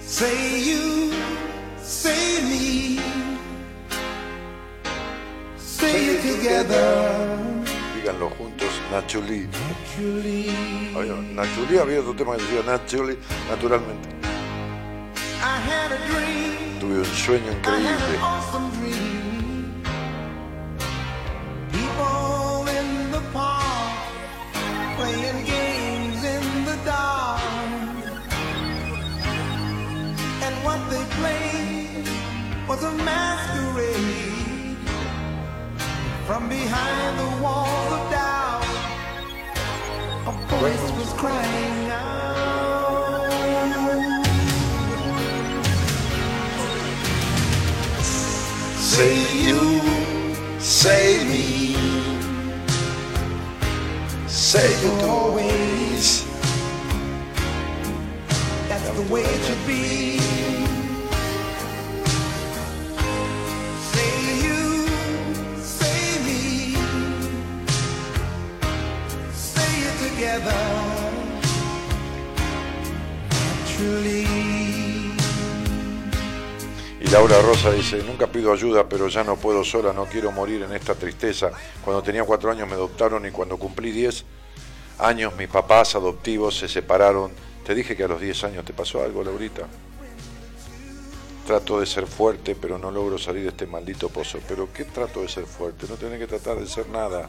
[0.00, 1.12] Say you,
[1.88, 3.00] say me,
[5.56, 6.84] say it together.
[7.96, 9.48] Díganlo juntos, Nachuli.
[10.94, 13.16] Había, Nachuli había otro tema que decía Nachuli,
[13.48, 14.08] naturalmente.
[15.40, 16.78] I had a dream.
[16.78, 18.16] Tuve un sueño I had increíble.
[18.16, 19.82] an awesome dream.
[21.72, 23.92] People in the park
[24.96, 25.57] playing games
[32.68, 34.76] was a masquerade.
[36.26, 38.62] From behind the walls of doubt,
[40.26, 42.18] a voice was crying out.
[48.76, 49.14] Say
[49.46, 49.80] you,
[50.58, 51.74] say me,
[54.26, 56.26] say you always.
[58.68, 60.27] That's the way it should be.
[77.00, 80.62] Y Laura Rosa dice, nunca pido ayuda, pero ya no puedo sola, no quiero morir
[80.62, 81.50] en esta tristeza.
[81.84, 84.24] Cuando tenía cuatro años me adoptaron y cuando cumplí diez
[84.98, 87.30] años mis papás adoptivos se separaron.
[87.64, 89.62] Te dije que a los diez años te pasó algo, Laurita.
[91.46, 94.38] Trato de ser fuerte, pero no logro salir de este maldito pozo.
[94.46, 95.86] ¿Pero qué trato de ser fuerte?
[95.88, 97.28] No tenés que tratar de ser nada.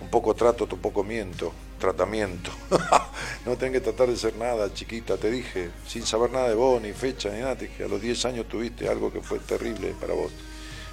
[0.00, 1.52] Un poco trato, un poco miento.
[1.78, 2.50] Tratamiento.
[3.46, 5.70] no tenés que tratar de ser nada, chiquita, te dije.
[5.86, 7.56] Sin saber nada de vos, ni fecha, ni nada.
[7.56, 10.32] Te dije, a los 10 años tuviste algo que fue terrible para vos.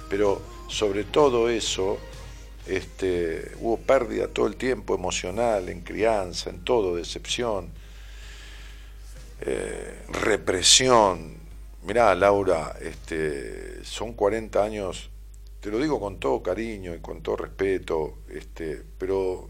[0.08, 1.98] Pero sobre todo eso,
[2.66, 7.70] este, hubo pérdida todo el tiempo emocional, en crianza, en todo, decepción,
[9.40, 11.36] eh, represión.
[11.82, 15.10] Mirá, Laura, este, son 40 años,
[15.62, 19.48] te lo digo con todo cariño y con todo respeto, este, pero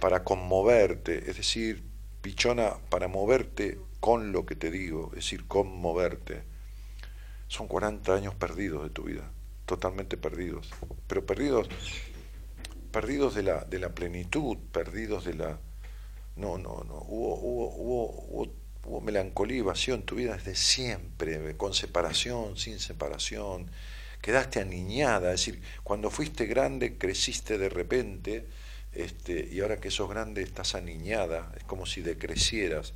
[0.00, 1.84] para conmoverte, es decir,
[2.22, 6.44] pichona, para moverte con lo que te digo, es decir, conmoverte.
[7.48, 9.30] Son 40 años perdidos de tu vida,
[9.66, 10.70] totalmente perdidos,
[11.06, 11.68] pero perdidos
[12.90, 15.58] perdidos de la, de la plenitud, perdidos de la...
[16.36, 18.52] No, no, no, hubo, hubo, hubo, hubo,
[18.86, 23.70] hubo melancolía y vacío en tu vida desde siempre, con separación, sin separación,
[24.24, 28.46] quedaste aniñada, es decir, cuando fuiste grande creciste de repente,
[28.94, 32.94] este, y ahora que sos grande estás aniñada, es como si decrecieras.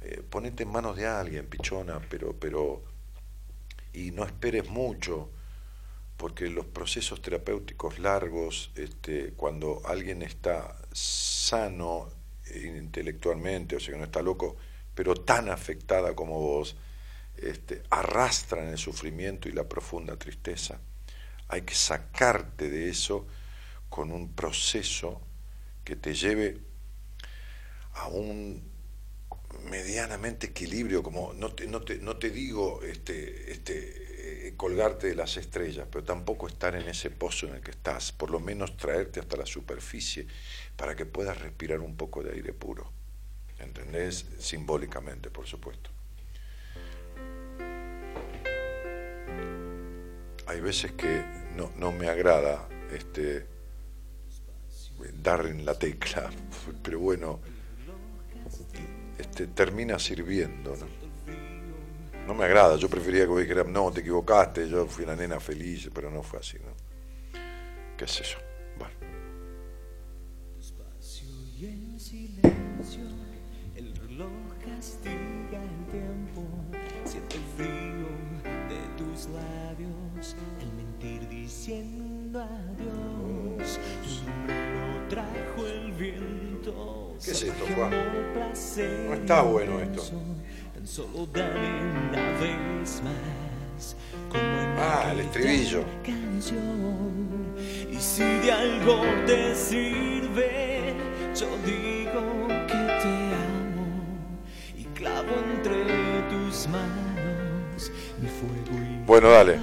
[0.00, 2.84] Eh, ponete en manos de alguien, pichona, pero, pero,
[3.92, 5.28] y no esperes mucho,
[6.16, 12.10] porque los procesos terapéuticos largos, este, cuando alguien está sano
[12.54, 14.56] intelectualmente, o sea que no está loco,
[14.94, 16.76] pero tan afectada como vos,
[17.42, 20.80] este, arrastran el sufrimiento y la profunda tristeza.
[21.48, 23.26] Hay que sacarte de eso
[23.88, 25.20] con un proceso
[25.84, 26.58] que te lleve
[27.94, 28.62] a un
[29.64, 35.14] medianamente equilibrio, como no te, no te, no te digo este, este, eh, colgarte de
[35.14, 38.76] las estrellas, pero tampoco estar en ese pozo en el que estás, por lo menos
[38.76, 40.26] traerte hasta la superficie
[40.76, 42.92] para que puedas respirar un poco de aire puro.
[43.58, 44.26] ¿Entendés?
[44.38, 45.97] Simbólicamente, por supuesto.
[50.46, 51.24] Hay veces que
[51.56, 53.46] no, no me agrada este,
[55.22, 56.30] dar en la tecla,
[56.82, 57.40] pero bueno,
[59.18, 60.76] este, termina sirviendo.
[62.26, 62.34] ¿no?
[62.34, 65.90] me agrada, yo prefería que vos dijeras, no, te equivocaste, yo fui una nena feliz,
[65.94, 66.58] pero no fue así.
[66.58, 66.72] ¿no?
[67.96, 68.38] ¿Qué sé yo?
[68.78, 68.94] Bueno.
[87.38, 87.90] Es esto, Juan?
[89.06, 90.02] No está bueno esto.
[94.78, 95.84] Ah, el estribillo.
[96.04, 97.54] canción.
[97.90, 100.94] Y Y si de algo te sirve,
[101.34, 103.86] yo digo que te amo
[104.76, 105.84] y clavo entre
[106.30, 109.60] tus manos mi fuego y Bueno, dale.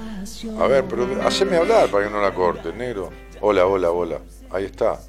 [0.60, 3.10] A ver, pero haceme hablar para que no la corte, negro.
[3.42, 4.20] Hola, hola, hola.
[4.50, 5.00] Ahí está.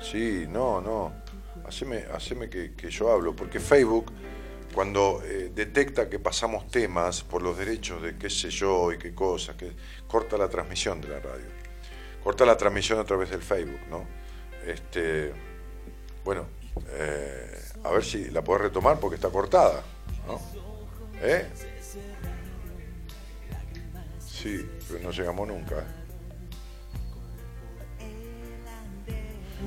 [0.00, 1.12] Sí, no, no.
[1.68, 4.12] Haceme, que, que yo hablo, porque Facebook,
[4.74, 9.14] cuando eh, detecta que pasamos temas por los derechos de qué sé yo y qué
[9.14, 9.56] cosas,
[10.06, 11.46] corta la transmisión de la radio.
[12.22, 14.06] Corta la transmisión a través del Facebook, ¿no?
[14.66, 15.32] Este,
[16.24, 16.46] bueno,
[16.90, 19.82] eh, a ver si la podés retomar porque está cortada,
[20.26, 20.40] ¿no?
[21.20, 21.46] ¿Eh?
[24.26, 25.84] Sí, pero no llegamos nunca.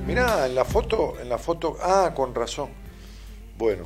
[0.05, 2.69] Mirá, en la foto, en la foto, ah, con razón.
[3.57, 3.85] Bueno,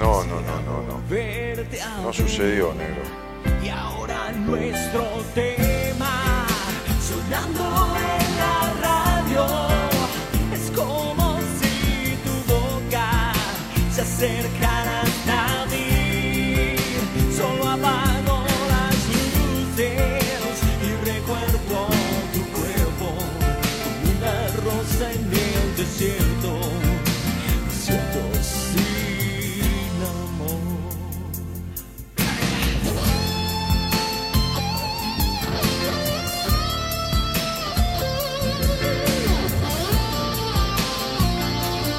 [0.00, 1.00] no, no, no, no, no.
[2.02, 3.02] No sucedió, negro.
[3.62, 5.04] Y ahora nuestro
[5.34, 6.46] tema
[7.00, 9.46] sonando en la radio
[10.52, 13.32] es como si tu boca
[13.92, 14.75] se acercara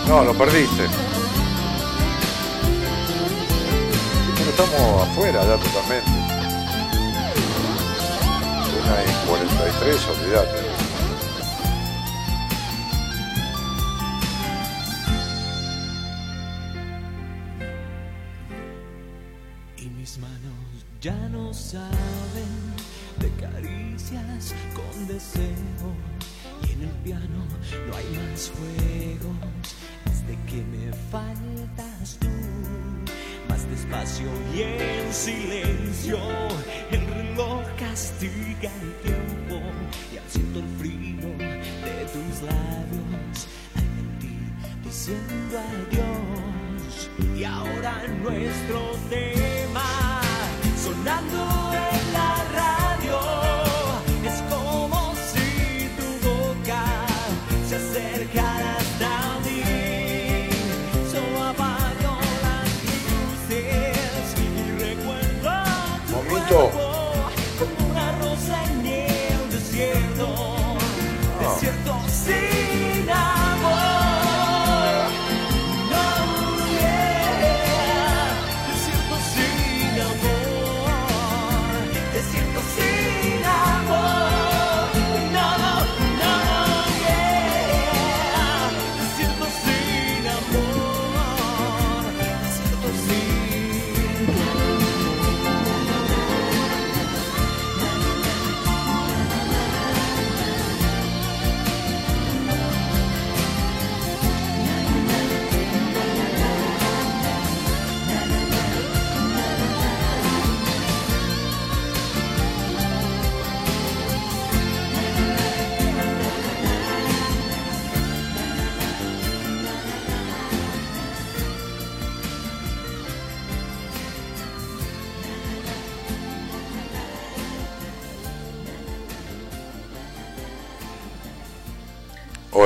[0.07, 0.87] No, lo perdiste.
[4.37, 6.11] Pero estamos afuera ya totalmente.
[8.83, 10.66] Una y 43, olvídate.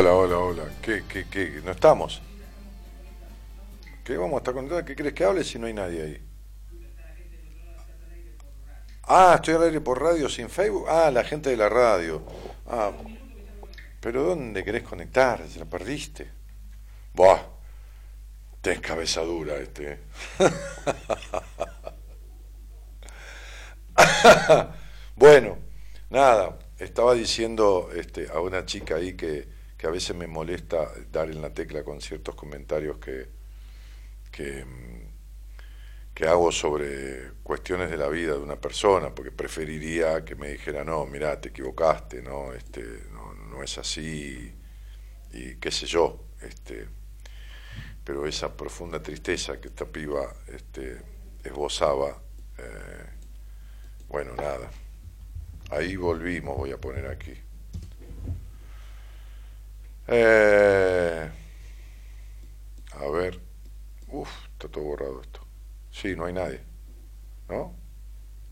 [0.02, 0.64] Hola, hola, hola.
[0.82, 1.62] ¿Qué, qué, qué?
[1.64, 2.24] ¿No estamos?
[4.04, 4.84] ¿Qué vamos a estar contentos?
[4.84, 6.28] ¿Qué crees que hable si no hay nadie ahí?
[9.04, 10.88] Ah, estoy al aire por radio sin Facebook.
[10.90, 12.24] Ah, la gente de la radio.
[12.66, 12.94] Ah,
[14.00, 15.48] pero ¿dónde querés conectar?
[15.48, 16.32] ¿Se la perdiste?
[17.14, 17.44] Buah,
[18.60, 19.92] tenés cabeza dura este.
[19.92, 20.00] ¿eh?
[25.16, 25.60] bueno,
[26.10, 31.32] nada, estaba diciendo este, a una chica ahí que, que a veces me molesta dar
[31.32, 33.28] en la tecla con ciertos comentarios que,
[34.32, 40.36] que, mm, que hago sobre cuestiones de la vida de una persona, porque preferiría que
[40.36, 44.54] me dijera, no, mira, te equivocaste, no, este, no, es así,
[45.34, 46.88] y qué sé yo, este,
[48.04, 51.02] pero esa profunda tristeza que esta piba este,
[51.44, 52.22] esbozaba,
[52.60, 53.06] eh,
[54.10, 54.70] bueno, nada,
[55.72, 57.34] ahí volvimos, voy a poner aquí.
[60.14, 61.32] Eh,
[62.94, 63.40] a ver,
[64.10, 65.40] uff, está todo borrado esto.
[65.90, 66.62] Sí, no hay nadie.
[67.50, 67.74] ¿No?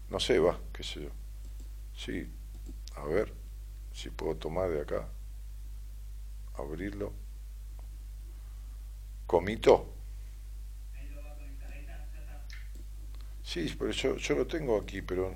[0.10, 1.10] No sé, va, qué sé yo.
[1.96, 2.32] Sí,
[2.96, 3.34] a ver
[3.94, 5.08] si puedo tomar de acá,
[6.56, 7.14] abrirlo.
[9.28, 9.86] Comito.
[13.44, 15.34] Sí, pero yo, yo lo tengo aquí, pero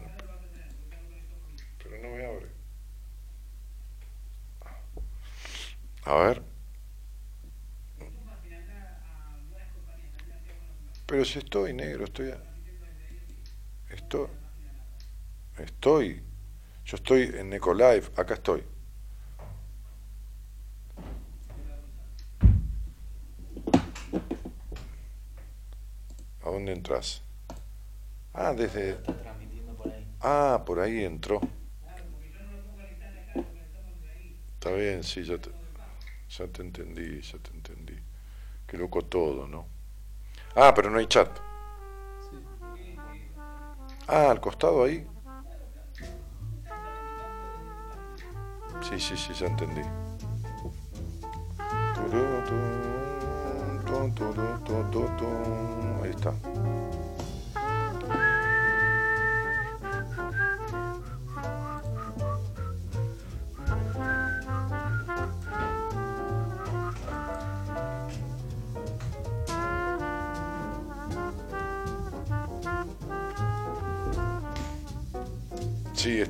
[2.02, 2.48] no me abre.
[6.06, 6.42] A ver.
[11.06, 12.34] Pero si estoy negro, estoy...
[13.90, 14.28] Estoy...
[15.58, 16.24] Estoy...
[16.86, 18.64] Yo estoy en Ecolive, acá estoy.
[26.42, 27.22] ¿A dónde entras?
[28.34, 28.98] Ah, desde...
[30.20, 31.40] Ah, por ahí entró.
[34.56, 35.63] Está bien, sí, ya te,
[36.38, 37.96] ya te entendí, ya te entendí.
[38.66, 39.68] Qué loco todo, ¿no?
[40.56, 41.30] Ah, pero no hay chat.
[44.08, 45.08] Ah, al costado ahí.
[48.82, 49.82] Sí, sí, sí, ya entendí.
[56.02, 56.34] Ahí está.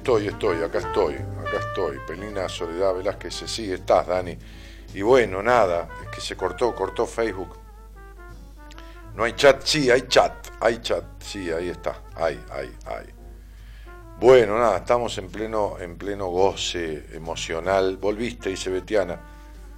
[0.03, 1.97] Estoy, estoy, acá estoy, acá estoy.
[2.05, 4.37] Pelina Soledad Velázquez, sí, estás, Dani.
[4.93, 7.57] Y bueno, nada, es que se cortó, cortó Facebook.
[9.15, 13.05] No hay chat, sí, hay chat, hay chat, sí, ahí está, hay, hay, hay.
[14.19, 17.95] Bueno, nada, estamos en pleno, en pleno goce emocional.
[17.95, 19.21] Volviste, dice Betiana.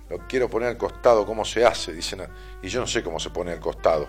[0.09, 1.93] Lo quiero poner al costado, ¿cómo se hace?
[1.93, 2.27] Dicen,
[2.63, 4.07] y yo no sé cómo se pone al costado.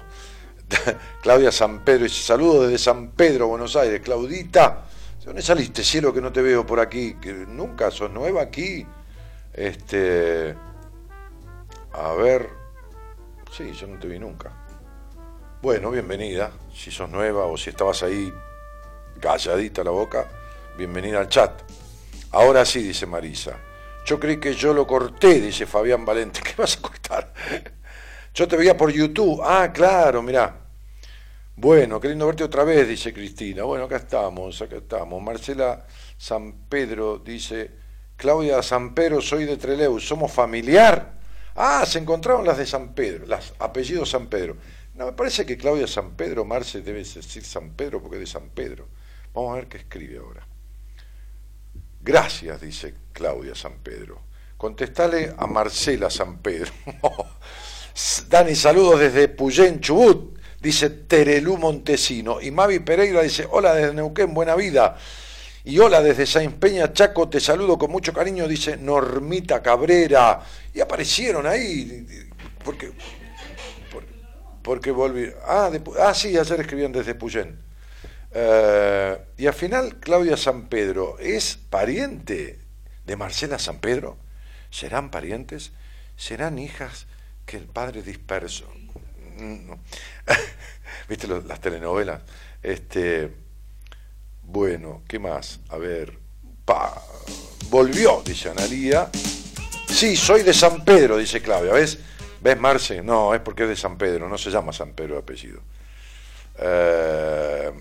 [1.21, 4.01] Claudia San Pedro dice, saludos desde San Pedro, Buenos Aires.
[4.01, 4.96] Claudita, ¿de
[5.27, 7.15] dónde saliste, cielo, que no te veo por aquí?
[7.21, 8.87] Que nunca sos nueva aquí.
[9.53, 10.55] Este,
[11.93, 12.49] a ver,
[13.51, 14.53] sí, yo no te vi nunca.
[15.61, 18.33] Bueno, bienvenida, si sos nueva o si estabas ahí
[19.21, 20.29] calladita la boca,
[20.79, 21.61] bienvenida al chat.
[22.31, 23.59] Ahora sí, dice Marisa.
[24.05, 26.41] Yo creí que yo lo corté, dice Fabián Valente.
[26.45, 27.33] ¿Qué vas a cortar?
[28.33, 29.43] Yo te veía por YouTube.
[29.43, 30.66] Ah, claro, mirá.
[31.59, 33.63] Bueno, queriendo verte otra vez, dice Cristina.
[33.63, 35.23] Bueno, acá estamos, acá estamos.
[35.23, 35.87] Marcela
[36.19, 37.71] San Pedro dice,
[38.15, 41.15] Claudia San Pedro, soy de Treleu, ¿somos familiar?
[41.55, 44.59] Ah, se encontraron las de San Pedro, las apellidos San Pedro.
[44.97, 48.27] No, me parece que Claudia San Pedro, Marce debe decir San Pedro porque es de
[48.27, 48.87] San Pedro.
[49.33, 50.47] Vamos a ver qué escribe ahora.
[52.03, 54.21] Gracias, dice Claudia San Pedro.
[54.59, 56.71] Contestale a Marcela San Pedro.
[58.29, 62.41] Dani, saludos desde Puyén, Chubut, dice Terelú Montesino.
[62.41, 64.97] Y Mavi Pereira dice, hola desde Neuquén, buena vida.
[65.65, 70.41] Y hola desde Sainz Peña, Chaco, te saludo con mucho cariño, dice Normita Cabrera.
[70.73, 72.07] Y aparecieron ahí,
[72.65, 72.93] porque,
[74.63, 75.29] porque, volví.
[75.45, 77.59] Ah, de, ah, sí, ayer escribían desde Puyén.
[78.31, 82.61] Uh, y al final, Claudia San Pedro, ¿es pariente
[83.05, 84.19] de Marcela San Pedro?
[84.71, 85.73] ¿Serán parientes?
[86.17, 87.07] ¿Serán hijas
[87.45, 88.71] que el padre disperso?
[89.37, 89.79] No.
[91.09, 92.23] ¿Viste las telenovelas?
[92.63, 93.33] Este,
[94.43, 95.61] bueno, ¿qué más?
[95.69, 96.19] A ver.
[96.65, 97.01] Pa,
[97.71, 99.11] volvió, dice Analía.
[99.89, 101.73] Sí, soy de San Pedro, dice Claudia.
[101.73, 101.99] ¿Ves?
[102.41, 103.03] ¿Ves, Marce?
[103.03, 105.61] No, es porque es de San Pedro, no se llama San Pedro de apellido.
[106.59, 107.73] Eh,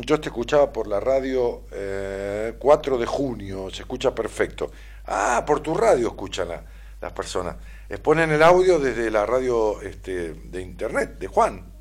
[0.00, 4.70] yo te escuchaba por la radio eh, 4 de junio, se escucha perfecto.
[5.06, 6.64] Ah, por tu radio escuchan la,
[7.00, 7.56] las personas.
[7.92, 11.74] Exponen el audio desde la radio este, de internet, de Juan.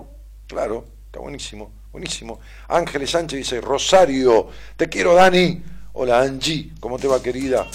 [0.45, 2.41] Claro, está buenísimo, buenísimo.
[2.67, 5.63] Ángeles Sánchez dice, Rosario, te quiero Dani.
[5.93, 7.65] Hola Angie, ¿cómo te va querida?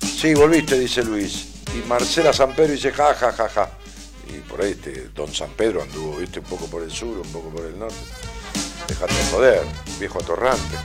[0.00, 1.64] Sí, volviste, dice Luis.
[1.76, 3.68] Y Marcela San Pedro dice, ja, ja, ja, ja.
[4.28, 7.32] Y por ahí este, Don San Pedro anduvo, viste, un poco por el sur, un
[7.32, 7.96] poco por el norte.
[8.86, 9.62] Déjate de joder,
[9.98, 10.76] viejo atorrante.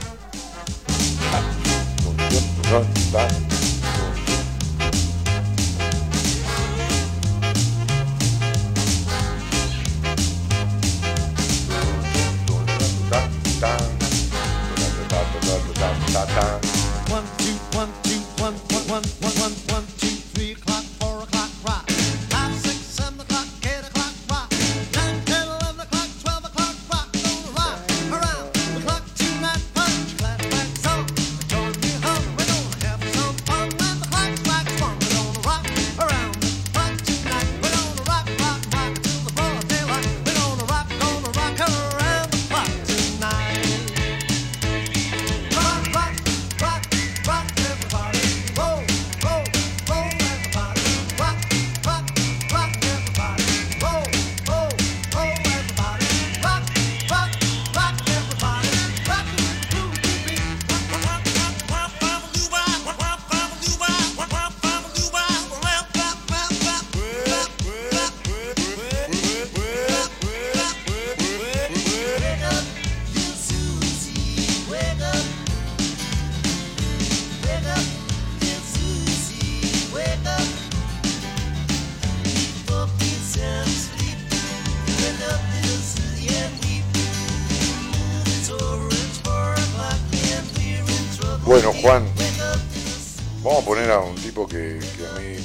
[94.50, 95.36] Que, a mí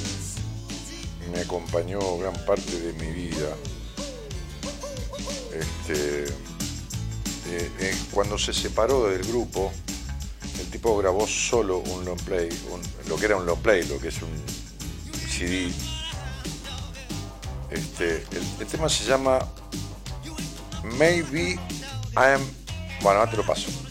[1.32, 3.56] me acompañó gran parte de mi vida.
[5.52, 9.72] Este, eh, eh, cuando se separó del grupo,
[10.58, 12.48] el tipo grabó solo un long play,
[13.08, 14.30] lo que era un long play, lo que es un
[15.28, 15.70] CD.
[17.70, 19.38] Este, el, el tema se llama
[20.98, 21.52] Maybe
[22.16, 22.42] I am.
[23.02, 23.85] Bueno, ahora te lo paso.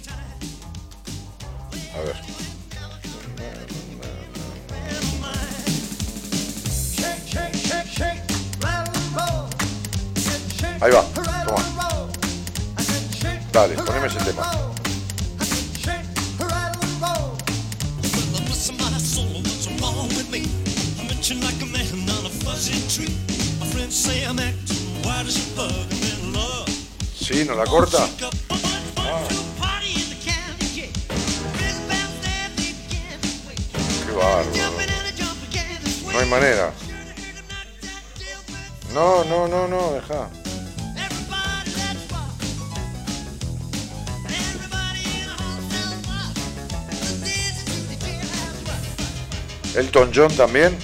[50.15, 50.77] John también.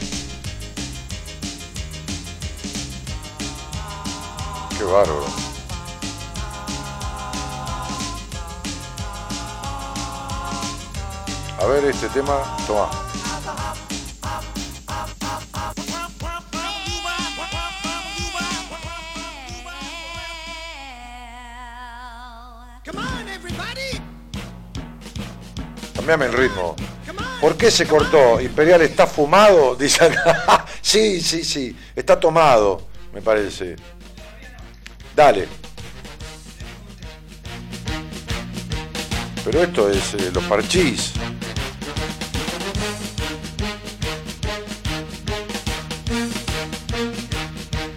[4.77, 5.25] Qué bárbaro.
[11.59, 12.89] A ver este tema, toma.
[25.95, 26.75] Cambiame el ritmo.
[27.41, 28.39] ¿Por qué se cortó?
[28.39, 30.63] Imperial está fumado, dice acá.
[30.79, 31.75] sí, sí, sí.
[31.95, 33.75] Está tomado, me parece.
[35.15, 35.47] Dale.
[39.43, 41.13] Pero esto es eh, los parchís.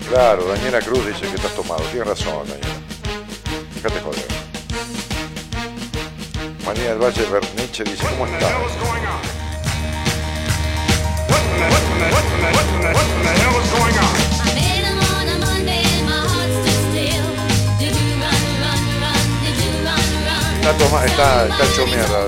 [0.08, 1.82] Claro, Daniela Cruz dice que estás tomado.
[1.90, 2.80] Tienes razón, Daniela.
[3.74, 4.26] Fíjate joder.
[6.64, 9.33] María del Valle Berniche dice, ¿cómo está?
[20.64, 22.18] Está, toma, está, está hecho mierda.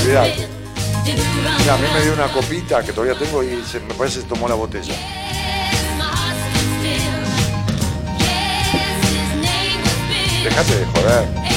[0.00, 0.48] Olvídate.
[1.58, 4.48] Mira, a mí me dio una copita que todavía tengo y me parece que tomó
[4.48, 4.94] la botella.
[10.44, 11.49] Déjate de joder.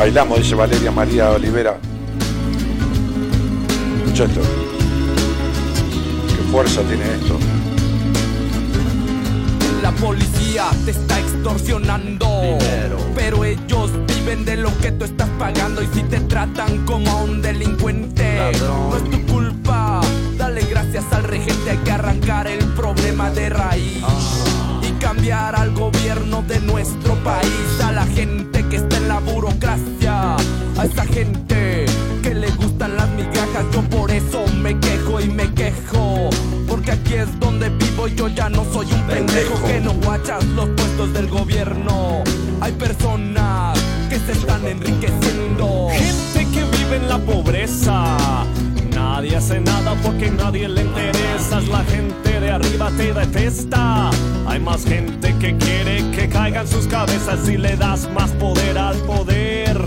[0.00, 1.76] Bailamos, dice Valeria María Olivera.
[3.98, 4.40] Escucha esto.
[6.26, 7.38] Qué fuerza tiene esto.
[9.82, 12.26] La policía te está extorsionando.
[13.14, 15.82] Pero ellos viven de lo que tú estás pagando.
[15.82, 20.00] Y si te tratan como a un delincuente, no es tu culpa.
[20.38, 21.72] Dale gracias al regente.
[21.72, 24.02] Hay que arrancar el problema de raíz.
[24.80, 27.80] Y cambiar al gobierno de nuestro país.
[27.84, 30.36] A la gente que está en la burocracia.
[30.78, 31.84] A esa gente
[32.22, 33.66] que le gustan las migajas.
[33.72, 36.30] Yo por eso me quejo y me quejo.
[36.68, 40.44] Porque aquí es donde vivo y yo ya no soy un pendejo que no guachas
[40.44, 42.22] los puestos del gobierno.
[42.60, 43.49] Hay personas
[49.40, 51.66] hace nada porque nadie le interesas.
[51.68, 54.10] La gente de arriba te detesta.
[54.46, 58.96] Hay más gente que quiere que caigan sus cabezas si le das más poder al
[58.98, 59.78] poder.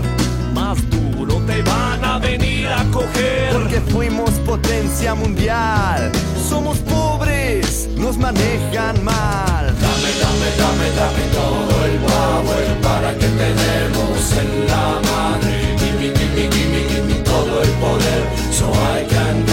[0.52, 3.52] Más duro te van a venir a coger.
[3.52, 6.10] Porque fuimos potencia mundial.
[6.48, 9.64] Somos pobres, nos manejan mal.
[9.86, 15.54] Dame, dame, dame, dame todo el power para que te demos en la madre.
[15.78, 19.43] Gimme, gimme, gimme, gimme todo el poder, so I can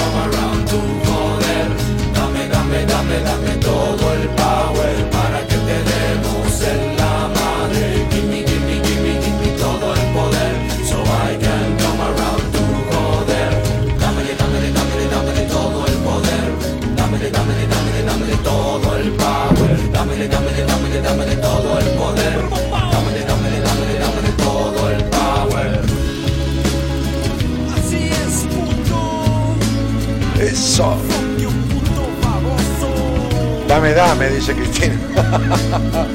[30.80, 30.98] baboso.
[33.68, 34.96] Dame, dame, dice Cristina.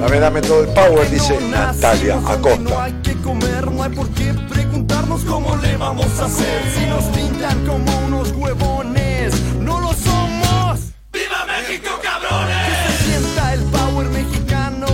[0.00, 2.84] dame, dame todo el power, dice Natalia No Acosta.
[2.84, 6.62] hay que comer, no hay por qué preguntarnos cómo le vamos a hacer.
[6.74, 10.80] Si nos pintan como unos huevones, no lo somos.
[11.12, 12.68] ¡Viva México, cabrones!
[12.68, 14.86] Que se sienta el power mexicano,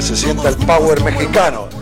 [0.00, 1.73] sienta el power mexicano.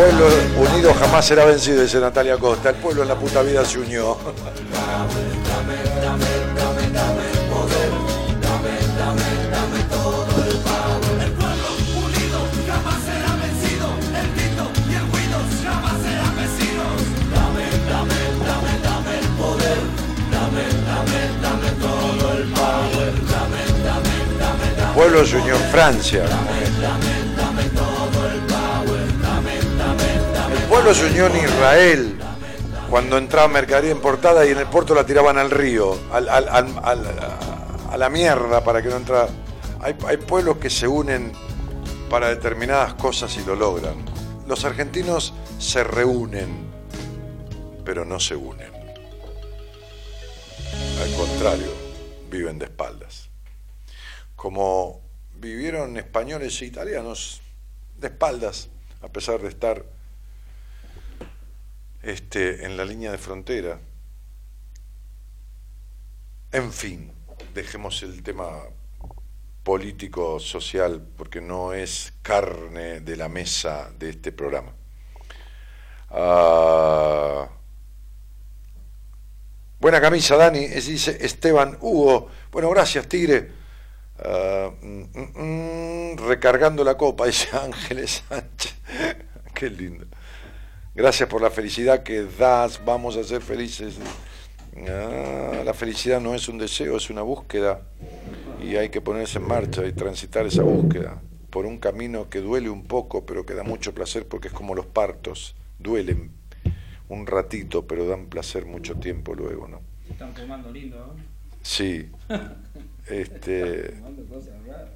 [0.00, 0.24] Pueblo
[0.56, 2.70] unido jamás será vencido, dice Natalia Costa.
[2.70, 4.16] El pueblo en la puta vida se unió.
[4.16, 4.32] jamás
[13.04, 13.88] será vencido.
[14.16, 14.72] El grito
[30.70, 32.16] pueblo se unió en Israel
[32.88, 38.62] cuando entraba mercadería importada y en el puerto la tiraban al río, a la mierda
[38.62, 39.28] para que no entrara.
[39.80, 41.32] Hay, hay pueblos que se unen
[42.08, 43.96] para determinadas cosas y lo logran.
[44.46, 46.68] Los argentinos se reúnen,
[47.84, 48.72] pero no se unen.
[51.02, 51.72] Al contrario,
[52.30, 53.28] viven de espaldas.
[54.36, 55.00] Como
[55.34, 57.40] vivieron españoles e italianos
[57.98, 58.68] de espaldas,
[59.02, 59.84] a pesar de estar
[62.02, 63.80] este, en la línea de frontera.
[66.52, 67.12] En fin,
[67.54, 68.62] dejemos el tema
[69.62, 74.72] político, social, porque no es carne de la mesa de este programa.
[76.10, 77.48] Ah,
[79.78, 82.28] buena camisa, Dani, es- dice Esteban Hugo.
[82.52, 83.50] Bueno, gracias, Tigre.
[84.18, 88.74] Ah, mm, mm, mm, recargando la copa, dice Ángeles Sánchez.
[89.54, 90.06] Qué lindo.
[90.94, 93.98] Gracias por la felicidad que das, vamos a ser felices.
[94.88, 97.82] Ah, la felicidad no es un deseo, es una búsqueda
[98.62, 102.70] y hay que ponerse en marcha y transitar esa búsqueda por un camino que duele
[102.70, 106.30] un poco, pero que da mucho placer porque es como los partos, duelen
[107.08, 109.80] un ratito, pero dan placer mucho tiempo luego, ¿no?
[110.08, 111.14] Están fumando lindo, ¿no?
[111.62, 112.10] Sí.
[113.08, 113.94] Este,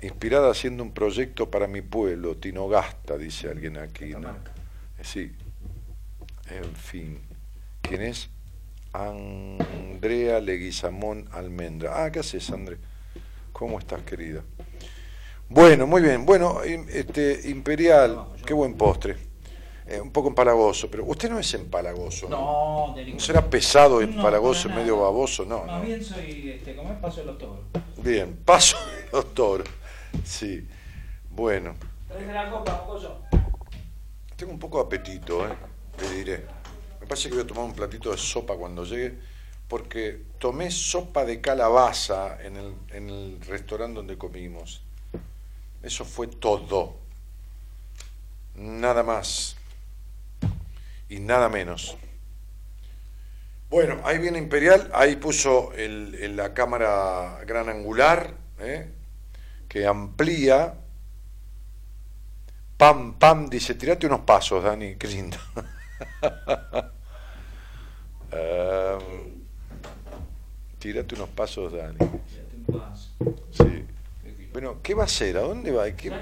[0.03, 4.37] inspirada haciendo un proyecto para mi pueblo, Tinogasta, dice alguien aquí, ¿no?
[5.03, 5.33] Sí.
[6.51, 7.21] En fin.
[7.83, 8.29] ¿Quién es?
[8.93, 12.05] Andrea Leguizamón Almendra.
[12.05, 12.79] Ah, ¿qué haces, André?
[13.53, 14.43] ¿Cómo estás, querida?
[15.49, 16.25] Bueno, muy bien.
[16.25, 19.17] Bueno, este, Imperial, qué buen postre.
[19.87, 22.87] Eh, un poco empalagoso, pero usted no es empalagoso, ¿no?
[22.89, 25.45] No, de ningún- ¿No será pesado, empalagoso, medio baboso?
[25.45, 25.87] No, Más no.
[25.87, 27.59] bien soy, este, como es paso de los toros.
[27.99, 29.69] Bien, paso de los toros.
[30.25, 30.67] Sí.
[31.31, 31.75] Bueno,
[32.09, 32.87] Traes la copa,
[34.37, 35.53] tengo un poco de apetito, ¿eh?
[35.97, 36.45] Te diré.
[37.01, 39.19] Me parece que voy a tomar un platito de sopa cuando llegue,
[39.69, 44.83] porque tomé sopa de calabaza en el, en el restaurante donde comimos.
[45.83, 46.97] Eso fue todo.
[48.55, 49.57] Nada más.
[51.09, 51.97] Y nada menos.
[53.69, 58.89] Bueno, ahí viene Imperial, ahí puso el- la cámara gran angular, ¿eh?
[59.69, 60.75] que amplía.
[62.77, 65.37] Pam, pam, dice, tirate unos pasos, Dani, qué lindo.
[68.33, 69.45] Em,
[70.79, 71.99] tírate unos pasos, Dani.
[73.53, 73.85] Sí.
[74.53, 75.37] Bueno, ¿qué va a hacer?
[75.37, 75.91] ¿A dónde va?
[75.93, 76.13] ¿Qué,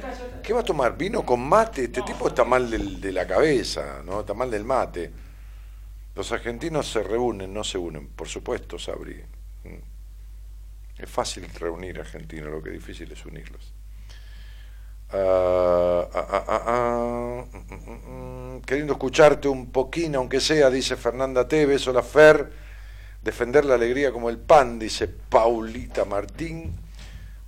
[0.42, 0.96] qué va a tomar?
[0.96, 1.84] ¿Vino con mate?
[1.84, 4.20] Este tipo está mal del- de la cabeza, ¿no?
[4.20, 5.10] Está mal del mate.
[6.14, 9.22] Los argentinos se reúnen, no se unen, por supuesto, Sabri.
[9.64, 11.02] Mm.
[11.02, 13.72] Es fácil reunir argentinos, lo que es difícil es unirlos.
[15.14, 18.60] Ah, ah, ah, mm, mm, mm.
[18.62, 22.50] Queriendo escucharte un poquín, aunque sea, dice Fernanda Tevez, hola Fer,
[23.22, 26.72] defender la alegría como el pan, dice Paulita Martín.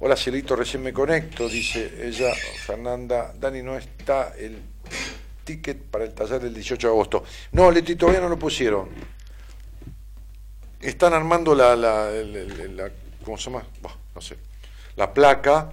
[0.01, 2.35] Hola Cielito, recién me conecto, dice ella,
[2.67, 4.59] Fernanda, Dani, no está el
[5.45, 7.25] ticket para el taller del 18 de agosto.
[7.53, 8.91] No, Leti, todavía no lo pusieron.
[10.83, 12.11] Están armando la,
[13.25, 13.65] ¿cómo se llama?
[14.15, 14.37] No sé,
[14.97, 15.73] la placa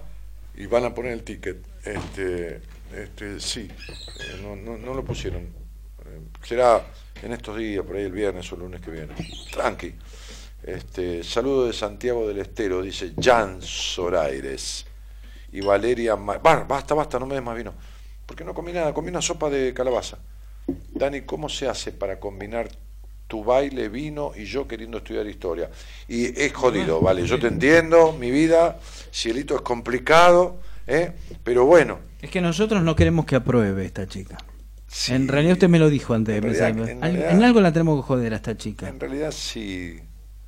[0.54, 1.71] y van a poner el ticket.
[1.84, 2.60] Este,
[2.96, 5.42] este, sí, eh, no, no, no lo pusieron.
[5.42, 6.84] Eh, será
[7.22, 9.14] en estos días, por ahí el viernes o el lunes que viene.
[9.50, 9.94] Tranqui.
[10.62, 14.86] Este, saludo de Santiago del Estero, dice Jan Soraires.
[15.52, 16.16] Y Valeria...
[16.16, 17.74] Ma- Bah, basta, basta, no me des más vino.
[18.26, 20.18] Porque no comí nada, comí una sopa de calabaza.
[20.94, 22.68] Dani, ¿cómo se hace para combinar
[23.26, 25.68] tu baile, vino y yo queriendo estudiar historia?
[26.06, 28.78] Y es jodido, vale, yo te entiendo, mi vida,
[29.12, 31.12] cielito, es complicado, ¿eh?
[31.44, 34.38] pero bueno, Es que nosotros no queremos que apruebe esta chica.
[35.08, 36.76] En realidad usted me lo dijo antes de empezar.
[36.78, 38.88] en algo la tenemos que joder a esta chica.
[38.88, 39.98] en realidad sí.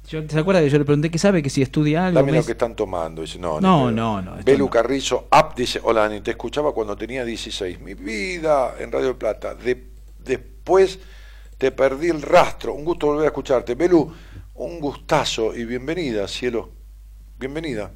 [0.06, 2.18] Yo, ¿Se acuerda que yo le pregunté que sabe que si estudia algo?
[2.20, 3.22] Dame me lo que están tomando.
[3.22, 4.70] Dice, no, No, no, no, Belu no.
[4.70, 7.80] Carrizo, Up, dice, hola Dani, te escuchaba cuando tenía 16.
[7.80, 9.54] Mi vida en Radio Plata.
[9.54, 9.88] De-
[10.22, 10.98] después
[11.56, 12.74] te perdí el rastro.
[12.74, 13.74] Un gusto volver a escucharte.
[13.76, 14.12] Belu,
[14.56, 16.70] un gustazo y bienvenida, cielo.
[17.38, 17.90] Bienvenida,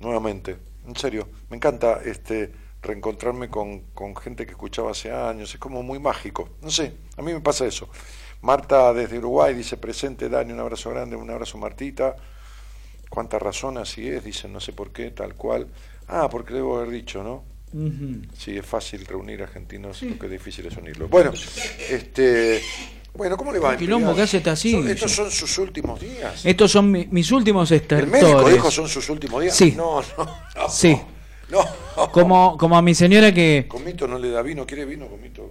[0.00, 0.58] nuevamente.
[0.86, 2.52] En serio, me encanta este
[2.82, 5.52] reencontrarme con, con gente que escuchaba hace años.
[5.52, 6.50] Es como muy mágico.
[6.62, 7.88] No sé, a mí me pasa eso.
[8.42, 12.16] Marta desde Uruguay dice, presente Dani, un abrazo grande, un abrazo Martita.
[13.08, 15.68] Cuánta razón así es, dicen, no sé por qué, tal cual.
[16.08, 17.44] Ah, porque debo haber dicho, ¿no?
[18.32, 21.10] Sí, es fácil reunir argentinos, lo que es difícil es unirlos.
[21.10, 21.32] Bueno,
[21.90, 22.62] este,
[23.16, 23.72] bueno, ¿cómo le va?
[23.72, 24.42] El quilombo que hace.
[24.42, 26.44] Son- estos son sus últimos días.
[26.44, 28.10] Estos son mi- mis últimos El estertores.
[28.22, 29.56] médico dijo son sus últimos días.
[29.56, 29.74] Sí.
[29.76, 30.68] No, no, no.
[30.68, 30.96] Sí.
[31.50, 31.64] No.
[32.10, 33.66] Como, como a mi señora que...
[33.68, 35.50] Comito no le da vino, ¿quiere vino, Comito?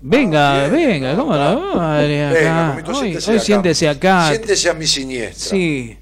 [0.00, 0.88] Venga, Ah, bien.
[0.88, 1.74] venga, ¿cómo no?
[1.76, 2.82] Vale, Venga, acá.
[2.84, 3.44] Comito, Hoy, siéntese hoy acá.
[3.44, 4.28] siéntese acá.
[4.30, 5.50] Siéntese a mi siniestra.
[5.50, 5.98] Sí.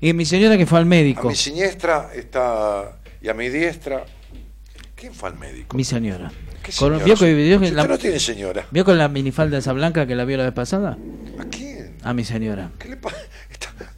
[0.00, 1.28] Y mi señora que fue al A médico.
[1.28, 4.04] mi siniestra está, y a mi diestra,
[4.94, 5.76] ¿quién fue al médico?
[5.76, 6.30] Mi señora.
[6.66, 7.02] ¿Qué Con-?
[7.04, 8.66] ¿Vio, que- vio que Si la- usted no tiene señora.
[8.72, 10.98] ¿Vio con la minifalda esa blanca que la vio la vez pasada?
[11.38, 11.96] ¿A quién?
[12.02, 12.70] A mi señora.
[12.78, 13.16] ¿Qué le pasa?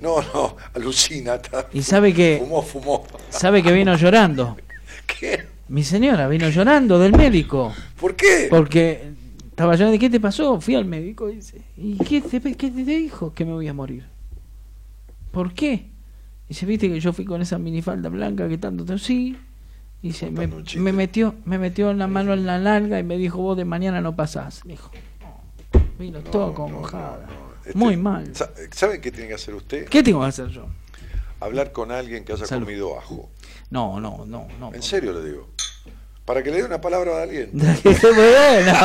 [0.00, 1.34] No, no, alucina.
[1.36, 3.06] está- Y sabe que Fumó, fumó.
[3.30, 4.56] sabe que vino llorando.
[5.06, 5.44] ¿Qué?
[5.68, 7.74] Mi señora vino llorando del médico.
[8.00, 8.46] ¿Por qué?
[8.50, 9.10] Porque
[9.50, 9.98] estaba llorando.
[9.98, 10.60] ¿Qué te pasó?
[10.60, 13.32] Fui al médico y dice, ¿y qué te, qué te dijo?
[13.34, 14.04] Que me voy a morir.
[15.32, 15.86] ¿Por qué?
[16.48, 18.98] Dice, viste que yo fui con esa minifalda blanca que tanto te...
[18.98, 19.36] Sí.
[20.02, 23.56] Dice, me, me metió, me metió la mano en la nalga y me dijo, vos
[23.56, 24.64] de mañana no pasás.
[24.64, 25.80] Me dijo, "No".
[25.98, 26.54] vino todo.
[27.74, 28.22] Muy mal.
[28.22, 29.88] Este, Sa- ¿Sabe qué tiene que hacer usted?
[29.88, 30.66] ¿Qué tengo que hacer yo?
[31.40, 32.64] Hablar con alguien que haya Salud.
[32.66, 33.28] comido ajo.
[33.70, 34.72] No, no, no, no.
[34.72, 35.48] En serio le digo.
[36.24, 37.26] Para que le dé una palabra.
[37.26, 38.72] Muy bueno.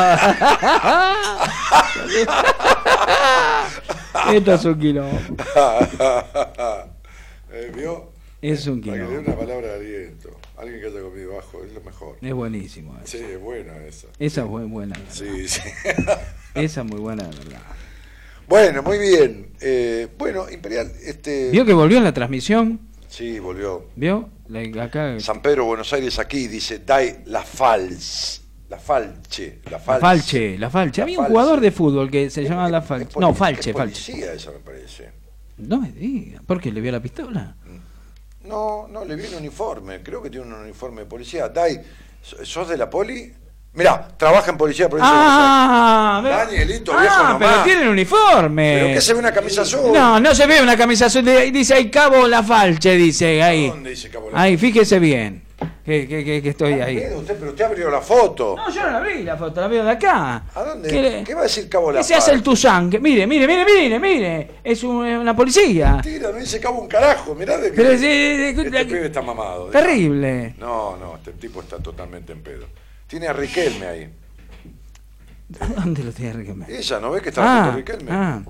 [4.32, 5.18] Esto es un quilombo.
[7.56, 8.10] Eh, ¿Vio?
[8.52, 9.30] Es un Para que dé quilombo.
[9.30, 10.30] una palabra de aliento.
[10.58, 12.16] Alguien que haya comido ajo es lo mejor.
[12.20, 12.94] Es buenísimo.
[13.04, 14.08] Sí, es buena esa.
[14.18, 14.94] Esa es muy buena.
[15.10, 15.60] Sí, sí.
[16.54, 17.60] Esa es muy buena, de verdad.
[18.46, 19.48] Bueno, muy bien.
[19.60, 21.50] Eh, bueno, Imperial, este.
[21.50, 22.80] ¿Vio que volvió en la transmisión?
[23.08, 23.86] Sí, volvió.
[23.96, 24.28] ¿Vio?
[24.48, 25.18] La- acá.
[25.20, 28.42] San Pedro, Buenos Aires, aquí dice Dai La Fals.
[28.68, 29.60] La Falche.
[29.66, 30.58] La La Falche.
[30.58, 31.00] La Falche.
[31.00, 33.18] Había un jugador de fútbol que se llama La Falche.
[33.18, 34.02] No, Falche, Falche.
[34.12, 35.10] policía esa me parece.
[35.58, 36.40] No me diga.
[36.46, 37.56] ¿Por qué le vio la pistola?
[38.44, 40.02] No, no, le vi un uniforme.
[40.02, 41.48] Creo que tiene un uniforme de policía.
[41.48, 41.80] Dai,
[42.42, 43.32] ¿sos de la poli?
[43.72, 47.38] Mirá, trabaja en policía de de Ah, ve- Danielito, ah, viejo nomás.
[47.38, 48.78] pero tienen uniforme.
[48.80, 49.92] ¿Pero qué se ve una camisa azul?
[49.92, 51.24] No, no se ve una camisa azul.
[51.24, 53.68] de- Dice ahí Cabo La Falche, dice ahí.
[53.68, 55.42] ¿Dónde dice Cabo La Ahí, fíjese bien.
[55.84, 56.94] Que, que, que, que estoy ahí.
[56.94, 58.54] Mire usted, pero usted abrió la foto.
[58.56, 60.44] No, yo no la vi la foto, la veo de acá.
[60.54, 60.88] ¿A dónde?
[60.88, 62.42] ¿Qué le- ¿Qué va a decir Cabo La ¿Qué se hace el?
[62.42, 62.88] Tuzán?
[62.88, 64.50] Que- Mire, mire, mire, mire, mire.
[64.64, 65.92] Es un- una policía.
[65.92, 67.34] Mentira, no dice Cabo un carajo.
[67.34, 69.66] Mirá de que Pero este pibe está mamado.
[69.66, 70.54] Terrible.
[70.58, 72.64] No, no, este tipo está totalmente en pedo.
[73.06, 74.08] Tiene a Riquelme ahí.
[75.76, 76.64] ¿Dónde lo tiene Riquelme?
[76.66, 78.10] Ella, ¿no ve que está Ah, junto a Riquelme?
[78.10, 78.42] ah.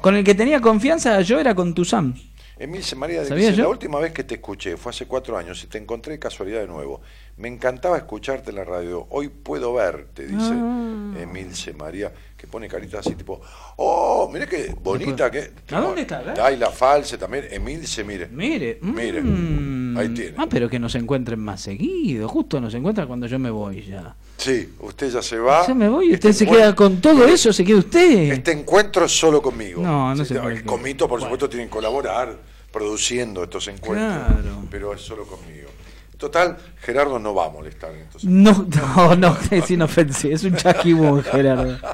[0.00, 2.14] Con el que tenía confianza yo era con Tuzán.
[2.60, 3.62] Emilce María de ¿Sabía dice, yo?
[3.64, 6.66] la última vez que te escuché fue hace cuatro años y te encontré casualidad de
[6.66, 7.00] nuevo.
[7.38, 9.06] Me encantaba escucharte en la radio.
[9.08, 11.14] Hoy puedo verte, dice Ah.
[11.18, 13.40] Emilce María, que pone caritas así tipo,
[13.76, 15.50] oh, mire qué bonita que...
[15.70, 16.20] ¿A dónde está?
[16.20, 16.34] eh?
[16.36, 18.28] Daila False también, Emilce, mire.
[18.28, 19.96] Mire, Mire, mm.
[19.96, 20.34] ahí tiene.
[20.36, 22.28] Ah, pero que nos encuentren más seguido.
[22.28, 24.14] Justo nos encuentran cuando yo me voy ya.
[24.36, 25.66] Sí, usted ya se va.
[25.66, 28.32] Yo me voy y usted Este se queda con todo eso, se queda usted.
[28.32, 29.82] Este encuentro es solo conmigo.
[29.82, 34.26] No, no se puede el Comito, por supuesto, tienen que colaborar produciendo estos encuentros.
[34.26, 34.62] Claro.
[34.70, 35.68] Pero es solo conmigo.
[36.16, 40.54] Total, Gerardo no va a molestar en estos No, no, no, es inofensivo, es un
[40.54, 41.78] chasquibún, Gerardo.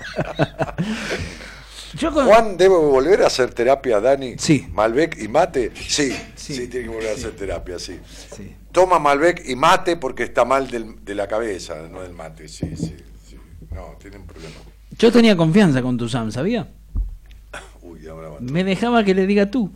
[1.95, 4.35] Yo con- Juan debe volver a hacer terapia, Dani.
[4.39, 4.67] Sí.
[4.73, 5.73] Malbec y mate.
[5.77, 7.99] Sí, sí, tiene que volver a hacer terapia, sí.
[8.73, 12.49] Toma Malbec y mate porque está mal del- de la cabeza, no del mate.
[12.49, 12.95] Sí, sí,
[13.27, 13.37] sí.
[13.73, 14.55] No, tiene un problema.
[14.99, 16.69] Yo tenía confianza con Tuzán, ¿sabía?
[17.83, 18.37] Uy, ahora va.
[18.41, 19.71] Me dejaba que le diga tú.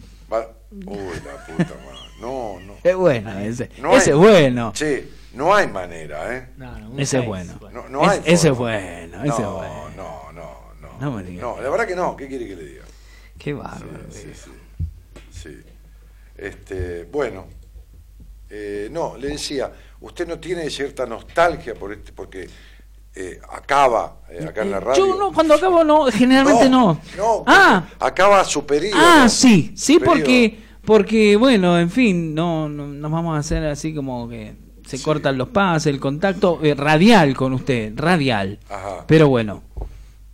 [0.70, 1.98] Uy, la puta madre.
[2.20, 2.74] No, no.
[2.82, 3.70] Es bueno ese.
[3.80, 4.72] No ese hay- es bueno.
[4.74, 6.48] Che, no hay manera, ¿eh?
[6.98, 7.58] Ese es bueno.
[7.72, 10.20] No, no Es- hay ese es bueno, ese es No, bueno.
[11.00, 11.40] No me diga.
[11.42, 12.14] No, la verdad que no.
[12.16, 12.84] ¿Qué quiere que le diga?
[13.38, 14.04] Qué bárbaro.
[14.10, 14.50] Sí, sí.
[15.32, 15.60] sí.
[16.36, 17.46] Este, bueno,
[18.50, 22.48] eh, no, le decía, usted no tiene cierta nostalgia por este, porque
[23.20, 25.06] eh, acaba eh, acá en la radio.
[25.06, 27.00] Yo no, cuando acabo no, generalmente no.
[27.16, 28.96] No, Ah, acaba su periodo.
[28.98, 33.94] ah, sí, sí, porque, porque bueno, en fin, no, no nos vamos a hacer así
[33.94, 34.54] como que
[34.86, 38.58] se cortan los pases, el contacto eh, radial con usted, radial.
[38.68, 39.04] Ajá.
[39.06, 39.62] Pero bueno,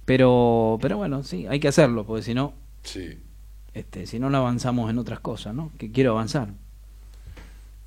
[0.04, 3.18] pero, pero bueno, sí, hay que hacerlo, porque si no, Sí,
[3.74, 5.72] este, si no, no avanzamos en otras cosas, ¿no?
[5.78, 6.48] Que quiero avanzar.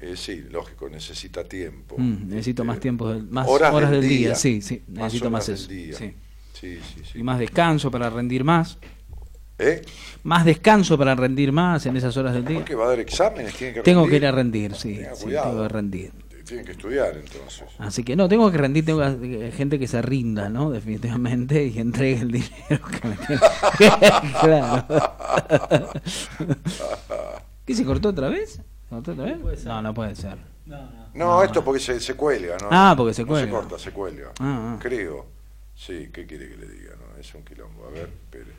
[0.02, 1.96] Eh, sí, lógico, necesita tiempo.
[1.98, 4.28] Mm, necesito más tiempo, del- más Horas horas, del del, día.
[4.30, 4.36] día.
[4.36, 5.68] sí, sí, Más necesito más del eso.
[5.70, 5.94] día.
[5.96, 6.14] sí.
[6.54, 7.20] Sí, sí, sí.
[7.20, 8.78] Y más descanso para rendir más.
[9.58, 9.82] ¿Eh?
[10.24, 12.64] Más descanso para rendir más en esas horas del día.
[12.66, 13.54] ¿Qué va a dar exámenes?
[13.56, 16.12] ¿Tiene que Tengo que ir a rendir, sí, tengo que rendir.
[16.46, 17.64] Tienen que estudiar entonces.
[17.78, 20.72] Así que no, tengo que rendir, tengo que- eh, gente que se rinda, ¿no?
[20.72, 23.42] Definitivamente, y entregue el dinero que me tiene.
[24.42, 24.86] claro.
[27.66, 28.62] ¿Qué se cortó otra vez?
[28.90, 29.66] ¿Se cortó otra vez?
[29.66, 30.38] No, no puede ser.
[31.14, 32.68] No, esto porque se, se cuelga, ¿no?
[32.72, 33.46] Ah, porque se No cuelga.
[33.48, 34.32] se corta, se cuelga.
[34.40, 34.80] Ah, ah.
[34.82, 35.26] Creo.
[35.76, 36.92] Sí, ¿qué quiere que le diga?
[36.96, 37.20] No?
[37.20, 37.86] Es un quilombo.
[37.86, 38.52] A ver, espere.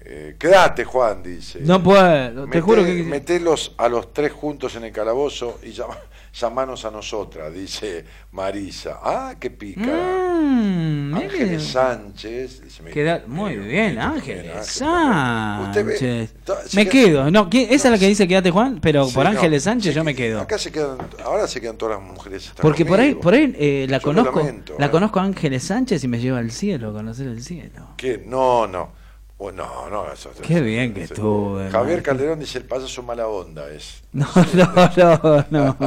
[0.00, 1.60] Eh, quédate, Juan, dice.
[1.62, 5.72] No puedo, te Meté- juro que- Metelos a los tres juntos en el calabozo y
[5.72, 5.98] llama-
[6.38, 8.98] llamanos a nosotras, dice Marisa.
[9.02, 9.80] Ah, qué pica.
[9.82, 11.14] Mm.
[11.14, 12.62] Ángeles Sánchez.
[12.62, 16.34] dice, me- Queda- muy me- bien, me- Ángeles Usted ve- Sánchez.
[16.70, 17.30] se Me queda- quedo.
[17.30, 19.94] No, ¿quién- esa es la que dice quédate Juan, pero Sí, por no, Ángeles Sánchez
[19.94, 20.40] yo me que- quedo.
[20.40, 22.52] Acá se quedan, ahora se quedan todas las mujeres.
[22.60, 24.90] Porque por ahí, por ahí eh, la Yo conozco, lamento, la ¿eh?
[24.90, 27.88] conozco a Ángeles Sánchez y me lleva al cielo, a conocer el cielo.
[27.96, 28.22] ¿Qué?
[28.26, 28.90] No, no.
[29.38, 30.10] Bueno, no, no.
[30.12, 31.68] Eso, Qué bien que estuve.
[31.70, 32.02] Javier.
[32.02, 34.02] Calderón dice el payaso mala onda es.
[34.12, 35.76] No, no, no, no.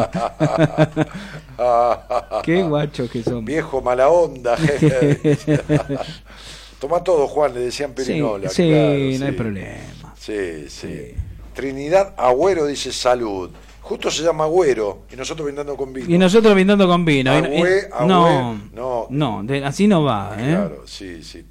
[2.43, 3.43] Qué guachos que son.
[3.45, 4.55] Viejo mala onda.
[6.79, 8.49] Toma todo, Juan, le decían Perinola.
[8.49, 9.31] sí, claro, no hay sí.
[9.31, 10.13] problema.
[10.17, 11.13] Sí, sí,
[11.53, 13.49] Trinidad Agüero dice salud.
[13.81, 16.07] Justo se llama Agüero y nosotros brindando con vino.
[16.13, 17.31] Y nosotros brindando con vino.
[17.31, 19.07] Agüe, agüe, no, no.
[19.09, 20.35] no, de- así no va.
[20.37, 20.45] ¿eh?
[20.51, 21.43] Claro, sí, sí.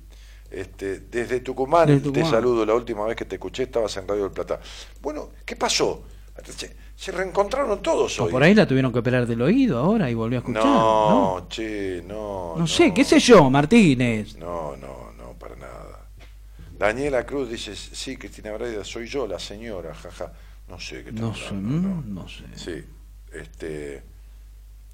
[0.51, 2.65] Este, desde Tucumán, Desde te saludo.
[2.65, 4.61] La última vez que te escuché estabas en Radio del Plata.
[5.01, 6.03] Bueno, ¿qué pasó?
[6.45, 8.31] Se, se reencontraron todos O hoy.
[8.31, 10.65] por ahí la tuvieron que operar del oído ahora y volvió a escuchar.
[10.65, 12.55] no, No, che, no.
[12.57, 14.37] No sé, qué sé yo, Martínez.
[14.37, 16.09] No, no, no, para nada.
[16.79, 20.33] Daniela Cruz dice, sí, Cristina Braida, soy yo, la señora, jaja.
[20.69, 22.45] No sé qué No sé, mm, no sé.
[22.55, 22.85] Sí,
[23.33, 24.03] este,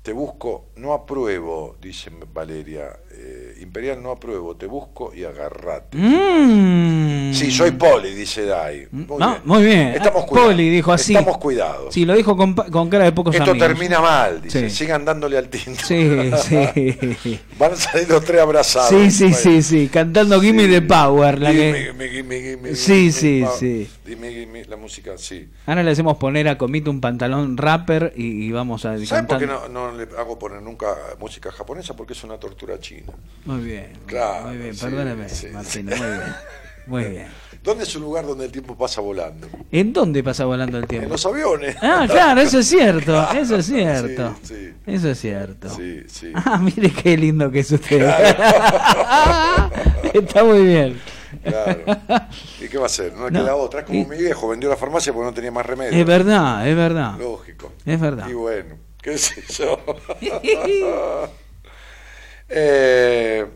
[0.03, 2.97] te busco, no apruebo, dice Valeria.
[3.17, 5.97] Eh, Imperial no apruebo, te busco y agarrate.
[5.97, 7.33] Mm.
[7.35, 8.87] Sí, soy poli, dice Dai.
[8.93, 9.41] Muy No, bien.
[9.45, 9.89] muy bien.
[9.89, 10.53] Estamos Ah, cuidados.
[10.53, 11.15] Poli dijo así.
[11.17, 11.95] Estamos cuidados.
[11.95, 13.69] Sí, lo dijo con, con cara de pocos Esto amigos.
[13.69, 14.69] termina mal, dice.
[14.69, 14.77] Sí.
[14.77, 15.83] Sigan dándole al tinto.
[15.85, 17.41] Sí, sí.
[17.59, 18.91] Van a salir los tres abrazados.
[18.91, 21.39] Sí, sí, sí, sí, cantando Gimme the Power.
[21.41, 21.85] La Gimme, que...
[21.87, 23.89] gimme, gimme, gimme, Sí, sí, sí.
[24.69, 25.49] La música, sí.
[25.67, 29.39] Ahora le hacemos poner a Comito un pantalón rapper y, y vamos a ¿Saben por
[29.39, 31.95] qué no, no le hago poner nunca música japonesa?
[31.95, 33.04] Porque es una tortura china.
[33.45, 35.83] Muy bien, Claro, muy bien, sí, perdóname, sí, sí.
[35.83, 36.21] muy bien,
[36.87, 37.27] muy bien.
[37.63, 39.49] ¿Dónde es un lugar donde el tiempo pasa volando?
[39.73, 41.05] ¿En dónde pasa volando el tiempo?
[41.05, 41.75] En los aviones.
[41.81, 44.37] Ah, claro, eso es cierto, eso es cierto.
[44.43, 44.73] Sí, sí.
[44.87, 45.71] Eso es cierto.
[45.71, 46.31] Sí, sí.
[46.35, 48.07] Ah, mire qué lindo que es usted.
[50.13, 51.01] Está muy bien.
[51.43, 51.81] Claro.
[52.61, 53.13] ¿Y qué va a hacer?
[53.15, 53.81] No No, queda otra.
[53.81, 55.99] Es como y- mi viejo, vendió la farmacia porque no tenía más remedio.
[55.99, 57.19] Es verdad, es verdad.
[57.19, 57.73] Lógico.
[57.87, 58.29] Es verdad.
[58.29, 59.79] Y bueno, qué sé yo.
[62.49, 63.47] Eh,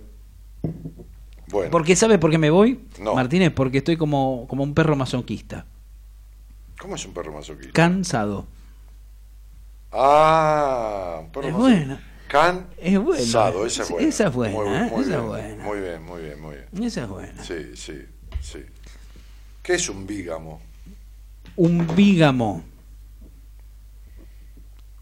[1.50, 2.86] bueno, Porque ¿sabe por qué me voy?
[3.00, 3.14] No.
[3.14, 5.66] Martínez, porque estoy como, como un perro masoquista.
[6.80, 7.72] ¿cómo es un perro masoquista?
[7.72, 8.46] Cansado.
[9.90, 11.78] Ah, un perro Es masoquista.
[11.86, 12.04] buena.
[12.28, 13.22] Can Es buena.
[13.22, 14.08] Esa es buena.
[14.08, 14.90] esa es buena, Muy, ¿eh?
[14.90, 15.64] muy Esa es bien, buena.
[15.64, 16.84] Muy bien, muy bien, muy bien.
[16.84, 17.44] Esa es buena.
[17.44, 18.02] Sí, sí,
[18.42, 18.58] sí.
[19.62, 20.60] ¿Qué es un bígamo?
[21.56, 22.62] Un bígamo.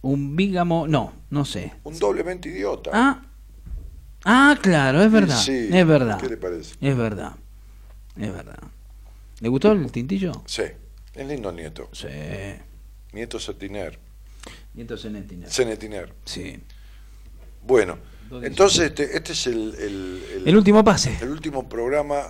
[0.03, 1.73] Un bígamo, no, no sé.
[1.83, 2.91] Un doblemente idiota.
[2.95, 3.23] Ah,
[4.27, 5.39] ah claro, es verdad.
[5.39, 6.20] Sí, es verdad.
[6.20, 6.74] ¿qué le parece?
[6.81, 7.36] Es verdad.
[8.19, 8.59] Es verdad.
[9.40, 10.43] ¿Le gustó el tintillo?
[10.47, 10.62] Sí,
[11.15, 11.89] es lindo nieto.
[11.93, 12.09] Sí.
[13.12, 13.98] Nieto Setiner.
[14.74, 15.51] Nieto Zenetiner.
[15.51, 16.12] Zenetiner.
[16.24, 16.61] Sí.
[17.62, 17.98] Bueno,
[18.28, 21.16] ¿Dónde entonces este, este es el, el, El último pase.
[21.20, 22.23] El último programa.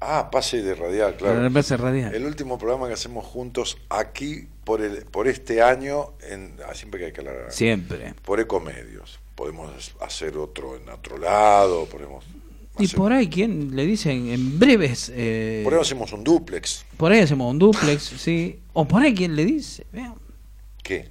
[0.00, 1.46] Ah, pase de radial, claro.
[1.46, 2.12] El pase radial.
[2.12, 6.98] El último programa que hacemos juntos aquí por el por este año, en, ah, siempre
[6.98, 7.52] que hay que hablar.
[7.52, 8.14] Siempre.
[8.24, 9.20] Por Ecomedios.
[9.46, 12.24] Podemos hacer otro en otro lado, podemos.
[12.78, 15.10] Y hacer- por ahí, ¿quién le dicen en breves?
[15.12, 16.84] eh, por ahí hacemos un duplex.
[16.96, 18.60] por ahí hacemos un duplex, sí.
[18.72, 19.84] O por ahí, ¿quién le dice?
[19.92, 20.14] Vean,
[20.84, 21.08] ¿Qué?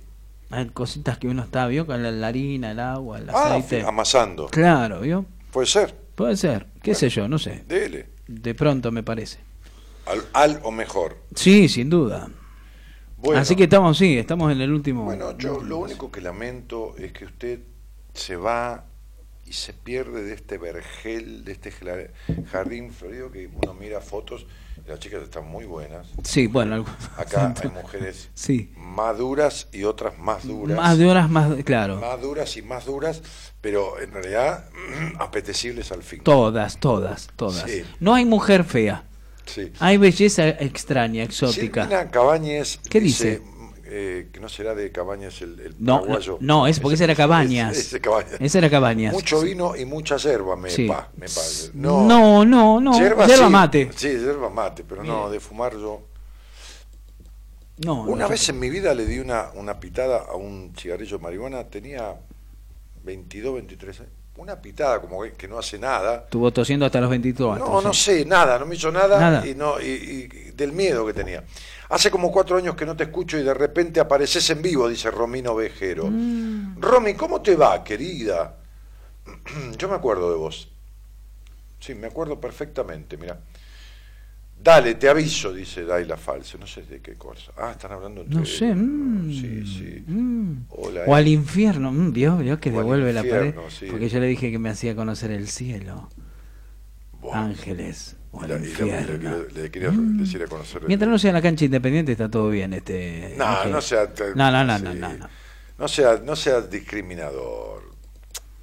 [0.49, 1.86] hay cositas que uno está, ¿vio?
[1.86, 3.82] Con la, la harina, el agua, el Ah, aceite.
[3.86, 4.48] amasando.
[4.48, 5.26] Claro, ¿vio?
[5.52, 5.94] Puede ser.
[6.16, 6.68] Puede ser.
[6.82, 7.66] qué sé yo, no sé.
[7.68, 8.12] Dele.
[8.30, 9.40] De pronto me parece.
[10.06, 11.18] Al, al o mejor.
[11.36, 12.30] Sí, sin duda.
[13.18, 13.41] Bueno.
[13.41, 15.03] Así que estamos, sí, estamos en el último.
[15.03, 17.60] Bueno, yo lo único que lamento es que usted
[18.13, 18.85] se va
[19.45, 21.73] y se pierde de este vergel, de este
[22.51, 24.45] jardín florido que uno mira fotos
[24.85, 26.07] y las chicas están muy buenas.
[26.23, 28.71] Sí, bueno, algo- Acá hay mujeres Sí.
[28.77, 30.77] más duras y otras más duras.
[30.77, 31.97] Más de horas, más, claro.
[31.99, 33.21] Más duras y más duras,
[33.59, 34.65] pero en realidad
[35.19, 36.21] apetecibles al fin.
[36.23, 37.69] Todas, todas, todas.
[37.69, 37.83] Sí.
[37.99, 39.03] No hay mujer fea.
[39.45, 39.71] Sí.
[39.79, 41.83] Hay belleza extraña, exótica.
[41.83, 43.41] Silvina Cabañez ¿Qué dice?
[43.93, 46.38] Eh, que no será de Cabañas el, el No, no, paraguayo.
[46.39, 47.72] no, es porque ese era Cabañas.
[47.73, 48.38] Ese, ese Cabañas.
[48.39, 49.13] Ese era Cabañas.
[49.13, 50.88] Mucho vino y mucha yerba, me, Sí.
[50.88, 51.41] pa, me pa-
[51.73, 52.97] No, no, no, no.
[52.97, 53.51] Yerba, Yerba sí.
[53.51, 53.91] mate.
[53.95, 56.01] Sí, yerba mate, pero no, de fumar yo.
[57.85, 61.18] No, Una no, vez en mi vida le di una, una pitada a un cigarrillo
[61.18, 62.15] de marihuana, tenía
[63.03, 64.11] 22, 23 años.
[64.38, 66.22] Una pitada como que, que no hace nada.
[66.26, 67.65] Estuvo tosiendo hasta los 24.
[67.65, 68.19] No, no sí.
[68.19, 69.47] sé, nada, no me hizo nada, Nada.
[69.47, 71.43] y no y, y del miedo que tenía.
[71.91, 75.11] Hace como cuatro años que no te escucho y de repente apareces en vivo, dice
[75.11, 76.07] Romino Vejero.
[76.09, 76.80] Mm.
[76.80, 78.57] Romy, ¿cómo te va, querida?
[79.77, 80.69] Yo me acuerdo de vos.
[81.81, 83.39] Sí, me acuerdo perfectamente, mira.
[84.63, 86.57] Dale, te aviso, dice Daila Falso.
[86.57, 87.51] No sé de qué cosa.
[87.57, 88.73] Ah, están hablando entre No sé.
[88.73, 90.03] mm, Sí, sí.
[90.07, 90.65] mm.
[90.69, 91.19] Hola, O eh.
[91.19, 91.91] al infierno.
[91.91, 93.53] mm, Dios, Dios que O devuelve la pared.
[93.69, 93.88] sí.
[93.89, 96.09] Porque yo le dije que me hacía conocer el cielo.
[97.34, 98.15] Ángeles.
[98.34, 100.18] La- y la- le, quería Mm.
[100.22, 100.84] decir a conocer.
[100.88, 102.74] Mientras no sea en la cancha independiente está todo bien.
[102.74, 103.72] Este, No, Ángel.
[103.72, 104.14] no sea.
[104.14, 104.84] te- No, no, no, sí.
[104.86, 105.30] no, no, no.
[105.78, 107.91] No sea, no sea discriminador.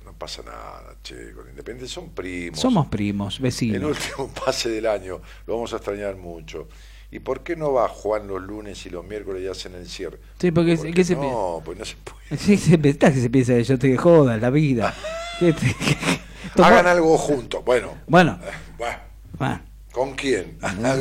[0.05, 1.33] No pasa nada, che.
[1.33, 2.59] Con Independiente son primos.
[2.61, 3.91] Somos primos, El vecinos.
[3.91, 6.69] último pase del año lo vamos a extrañar mucho.
[7.11, 10.19] ¿Y por qué no va Juan los lunes y los miércoles y hacen el cierre?
[10.39, 12.19] Sí, porque, Porque ¿qué se no, pues no se puede.
[12.39, 14.95] Sí, se está que se piensa que yo estoy de joda, la vida.
[15.41, 17.65] ¿Qué te- Hagan algo juntos.
[17.65, 18.39] Bueno, Bueno,
[18.77, 18.97] bueno,
[19.39, 19.61] bueno.
[19.93, 20.59] ¿con quién?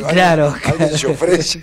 [0.09, 1.61] Claro, ¿Alguien se ofrece?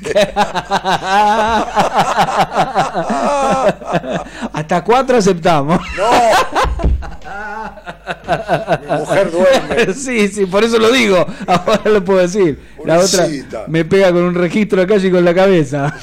[4.53, 5.81] Hasta cuatro aceptamos.
[8.81, 9.95] Mi mujer duerme.
[9.95, 11.27] Sí, sí, por eso lo digo.
[11.47, 12.61] Ahora lo puedo decir.
[12.85, 13.27] La otra
[13.69, 15.95] me pega con un registro acá y con la cabeza.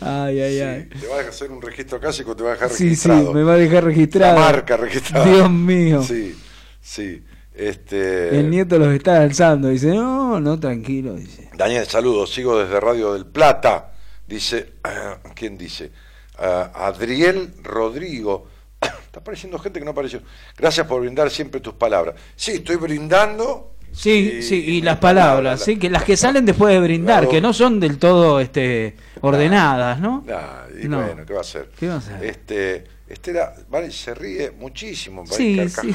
[0.00, 0.88] Ay, ay, ay.
[1.00, 3.32] ¿Te va a hacer un registro clásico o te va a dejar Sí, sí, registrado?
[3.32, 4.34] me va a dejar registrado.
[4.34, 5.24] La marca registrada.
[5.24, 6.02] Dios mío.
[6.02, 6.36] Sí,
[6.80, 7.24] sí.
[7.56, 9.68] Este, El nieto los está alzando.
[9.68, 11.14] Dice, no, no, tranquilo.
[11.14, 11.48] Dice.
[11.56, 12.30] Daniel, saludos.
[12.32, 13.92] Sigo desde Radio del Plata.
[14.26, 14.74] Dice,
[15.34, 15.90] ¿quién dice?
[16.38, 18.46] Ah, Adriel Rodrigo.
[18.80, 20.20] Está apareciendo gente que no apareció.
[20.56, 22.14] Gracias por brindar siempre tus palabras.
[22.36, 23.72] Sí, estoy brindando.
[23.92, 27.30] Sí, sí, y las palabras, sí, que las que salen después de brindar, Claro.
[27.30, 30.22] que no son del todo este ordenadas, ¿no?
[30.82, 31.00] Y No.
[31.02, 31.70] bueno, ¿qué va a hacer?
[31.78, 32.22] ¿Qué va a hacer?
[32.22, 35.24] Este, Estela, vale, se ríe muchísimo.
[35.26, 35.94] Sí, sí.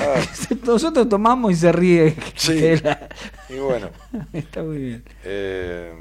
[0.66, 2.16] Nosotros tomamos y se ríe.
[2.36, 2.66] Sí.
[2.66, 3.10] Estela.
[3.50, 3.90] Y bueno.
[4.34, 5.04] Está muy bien.
[5.24, 5.92] Eh,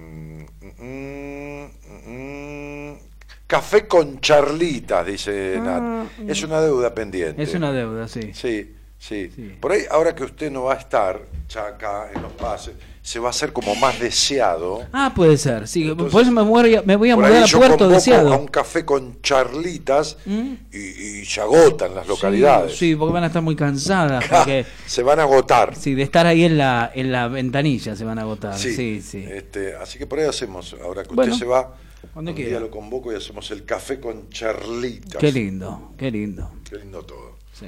[0.79, 1.65] mm,
[2.13, 2.99] mm,
[3.47, 6.31] café con charlitas, dice Ah, Nat.
[6.31, 7.43] Es una deuda pendiente.
[7.43, 8.33] Es una deuda, sí.
[8.33, 12.33] Sí, sí, Por ahí, ahora que usted no va a estar ya acá en los
[12.35, 14.85] pases, se va a hacer como más deseado.
[14.93, 15.91] Ah, puede ser, sí.
[15.95, 18.33] por eso me, muero- me voy a mudar a Puerto Deseado.
[18.35, 20.79] a un café con charlitas y,
[21.21, 22.73] y se agotan las localidades.
[22.73, 24.25] Sí, sí, porque van a estar muy cansadas.
[24.31, 25.75] Porque, Se van a agotar.
[25.75, 28.57] sí, de estar ahí en la, en la ventanilla se van a agotar.
[28.59, 29.25] Sí, Sí, sí.
[29.27, 31.75] Este, así que por ahí hacemos, ahora que Bueno, usted se va,
[32.13, 32.51] cuando un quiera.
[32.51, 35.19] día lo convoco y hacemos el café con charlitas.
[35.21, 36.51] Qué lindo, qué lindo.
[36.69, 37.39] Qué lindo todo.
[37.53, 37.67] Sí.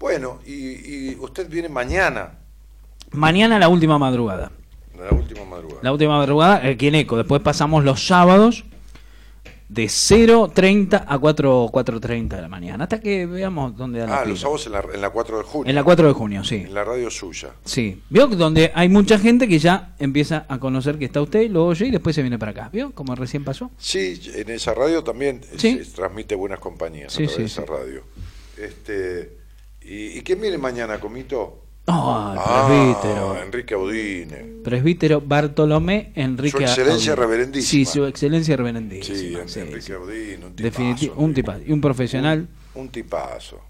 [0.00, 0.52] Bueno, y,
[1.10, 2.38] y usted viene mañana,
[3.12, 4.50] Mañana la última madrugada.
[4.98, 5.80] La última madrugada.
[5.82, 7.16] La última madrugada aquí en ECO.
[7.16, 8.64] Después pasamos los sábados
[9.68, 12.84] de 0.30 a 4, 4.30 de la mañana.
[12.84, 14.30] Hasta que veamos dónde da la Ah, pila.
[14.30, 15.68] los sábados en la, en la 4 de junio.
[15.70, 16.56] En la 4 de junio, sí.
[16.56, 17.50] En la radio suya.
[17.64, 18.00] Sí.
[18.10, 18.26] ¿Vio?
[18.28, 21.90] Donde hay mucha gente que ya empieza a conocer que está usted, lo oye y
[21.90, 22.70] después se viene para acá.
[22.72, 22.92] ¿Vio?
[22.92, 23.70] Como recién pasó.
[23.78, 25.82] Sí, en esa radio también Sí.
[25.84, 28.02] se transmite buenas compañías Sí, a través sí, de esa radio.
[28.58, 29.38] Este,
[29.82, 31.63] ¿y, ¿Y quién viene mañana, Comito?
[31.86, 33.42] Ah, Ah, presbítero.
[33.42, 34.36] Enrique Audine.
[34.64, 37.26] Presbítero Bartolomé Enrique Su excelencia Audine.
[37.26, 37.70] reverendísima.
[37.70, 39.16] Sí, su excelencia reverendísima.
[39.18, 39.92] Sí, sí, Enrique sí.
[39.92, 40.82] Audine, un tipazo.
[40.82, 41.60] Definiti- un tipazo.
[41.66, 42.48] Y un profesional.
[42.74, 43.60] Un tipazo.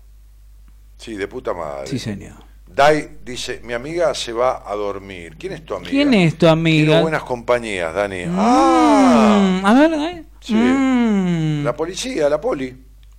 [0.96, 1.88] Sí, de puta madre.
[1.88, 2.34] Sí, señor.
[2.72, 5.36] Dai dice, mi amiga se va a dormir.
[5.38, 5.90] ¿Quién es tu amiga?
[5.90, 7.00] ¿Quién es tu Quiero amiga?
[7.02, 8.24] buenas compañías, Dani.
[8.30, 10.24] Ah, Mm, a ver, ¿eh?
[10.40, 10.54] Sí.
[10.54, 11.64] Mm.
[11.64, 12.74] la policía, la poli.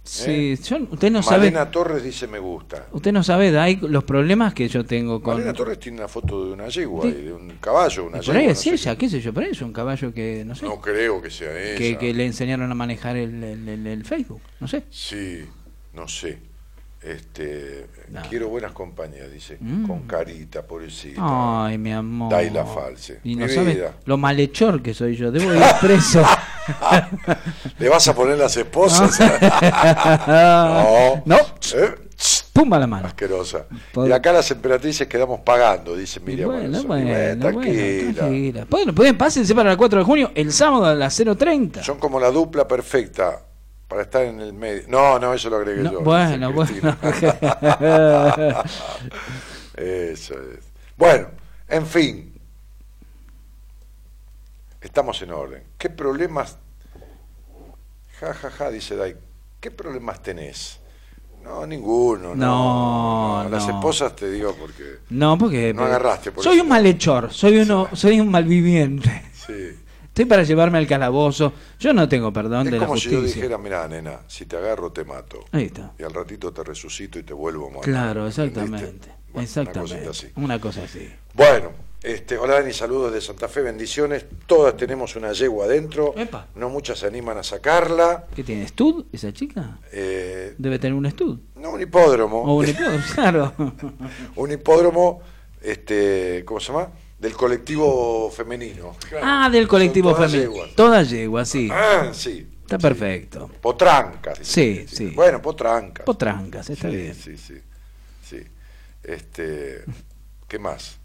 [0.06, 1.38] Sí, yo- usted no sabe.
[1.50, 2.88] Malena Torres dice me gusta.
[2.92, 5.34] Usted no sabe, Dai, los problemas que yo tengo con.
[5.36, 7.10] Malena Torres tiene una foto de una yegua, Sí.
[7.10, 8.52] y de un caballo, una Y por ahí yegua.
[8.54, 10.66] es no, ella, qué sé yo, ahí es un caballo que, no sé.
[10.66, 14.42] No creo que sea que, que le enseñaron a manejar el, el- el- el Facebook,
[14.60, 14.84] no sé.
[14.92, 15.44] Sí,
[15.94, 16.40] no sé.
[17.06, 17.86] Este,
[18.30, 19.86] quiero buenas compañías, dice, Mm.
[19.88, 21.22] con carita, pobrecita.
[21.66, 22.32] Ay, mi amor.
[22.32, 23.20] Daila False.
[23.24, 23.94] Y Mi no sabes vida.
[24.06, 25.32] lo malhechor que soy yo.
[25.32, 26.24] Debo ir preso.
[27.80, 29.20] ¿Le vas a poner las esposas?
[30.28, 31.22] No.
[31.26, 31.36] no.
[31.36, 31.38] No.
[31.76, 31.96] ¿Eh?
[32.54, 33.06] Pumba la mano.
[33.08, 33.66] Asquerosa.
[34.08, 36.50] Y acá las emperatrices quedamos pagando, dice Miriam.
[36.50, 36.84] Bueno, Alonso.
[36.84, 38.14] Y bueno, bueno, tranquila.
[38.14, 38.68] tranquila.
[38.70, 41.84] Bueno, pueden pásense para el 4 de junio, el sábado a las 0.30.
[41.84, 43.42] Son como la dupla perfecta
[43.96, 44.84] para estar en el medio.
[44.90, 46.02] No, no, eso lo agregué No, yo.
[46.02, 46.98] bueno, bueno.
[49.78, 50.60] Eso es.
[50.98, 51.28] Bueno,
[51.70, 52.34] en fin.
[54.82, 55.64] Estamos en orden.
[55.78, 56.58] ¿Qué problemas?
[58.20, 59.16] Ja, ja, ja, dice Dai.
[59.62, 60.80] ¿Qué problemas tenés?
[61.42, 62.36] No, ninguno.
[62.36, 63.76] No, No, Las no.
[63.76, 64.98] esposas te digo porque.
[65.10, 66.34] No, porque No agarraste.
[66.34, 66.64] Por soy eso.
[66.64, 69.24] un malhechor, soy uno, soy un malviviente.
[69.34, 69.80] Sí.
[70.16, 71.52] Estoy para llevarme al calabozo.
[71.78, 73.42] Yo no tengo perdón Es de la como si yo justicia.
[73.42, 75.44] dijera, mira, nena, si te agarro te mato.
[75.52, 75.92] Ahí está.
[76.00, 77.84] Y al ratito te resucito y te vuelvo a matar.
[77.84, 79.10] Claro, exactamente.
[79.34, 79.94] Bueno, exactamente.
[79.98, 80.32] Una cosita así.
[80.38, 81.10] Una cosa así.
[81.34, 81.72] Bueno,
[82.02, 84.26] este, hola Dani, saludos de Santa Fe, bendiciones.
[84.48, 86.14] Todas tenemos una yegua adentro.
[86.16, 86.48] Epa.
[86.56, 88.24] No muchas se animan a sacarla.
[88.34, 88.64] ¿Qué tiene?
[88.64, 89.80] ¿Estud esa chica?
[89.92, 91.40] Eh, Debe tener un estud.
[91.58, 92.42] no, un hipódromo.
[92.44, 93.54] O un hipódromo, claro.
[94.38, 95.20] un hipódromo,
[95.62, 96.88] este, ¿cómo se llama?
[97.18, 98.96] Del colectivo femenino.
[99.22, 100.54] Ah, del colectivo todas femenino.
[100.54, 100.76] yeguas.
[100.76, 101.70] Todas yeguas, sí.
[101.72, 102.48] Ah, sí.
[102.62, 103.50] Está perfecto.
[103.62, 104.40] Potrancas.
[104.42, 105.12] Sí, sí.
[105.16, 106.06] Bueno, potrancas.
[106.06, 107.16] Potrancas, está Sí, bien.
[107.16, 107.56] Sí, sí,
[108.24, 108.40] sí.
[109.04, 109.84] Este,
[110.48, 111.00] ¿Qué más?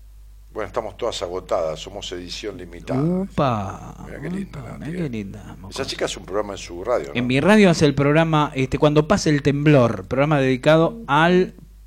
[0.53, 3.01] Bueno, estamos todas agotadas, somos edición limitada.
[3.01, 3.95] Upa.
[4.05, 5.57] Mira qué linda la Mira qué linda.
[5.71, 7.15] Esa chica hace un programa en su radio, ¿no?
[7.15, 11.31] En mi radio hace el programa este Cuando pase el temblor, programa dedicado a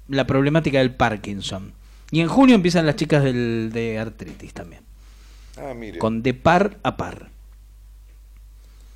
[0.07, 1.73] la problemática del Parkinson.
[2.13, 4.83] Y en junio empiezan las chicas del, de artritis también.
[5.57, 5.97] Ah, mire.
[5.97, 7.31] Con de par a par.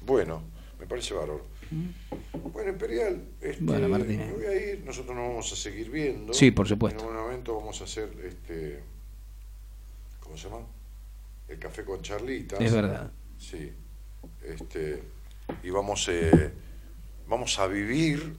[0.06, 0.44] Bueno,
[0.80, 1.44] me parece bárbaro.
[2.54, 4.28] Bueno, Imperial, este, Bueno, Martínez.
[4.28, 6.32] me voy a ir, nosotros nos vamos a seguir viendo.
[6.32, 7.00] Sí, por supuesto.
[7.02, 8.84] En algún momento vamos a hacer, este,
[10.20, 10.68] ¿cómo se llama?
[11.48, 12.62] El café con charlitas.
[12.62, 13.12] Es verdad.
[13.40, 13.74] Sí.
[14.44, 15.02] Este,
[15.64, 16.52] y vamos, eh,
[17.28, 18.38] vamos a vivir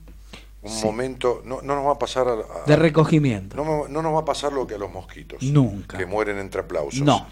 [0.62, 0.84] un Sí.
[0.84, 3.56] momento, no, no nos va a pasar a, a- De recogimiento.
[3.56, 5.42] no, no nos va a pasar lo que a los mosquitos.
[5.42, 5.96] Nunca.
[5.96, 7.00] Que mueren entre aplausos.
[7.02, 7.26] No.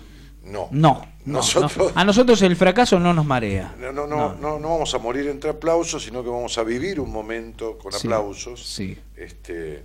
[0.44, 0.68] No.
[0.70, 2.00] No, no, Nosotros- no.
[2.00, 3.74] A nosotros el fracaso no nos marea.
[3.80, 7.00] No, no, no, no, no vamos a morir entre aplausos, sino que vamos a vivir
[7.00, 8.64] un momento con Sí, aplausos.
[8.64, 8.96] sí.
[9.16, 9.82] Este,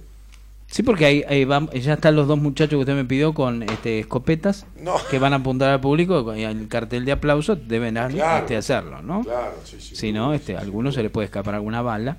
[0.68, 3.64] Sí, porque ahí, ahí van- ya están los dos muchachos que usted me pidió con
[3.64, 4.96] este, escopetas No.
[5.10, 8.38] que van a apuntar al público y el cartel de aplauso deben Claro.
[8.44, 9.22] este, hacerlo, ¿no?
[9.24, 9.96] Claro, sí, sí.
[9.98, 12.18] Si no, este, a alguno se le puede escapar alguna bala.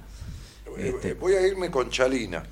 [0.78, 2.42] Eh, voy a irme con Chalina.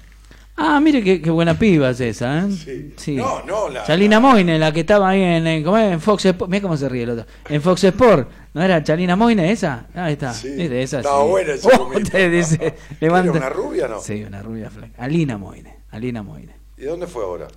[0.56, 2.92] Ah, mire qué, qué buena piba es esa, ¿eh?
[2.96, 3.16] Sí.
[3.16, 6.50] No, no, la- Chalina Moine, la que estaba ahí en, en, Fox Sport.
[6.50, 7.26] Mira cómo se ríe el otro.
[7.48, 8.28] En Fox Sport.
[8.52, 9.86] ¿No era Chalina Moine esa?
[9.94, 10.34] Ah, ahí está.
[10.34, 10.50] Sí.
[10.50, 11.30] Viste, esa Estaba sí.
[11.30, 13.32] buena ese Oh, usted dice, ¿Era levanta.
[13.32, 14.00] una rubia, no?
[14.00, 15.02] Sí, una rubia flaca.
[15.02, 15.78] Alina Moine.
[15.90, 16.54] Alina Moine.
[16.76, 17.48] ¿Y dónde fue ahora?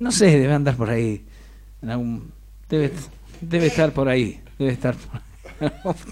[0.00, 1.24] No sé, debe andar por ahí.
[1.82, 2.32] En algún...
[2.68, 2.90] debe,
[3.40, 4.40] debe estar por ahí.
[4.58, 5.20] Debe estar por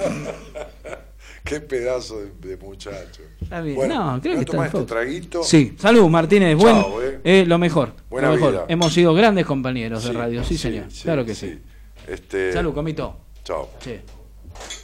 [1.46, 3.22] Qué pedazo de, de muchacho.
[3.40, 3.76] Está bien.
[3.76, 5.42] Bueno, no, creo que está este traguito.
[5.44, 7.20] Sí, salud Martínez, buen, Chao, eh.
[7.22, 7.92] eh, lo mejor.
[8.10, 8.50] Buena lo mejor.
[8.52, 8.64] vida.
[8.68, 10.90] Hemos sido grandes compañeros de radio, sí, sí, señor.
[10.90, 11.62] sí, claro que sí.
[12.08, 13.16] Este, Salud, comito.
[13.44, 13.70] Chao.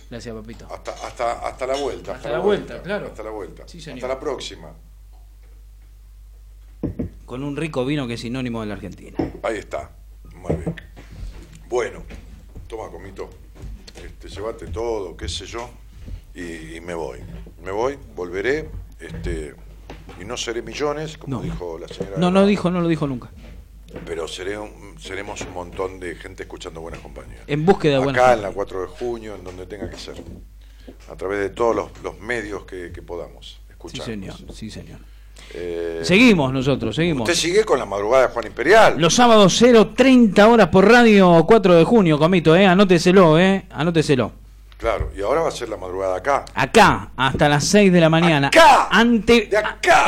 [0.08, 0.68] Gracias, papito.
[0.72, 2.14] Hasta, hasta, hasta la vuelta.
[2.14, 3.06] Hasta la vuelta, claro.
[3.06, 3.64] Hasta la vuelta.
[3.66, 3.98] Sí, señor.
[3.98, 4.72] hasta la próxima.
[7.26, 9.16] Con un rico vino que es sinónimo de la Argentina.
[9.42, 9.90] Ahí está.
[10.36, 10.74] Muy bien.
[11.68, 12.04] Bueno,
[12.68, 13.30] toma, comito.
[14.04, 15.68] Este, llévate todo, qué sé yo,
[16.34, 17.18] y, y me voy.
[17.64, 18.68] Me voy, volveré,
[19.00, 19.54] este,
[20.20, 21.42] y no seré millones, como No.
[21.42, 22.16] dijo la señora.
[22.18, 23.30] No, no dijo, no lo dijo nunca.
[24.06, 27.40] Pero seré un- seremos un montón de gente escuchando buenas compañías.
[27.46, 28.54] En búsqueda de buenas Acá en la compañías.
[28.54, 30.14] 4 de junio, en donde tenga que ser.
[31.10, 34.06] A través de todos los, los medios que, que podamos Sí, escuchar.
[34.06, 34.98] señor, sí, señor.
[35.54, 37.28] Eh, Seguimos nosotros, seguimos.
[37.28, 38.94] Usted sigue con la madrugada de Juan Imperial.
[38.98, 42.64] Los sábados 0.30 horas por radio 4 de junio, comito, eh.
[42.66, 43.66] Anóteselo, eh.
[43.70, 44.32] Anóteselo.
[44.82, 46.44] Claro, y ahora va a ser la madrugada acá.
[46.56, 48.48] Acá, hasta las 6 de la mañana.
[48.48, 48.88] Acá.
[48.90, 49.48] Ante,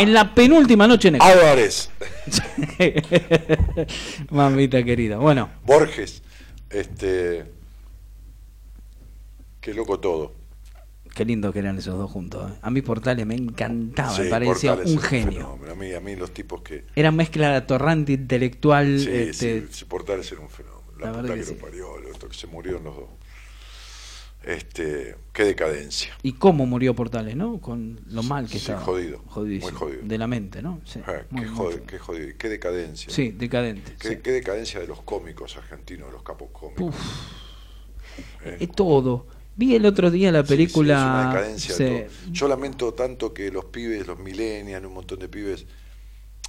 [0.01, 1.91] En la penúltima noche en Álvarez.
[4.31, 5.19] Mamita querida.
[5.19, 6.23] Bueno, Borges.
[6.71, 7.45] Este.
[9.61, 10.33] Qué loco todo.
[11.15, 12.51] qué lindo que eran esos dos juntos.
[12.51, 12.55] eh.
[12.61, 15.31] A mí Portales me encantaba, Sí, me parecía Portales un genio.
[15.33, 15.73] fenómeno.
[15.73, 16.85] A mí, a mí los tipos que.
[16.97, 18.99] Era mezcla atorrante intelectual.
[18.99, 20.83] Sí, este, sí, Portales era un fenómeno.
[20.99, 23.09] La, La puta verdad que, que lo parió, lo- que se murieron los dos.
[24.47, 26.13] Este, qué decadencia.
[26.23, 27.61] Y cómo murió Portales, ¿no?
[27.61, 28.81] Con lo mal que Sí, estaba.
[28.81, 29.71] jodido, Jodidísimo.
[29.71, 30.03] muy jodido.
[30.05, 30.81] De la mente, ¿no?
[30.85, 31.83] Sí, Ah, muy, qué, muy feo.
[31.87, 33.11] qué jodido, qué decadencia.
[33.11, 33.95] Sí, decadente.
[33.99, 34.17] Qué, sí.
[34.23, 36.95] qué decadencia de los cómicos argentinos, de los capos cómicos.
[38.45, 39.27] Eh, Es todo.
[39.57, 40.95] Vi el otro día la sí, película.
[40.95, 42.33] es una decadencia de todo.
[42.33, 45.65] Yo lamento tanto que los pibes, los millennials, un montón de pibes,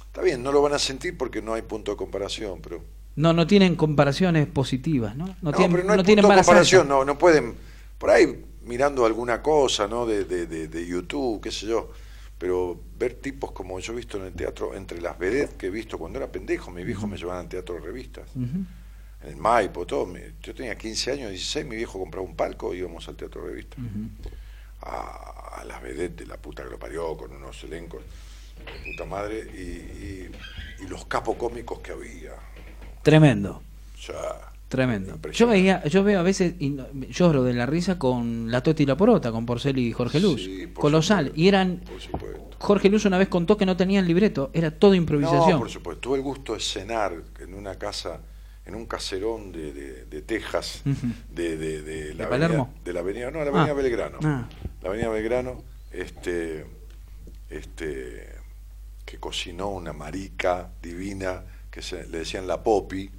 [0.06, 2.82] está bien, no lo van a sentir porque no hay punto de comparación, pero
[3.14, 5.26] No, no tienen comparaciones positivas, ¿no?
[5.26, 7.54] No, no, tienen, pero no hay no tienen punto de comparación, no, no pueden,
[7.98, 10.06] por ahí mirando alguna cosa, ¿no?
[10.06, 11.90] De, de, de, de YouTube, qué sé yo,
[12.38, 15.70] pero ver tipos como yo he visto en el teatro, entre las vedettes que he
[15.70, 18.28] visto cuando era pendejo, mis viejos me llevaban al teatro de revistas,
[19.22, 22.78] en el Maipo, todo, yo tenía 15 años, 16, mi viejo compraba un palco y
[22.78, 23.78] íbamos al teatro de revistas.
[24.82, 29.04] a, a las vedettes de la puta que lo parió, con unos elencos de puta
[29.06, 30.30] madre, y, y-
[30.80, 32.32] y los capocómicos que había.
[33.02, 33.62] Tremendo.
[33.96, 35.18] O sea, Tremendo.
[35.32, 38.82] Yo veía, yo veo a veces y no- lloro de la risa con la Toti
[38.82, 40.48] y la Porota, con Porcel y Jorge Luz.
[40.74, 41.30] Colosal.
[41.36, 41.82] Y eran
[42.58, 45.50] Jorge Luz una vez contó que no tenían libreto, era todo improvisación.
[45.52, 46.00] No, por supuesto.
[46.00, 48.20] Tuve el gusto de cenar en una casa,
[48.64, 51.06] en un caserón de, de- de Texas, Ujú.
[51.30, 52.62] de, de, de la ¿De Palermo?
[52.64, 53.74] avenida, de la avenida, no, la avenida Ah.
[53.74, 54.18] Belgrano.
[54.24, 54.48] Ah.
[54.82, 55.62] La avenida Belgrano,
[55.92, 56.66] este,
[57.50, 58.28] este,
[59.04, 63.10] que cocinó una marica divina, que se, le decían la popi,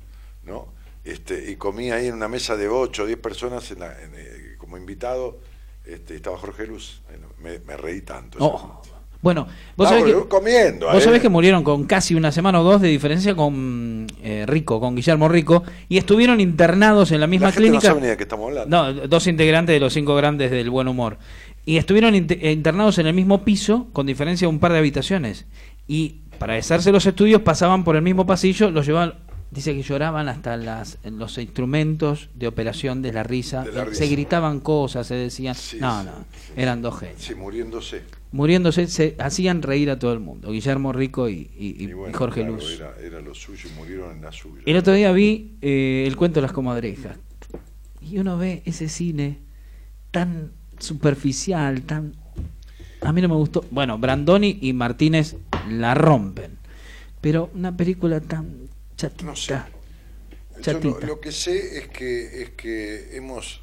[0.43, 0.75] ¿no?
[1.07, 4.11] Este, y comía ahí en una mesa de 8 o 10 personas en la- en,
[4.15, 5.39] eh, como invitado,
[5.85, 7.01] este, estaba Jorge Luz,
[7.41, 8.37] me, me reí tanto.
[8.41, 8.81] Oh.
[9.19, 12.81] Bueno, vos sabés, que, comiendo, vos sabés que murieron con casi una semana o dos
[12.81, 17.51] de diferencia con eh, Rico, con Guillermo Rico, y estuvieron internados en la misma La
[17.53, 17.87] gente no clínica.
[17.89, 18.93] sabe ni de qué estamos hablando.
[18.93, 21.17] No, dos integrantes de los cinco grandes del buen humor.
[21.65, 25.45] Y estuvieron eh, internados en el mismo piso, con diferencia de un par de habitaciones.
[25.87, 29.15] Y para hacerse los estudios pasaban por el mismo pasillo, los llevaban,
[29.51, 33.63] dice que lloraban hasta las, los instrumentos de operación de la risa.
[33.63, 33.97] De la risa.
[34.03, 35.55] Se gritaban cosas, se decían.
[35.79, 36.11] no, no,
[36.55, 37.21] eran dos genios.
[37.21, 38.01] Sí, muriéndose.
[38.31, 40.51] Muriéndose, se hacían reír a todo el mundo.
[40.51, 42.73] Guillermo Rico y, y- y- Y bueno, y Jorge claro, Luz.
[42.75, 44.63] Era, era lo suyo y murieron en la suya.
[44.65, 47.17] El otro día vi eh, el cuento de las comadrejas.
[48.01, 49.39] Y uno ve ese cine
[50.11, 52.13] tan superficial, tan...
[53.01, 53.63] A mí no me gustó.
[53.71, 55.37] Bueno, Brandoni y Martínez
[55.69, 56.57] la rompen.
[57.21, 58.66] Pero una película tan
[58.97, 59.69] chatita.
[60.55, 61.05] Lo, chatita.
[61.07, 63.61] lo que sé es que, es que hemos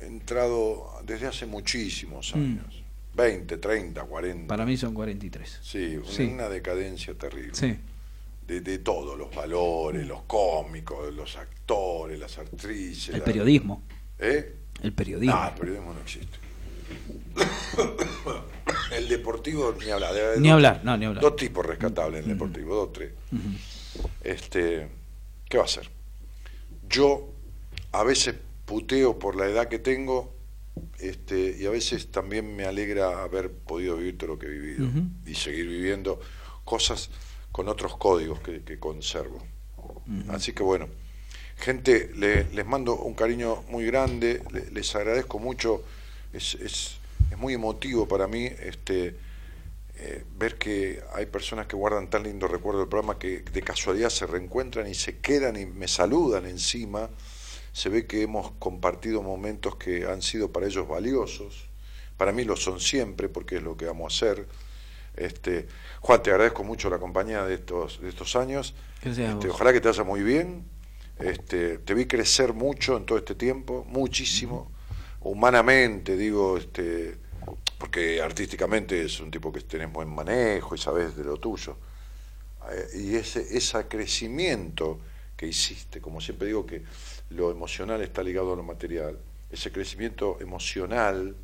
[0.00, 2.38] entrado desde hace muchísimos Mm.
[2.38, 2.82] años.
[3.14, 4.46] 20, 30, 40.
[4.46, 5.58] Para mí son 43.
[5.62, 6.22] Sí, una, Sí.
[6.24, 7.54] una decadencia terrible.
[7.54, 7.76] Sí.
[8.46, 13.08] De, de todo, los valores, los cómicos, los actores, las actrices.
[13.14, 13.82] El la- periodismo.
[14.18, 14.54] ¿Eh?
[14.82, 15.34] El periodismo.
[15.34, 16.38] No, el periodismo no existe.
[18.96, 20.14] el deportivo, ni hablar.
[20.14, 21.22] debe Ni dos- hablar, no, ni hablar.
[21.22, 23.12] Dos tipos rescatables en el deportivo, dos, tres.
[24.22, 24.88] Este,
[25.48, 25.88] ¿Qué va a ser?
[26.88, 27.28] Yo
[27.92, 28.34] a veces
[28.66, 30.32] puteo por la edad que tengo
[30.98, 34.86] este, y a veces también me alegra haber podido vivir todo lo que he vivido
[35.26, 36.20] y seguir viviendo
[36.64, 37.10] cosas
[37.52, 39.42] con otros códigos que, que conservo.
[40.28, 40.88] Así que bueno,
[41.56, 45.82] gente, le- les mando un cariño muy grande, le- les agradezco mucho,
[46.32, 46.96] es, es,
[47.30, 49.16] es muy emotivo para mí este,
[50.02, 54.08] eh, ver que hay personas que guardan tan lindo recuerdo del programa que de casualidad
[54.08, 57.10] se reencuentran y se quedan y me saludan encima.
[57.72, 61.68] Se ve que hemos compartido momentos que han sido para ellos valiosos.
[62.16, 64.46] Para mí lo son siempre porque es lo que vamos a hacer.
[65.16, 65.68] Este,
[66.00, 68.74] Juan, te agradezco mucho la compañía de estos, de estos años.
[69.02, 70.64] Este, ojalá que te vaya muy bien.
[71.18, 74.72] Este, te vi crecer mucho en todo este tiempo, muchísimo.
[75.20, 77.18] Humanamente, digo, este,
[77.78, 81.76] porque artísticamente es un tipo que tenés buen manejo y sabes de lo tuyo.
[82.70, 85.00] Eh, y ese, ese crecimiento
[85.36, 86.82] que hiciste, como siempre digo que
[87.30, 89.18] lo emocional está ligado a lo material,
[89.50, 91.34] ese crecimiento emocional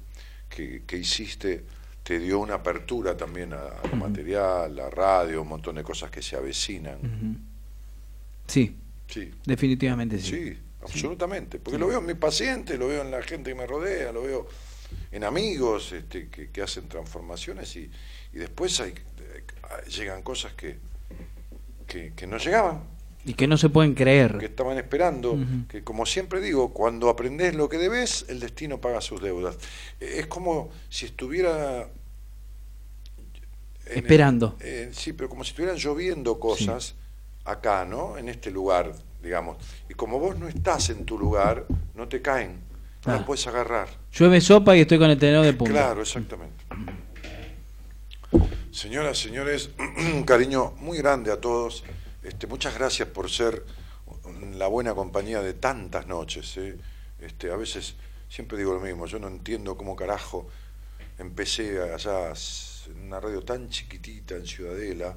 [0.49, 1.65] que, que hiciste
[2.03, 6.09] te dio una apertura también a, a lo material, la radio, un montón de cosas
[6.09, 6.99] que se avecinan.
[8.47, 8.77] Sí.
[9.09, 9.33] Sí.
[9.45, 10.31] Definitivamente sí.
[10.31, 11.59] Sí, absolutamente.
[11.59, 14.23] Porque lo veo en mi paciente, lo veo en la gente que me rodea, lo
[14.23, 14.47] veo
[15.17, 17.91] en amigos este, que, que hacen transformaciones y,
[18.33, 20.79] y después hay, eh, llegan cosas que,
[21.87, 22.83] que, que no llegaban,
[23.25, 24.39] Y que no se pueden creer.
[24.39, 25.37] que estaban esperando,
[25.69, 29.57] que como siempre digo, cuando aprendes lo que debes, el destino paga sus deudas.
[30.01, 31.89] Eh, Es como si estuviera...
[33.87, 34.57] el- Esperando.
[34.61, 36.95] eh, sí, pero como si estuvieran lloviendo cosas
[37.45, 38.19] acá, ¿no?
[38.19, 39.57] En este lugar, digamos.
[39.89, 42.61] Y como vos no estás en tu lugar, no te caen,
[43.07, 43.25] no Ah.
[43.27, 43.89] puedes agarrar.
[44.13, 45.73] Llueve sopa y estoy con el tenedor de punta.
[45.73, 46.65] Claro, exactamente.
[48.73, 49.71] Señoras, señores,
[50.15, 51.85] un cariño muy grande a todos.
[52.23, 53.65] Este, muchas gracias por ser
[54.55, 56.57] la buena compañía de tantas noches.
[56.57, 56.77] ¿eh?
[57.21, 57.95] Este, a veces
[58.29, 60.49] siempre digo lo mismo, yo no entiendo cómo carajo
[61.19, 62.33] empecé allá
[62.87, 65.17] en una radio tan chiquitita en Ciudadela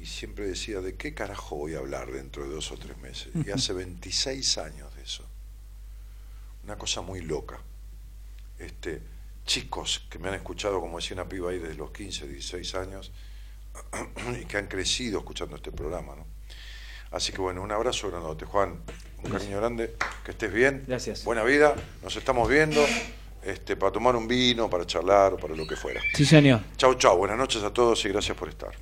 [0.00, 3.28] y siempre decía, ¿de qué carajo voy a hablar dentro de dos o tres meses?
[3.46, 4.88] Y hace 26 años.
[6.64, 7.58] Una cosa muy loca.
[8.58, 9.02] Este,
[9.44, 13.12] chicos que me han escuchado, como decía una piba ahí, desde los 15, 16 años,
[14.40, 16.26] y que han crecido escuchando este programa, ¿no?
[17.10, 18.80] Así que bueno, un abrazo grandote, Juan.
[19.22, 19.94] Un cariño grande,
[20.24, 20.84] que estés bien.
[20.86, 21.24] Gracias.
[21.24, 22.84] Buena vida, nos estamos viendo
[23.42, 26.00] este, para tomar un vino, para charlar o para lo que fuera.
[26.14, 26.60] Sí, señor.
[26.76, 28.74] Chau, chau, buenas noches a todos y gracias por estar.